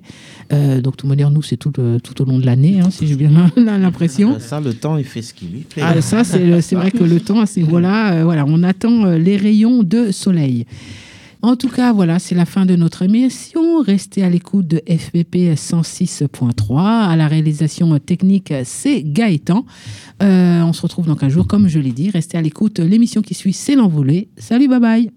Euh, 0.52 0.80
donc, 0.80 0.94
de 0.94 0.96
toute 0.98 1.08
manière, 1.08 1.30
nous, 1.30 1.42
c'est 1.42 1.56
tout, 1.56 1.72
tout 1.72 2.22
au 2.22 2.24
long 2.24 2.38
de 2.38 2.46
l'année, 2.46 2.80
hein, 2.80 2.90
si 2.90 3.06
j'ai 3.06 3.16
bien 3.16 3.30
l'impression. 3.56 4.32
Ben, 4.32 4.40
ça, 4.40 4.60
le 4.60 4.74
temps, 4.74 4.96
il 4.96 5.04
fait 5.04 5.22
ce 5.22 5.32
qu'il 5.34 5.50
lui 5.50 5.60
plaît. 5.60 5.82
Ah, 5.84 6.00
ça, 6.00 6.24
c'est 6.24 6.60
c'est 6.60 6.76
vrai 6.76 6.90
que 6.90 7.04
le 7.04 7.20
temps, 7.20 7.40
à 7.40 7.46
ce 7.46 7.60
niveau-là, 7.60 8.14
euh, 8.14 8.24
voilà, 8.24 8.44
on 8.46 8.62
attend 8.62 9.04
les 9.04 9.36
rayons 9.36 9.82
de 9.82 10.10
soleil. 10.12 10.66
En 11.44 11.56
tout 11.56 11.68
cas, 11.68 11.92
voilà, 11.92 12.20
c'est 12.20 12.36
la 12.36 12.44
fin 12.46 12.66
de 12.66 12.76
notre 12.76 13.02
émission. 13.02 13.82
Restez 13.82 14.22
à 14.22 14.30
l'écoute 14.30 14.68
de 14.68 14.76
FPP 14.78 15.56
106.3. 15.56 16.80
À 16.80 17.16
la 17.16 17.26
réalisation 17.26 17.98
technique, 17.98 18.54
c'est 18.64 19.02
Gaëtan. 19.02 19.66
Euh, 20.22 20.62
on 20.62 20.72
se 20.72 20.82
retrouve 20.82 21.06
dans 21.06 21.16
un 21.20 21.28
jour, 21.28 21.48
comme 21.48 21.66
je 21.66 21.80
l'ai 21.80 21.90
dit. 21.90 22.10
Restez 22.10 22.38
à 22.38 22.42
l'écoute. 22.42 22.78
L'émission 22.78 23.22
qui 23.22 23.34
suit, 23.34 23.52
c'est 23.52 23.74
l'envolée. 23.74 24.28
Salut, 24.36 24.68
bye 24.68 24.78
bye. 24.78 25.10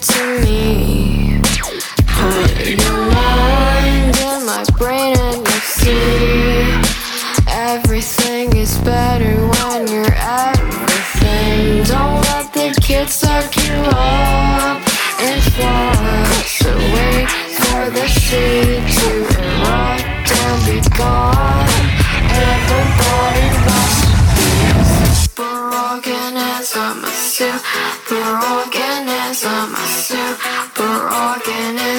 To 0.00 0.40
me. 0.44 1.07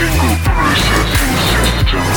single 0.00 0.36
processing 0.48 1.36
system. 1.52 2.08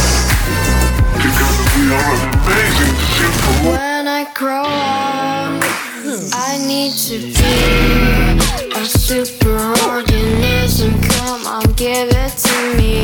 Together 1.20 1.66
we 1.76 1.84
are 2.00 2.16
amazing 2.32 2.96
simple. 3.12 3.72
When 3.72 4.08
I 4.08 4.24
grow 4.34 4.64
up, 4.64 5.60
I 6.34 6.64
need 6.66 6.94
to 7.08 7.18
be 7.38 8.80
a 8.80 8.86
super 8.86 9.60
organism. 9.90 10.92
Come 11.02 11.46
on, 11.46 11.74
give 11.74 12.08
it 12.08 12.34
to 12.48 12.78
me. 12.78 13.03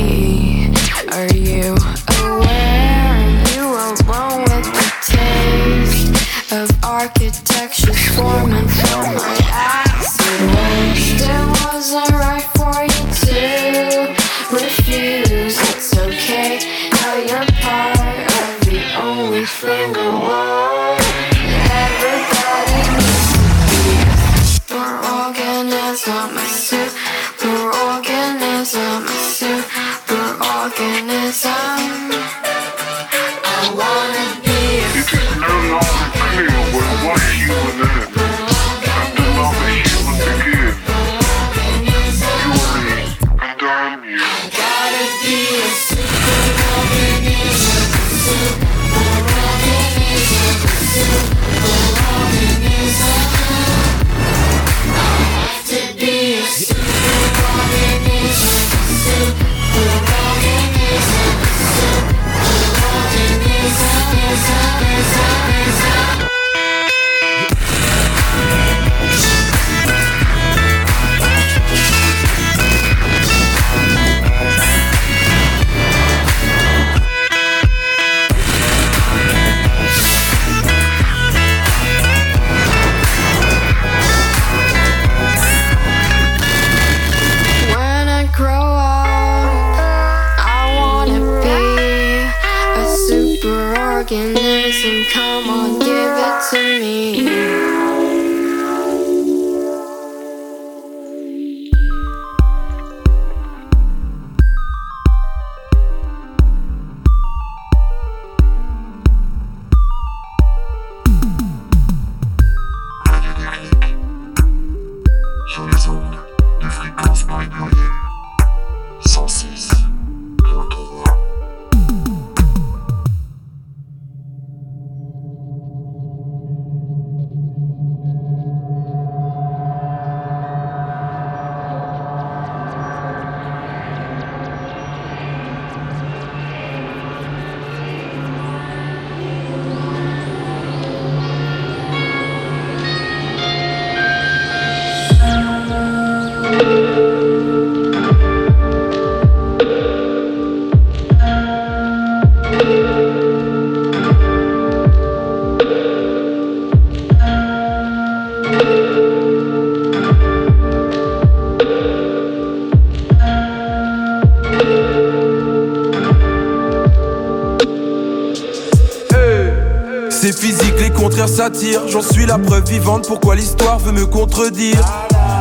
S'attirent. 171.39 171.87
J'en 171.87 172.01
suis 172.01 172.25
la 172.25 172.37
preuve 172.37 172.67
vivante. 172.67 173.07
Pourquoi 173.07 173.33
l'histoire 173.33 173.79
veut 173.79 173.93
me 173.93 174.05
contredire? 174.05 174.83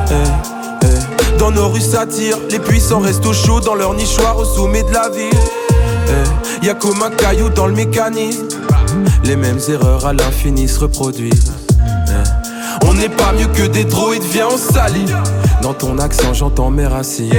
Eh, 0.09 0.15
eh. 0.83 1.39
Dans 1.39 1.51
nos 1.51 1.67
rues 1.69 1.81
s'attirent, 1.81 2.39
les 2.51 2.61
puissants 2.61 3.01
restent 3.01 3.27
au 3.27 3.33
chaud 3.33 3.59
dans 3.59 3.75
leur 3.75 3.95
nichoir 3.95 4.39
au 4.39 4.45
sommet 4.45 4.85
de 4.85 4.93
la 4.93 5.09
ville. 5.09 5.33
Eh, 6.63 6.67
y 6.67 6.69
a 6.69 6.75
comme 6.75 7.03
un 7.03 7.11
caillou 7.11 7.49
dans 7.49 7.67
le 7.67 7.73
mécanisme. 7.73 8.47
Les 9.25 9.35
mêmes 9.35 9.59
erreurs 9.69 10.07
à 10.07 10.13
l'infini 10.13 10.69
se 10.69 10.79
reproduisent. 10.79 11.53
Eh. 11.81 12.87
On 12.87 12.95
n'est 12.95 13.09
pas 13.09 13.33
mieux 13.33 13.49
que 13.49 13.67
des 13.67 13.83
droïdes, 13.83 14.23
viens 14.23 14.47
on 14.53 14.57
s'allie. 14.57 15.13
Dans 15.63 15.75
ton 15.75 15.99
accent, 15.99 16.33
j'entends 16.33 16.71
mes 16.71 16.87
racines. 16.87 17.35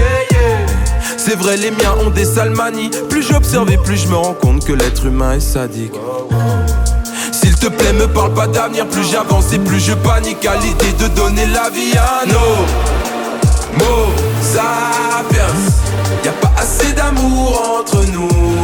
C'est 1.16 1.38
vrai, 1.38 1.55
les 1.55 1.72
miens 1.72 1.95
ont 2.05 2.10
des 2.10 2.26
sales 2.26 2.49
manies. 2.49 2.89
Plus 3.10 3.24
j'observe 3.24 3.72
et 3.72 3.78
plus 3.78 3.95
je 3.95 4.10
me 4.10 4.18
rends 4.18 4.34
compte 4.34 4.66
que 4.66 4.74
l'être 4.74 5.05
humain 5.05 5.36
est 5.36 5.39
sadique. 5.39 5.93
Te 7.60 7.68
plaît, 7.68 7.91
me 7.91 8.07
parle 8.07 8.34
pas 8.34 8.47
d'avenir. 8.47 8.88
Plus 8.88 9.03
j'avance 9.03 9.51
et 9.51 9.60
plus 9.60 9.80
je 9.80 9.93
panique 9.93 10.45
à 10.45 10.55
l'idée 10.55 10.93
de 10.93 11.07
donner 11.10 11.45
la 11.47 11.70
vie 11.70 11.93
à 11.97 12.26
nos 12.26 12.55
mots 13.78 14.14
sapiens. 14.41 15.43
Y 16.24 16.30
a 16.30 16.32
pas 16.32 16.53
assez 16.57 16.93
d'amour 16.93 17.80
entre 17.80 18.05
nous. 18.14 18.59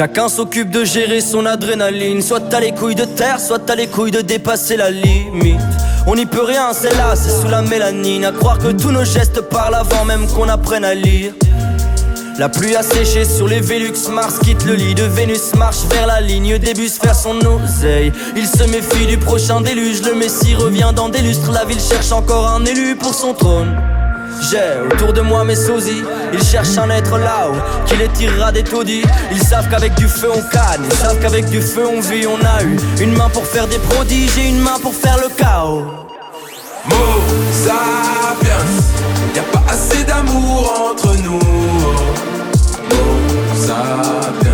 Chacun 0.00 0.30
s'occupe 0.30 0.70
de 0.70 0.82
gérer 0.82 1.20
son 1.20 1.44
adrénaline. 1.44 2.22
Soit 2.22 2.48
t'as 2.48 2.60
les 2.60 2.72
couilles 2.72 2.94
de 2.94 3.04
terre, 3.04 3.38
soit 3.38 3.58
t'as 3.58 3.74
les 3.74 3.86
couilles 3.86 4.10
de 4.10 4.22
dépasser 4.22 4.78
la 4.78 4.90
limite. 4.90 5.60
On 6.06 6.14
n'y 6.14 6.24
peut 6.24 6.42
rien, 6.42 6.72
c'est 6.72 6.96
là, 6.96 7.14
c'est 7.14 7.28
sous 7.28 7.50
la 7.50 7.60
mélanine. 7.60 8.24
À 8.24 8.32
croire 8.32 8.56
que 8.56 8.72
tous 8.72 8.92
nos 8.92 9.04
gestes 9.04 9.42
parlent 9.42 9.74
avant 9.74 10.06
même 10.06 10.26
qu'on 10.26 10.48
apprenne 10.48 10.86
à 10.86 10.94
lire. 10.94 11.34
La 12.38 12.48
pluie 12.48 12.76
a 12.76 12.82
séché 12.82 13.26
sur 13.26 13.46
les 13.46 13.60
Vélux, 13.60 14.08
Mars 14.10 14.38
quitte 14.38 14.64
le 14.64 14.72
lit 14.72 14.94
de 14.94 15.02
Vénus, 15.02 15.54
marche 15.58 15.84
vers 15.90 16.06
la 16.06 16.22
ligne 16.22 16.56
des 16.56 16.72
bus, 16.72 16.96
faire 16.96 17.14
son 17.14 17.36
oseille. 17.36 18.10
Il 18.36 18.46
se 18.46 18.62
méfie 18.70 19.04
du 19.06 19.18
prochain 19.18 19.60
déluge, 19.60 20.00
le 20.00 20.14
Messie 20.14 20.54
revient 20.54 20.92
dans 20.96 21.10
des 21.10 21.20
lustres, 21.20 21.52
la 21.52 21.66
ville 21.66 21.78
cherche 21.78 22.10
encore 22.12 22.48
un 22.48 22.64
élu 22.64 22.96
pour 22.96 23.12
son 23.12 23.34
trône. 23.34 23.76
J'ai 24.48 24.80
autour 24.90 25.12
de 25.12 25.20
moi 25.20 25.44
mes 25.44 25.54
sosies, 25.54 26.02
ils 26.32 26.42
cherchent 26.42 26.78
un 26.78 26.88
être 26.90 27.18
là-haut 27.18 27.56
qui 27.86 27.96
les 27.96 28.08
tirera 28.08 28.50
des 28.50 28.64
taudis. 28.64 29.02
Ils 29.30 29.42
savent 29.42 29.68
qu'avec 29.68 29.94
du 29.94 30.08
feu 30.08 30.30
on 30.34 30.40
canne, 30.50 30.82
ils 30.90 30.96
savent 30.96 31.20
qu'avec 31.20 31.44
du 31.46 31.60
feu 31.60 31.86
on 31.86 32.00
vit. 32.00 32.26
On 32.26 32.42
a 32.44 32.62
eu 32.62 32.76
une 33.00 33.12
main 33.12 33.28
pour 33.28 33.44
faire 33.44 33.66
des 33.66 33.78
prodiges 33.78 34.38
et 34.38 34.48
une 34.48 34.60
main 34.60 34.78
pour 34.80 34.94
faire 34.94 35.18
le 35.18 35.28
chaos. 35.36 35.84
Mots 36.86 37.22
sapiens, 37.52 38.64
y 39.34 39.38
a 39.38 39.42
pas 39.42 39.62
assez 39.70 40.04
d'amour 40.04 40.90
entre 40.90 41.14
nous. 41.16 41.38
Mots 42.88 43.54
sapiens, 43.54 44.50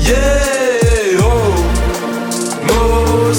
yeah, 0.00 1.20
oh, 1.20 1.54
mots 2.66 3.32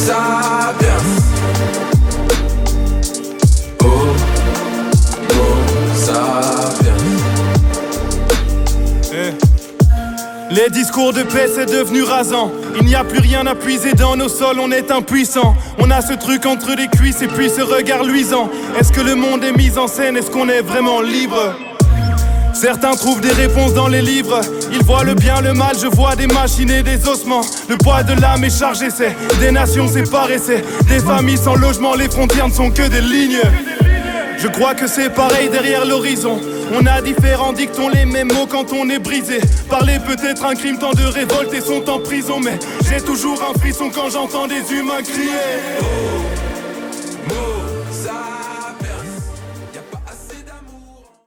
Les 10.51 10.69
discours 10.71 11.13
de 11.13 11.21
paix, 11.21 11.47
c'est 11.53 11.67
devenu 11.67 12.01
rasant. 12.01 12.51
Il 12.79 12.87
n'y 12.87 12.95
a 12.95 13.03
plus 13.03 13.19
rien 13.19 13.45
à 13.45 13.53
puiser 13.53 13.93
dans 13.93 14.15
nos 14.15 14.29
sols, 14.29 14.59
on 14.59 14.71
est 14.71 14.89
impuissant. 14.89 15.55
On 15.77 15.91
a 15.91 16.01
ce 16.01 16.13
truc 16.13 16.47
entre 16.47 16.75
les 16.75 16.87
cuisses 16.87 17.21
et 17.21 17.27
puis 17.27 17.51
ce 17.51 17.61
regard 17.61 18.03
luisant. 18.03 18.49
Est-ce 18.79 18.91
que 18.91 19.01
le 19.01 19.13
monde 19.13 19.43
est 19.43 19.55
mis 19.55 19.77
en 19.77 19.87
scène? 19.87 20.17
Est-ce 20.17 20.31
qu'on 20.31 20.49
est 20.49 20.61
vraiment 20.61 21.01
libre? 21.01 21.55
Certains 22.53 22.95
trouvent 22.95 23.21
des 23.21 23.31
réponses 23.31 23.75
dans 23.75 23.87
les 23.87 24.01
livres. 24.01 24.41
Ils 24.71 24.83
voient 24.83 25.03
le 25.03 25.13
bien, 25.13 25.39
le 25.39 25.53
mal, 25.53 25.75
je 25.79 25.87
vois 25.87 26.15
des 26.15 26.27
machines 26.27 26.71
et 26.71 26.81
des 26.81 27.07
ossements. 27.07 27.41
Le 27.69 27.77
poids 27.77 28.01
de 28.01 28.19
l'âme 28.19 28.43
est 28.43 28.57
chargé, 28.57 28.89
c'est 28.89 29.15
des 29.39 29.51
nations 29.51 29.87
séparées, 29.87 30.39
c'est 30.39 30.63
des 30.87 30.99
familles 30.99 31.37
sans 31.37 31.55
logement. 31.55 31.93
Les 31.93 32.09
frontières 32.09 32.47
ne 32.47 32.53
sont 32.53 32.71
que 32.71 32.87
des 32.87 33.01
lignes. 33.01 33.41
Je 34.39 34.47
crois 34.47 34.73
que 34.73 34.87
c'est 34.87 35.09
pareil 35.09 35.49
derrière 35.49 35.85
l'horizon. 35.85 36.41
On 36.71 36.85
a 36.85 37.01
différents 37.01 37.53
dictons, 37.53 37.89
les 37.89 38.05
mêmes 38.05 38.27
mots 38.27 38.45
quand 38.47 38.71
on 38.73 38.89
est 38.89 38.99
brisé. 38.99 39.39
Parler 39.69 39.97
peut-être 39.99 40.45
un 40.45 40.53
crime, 40.53 40.77
tant 40.77 40.91
de 40.91 41.03
révoltés 41.03 41.61
sont 41.61 41.89
en 41.89 41.99
prison. 41.99 42.39
Mais 42.39 42.59
j'ai 42.89 43.01
toujours 43.01 43.41
un 43.43 43.57
frisson 43.57 43.89
quand 43.93 44.09
j'entends 44.09 44.47
des 44.47 44.61
humains 44.71 45.01
crier. 45.01 46.48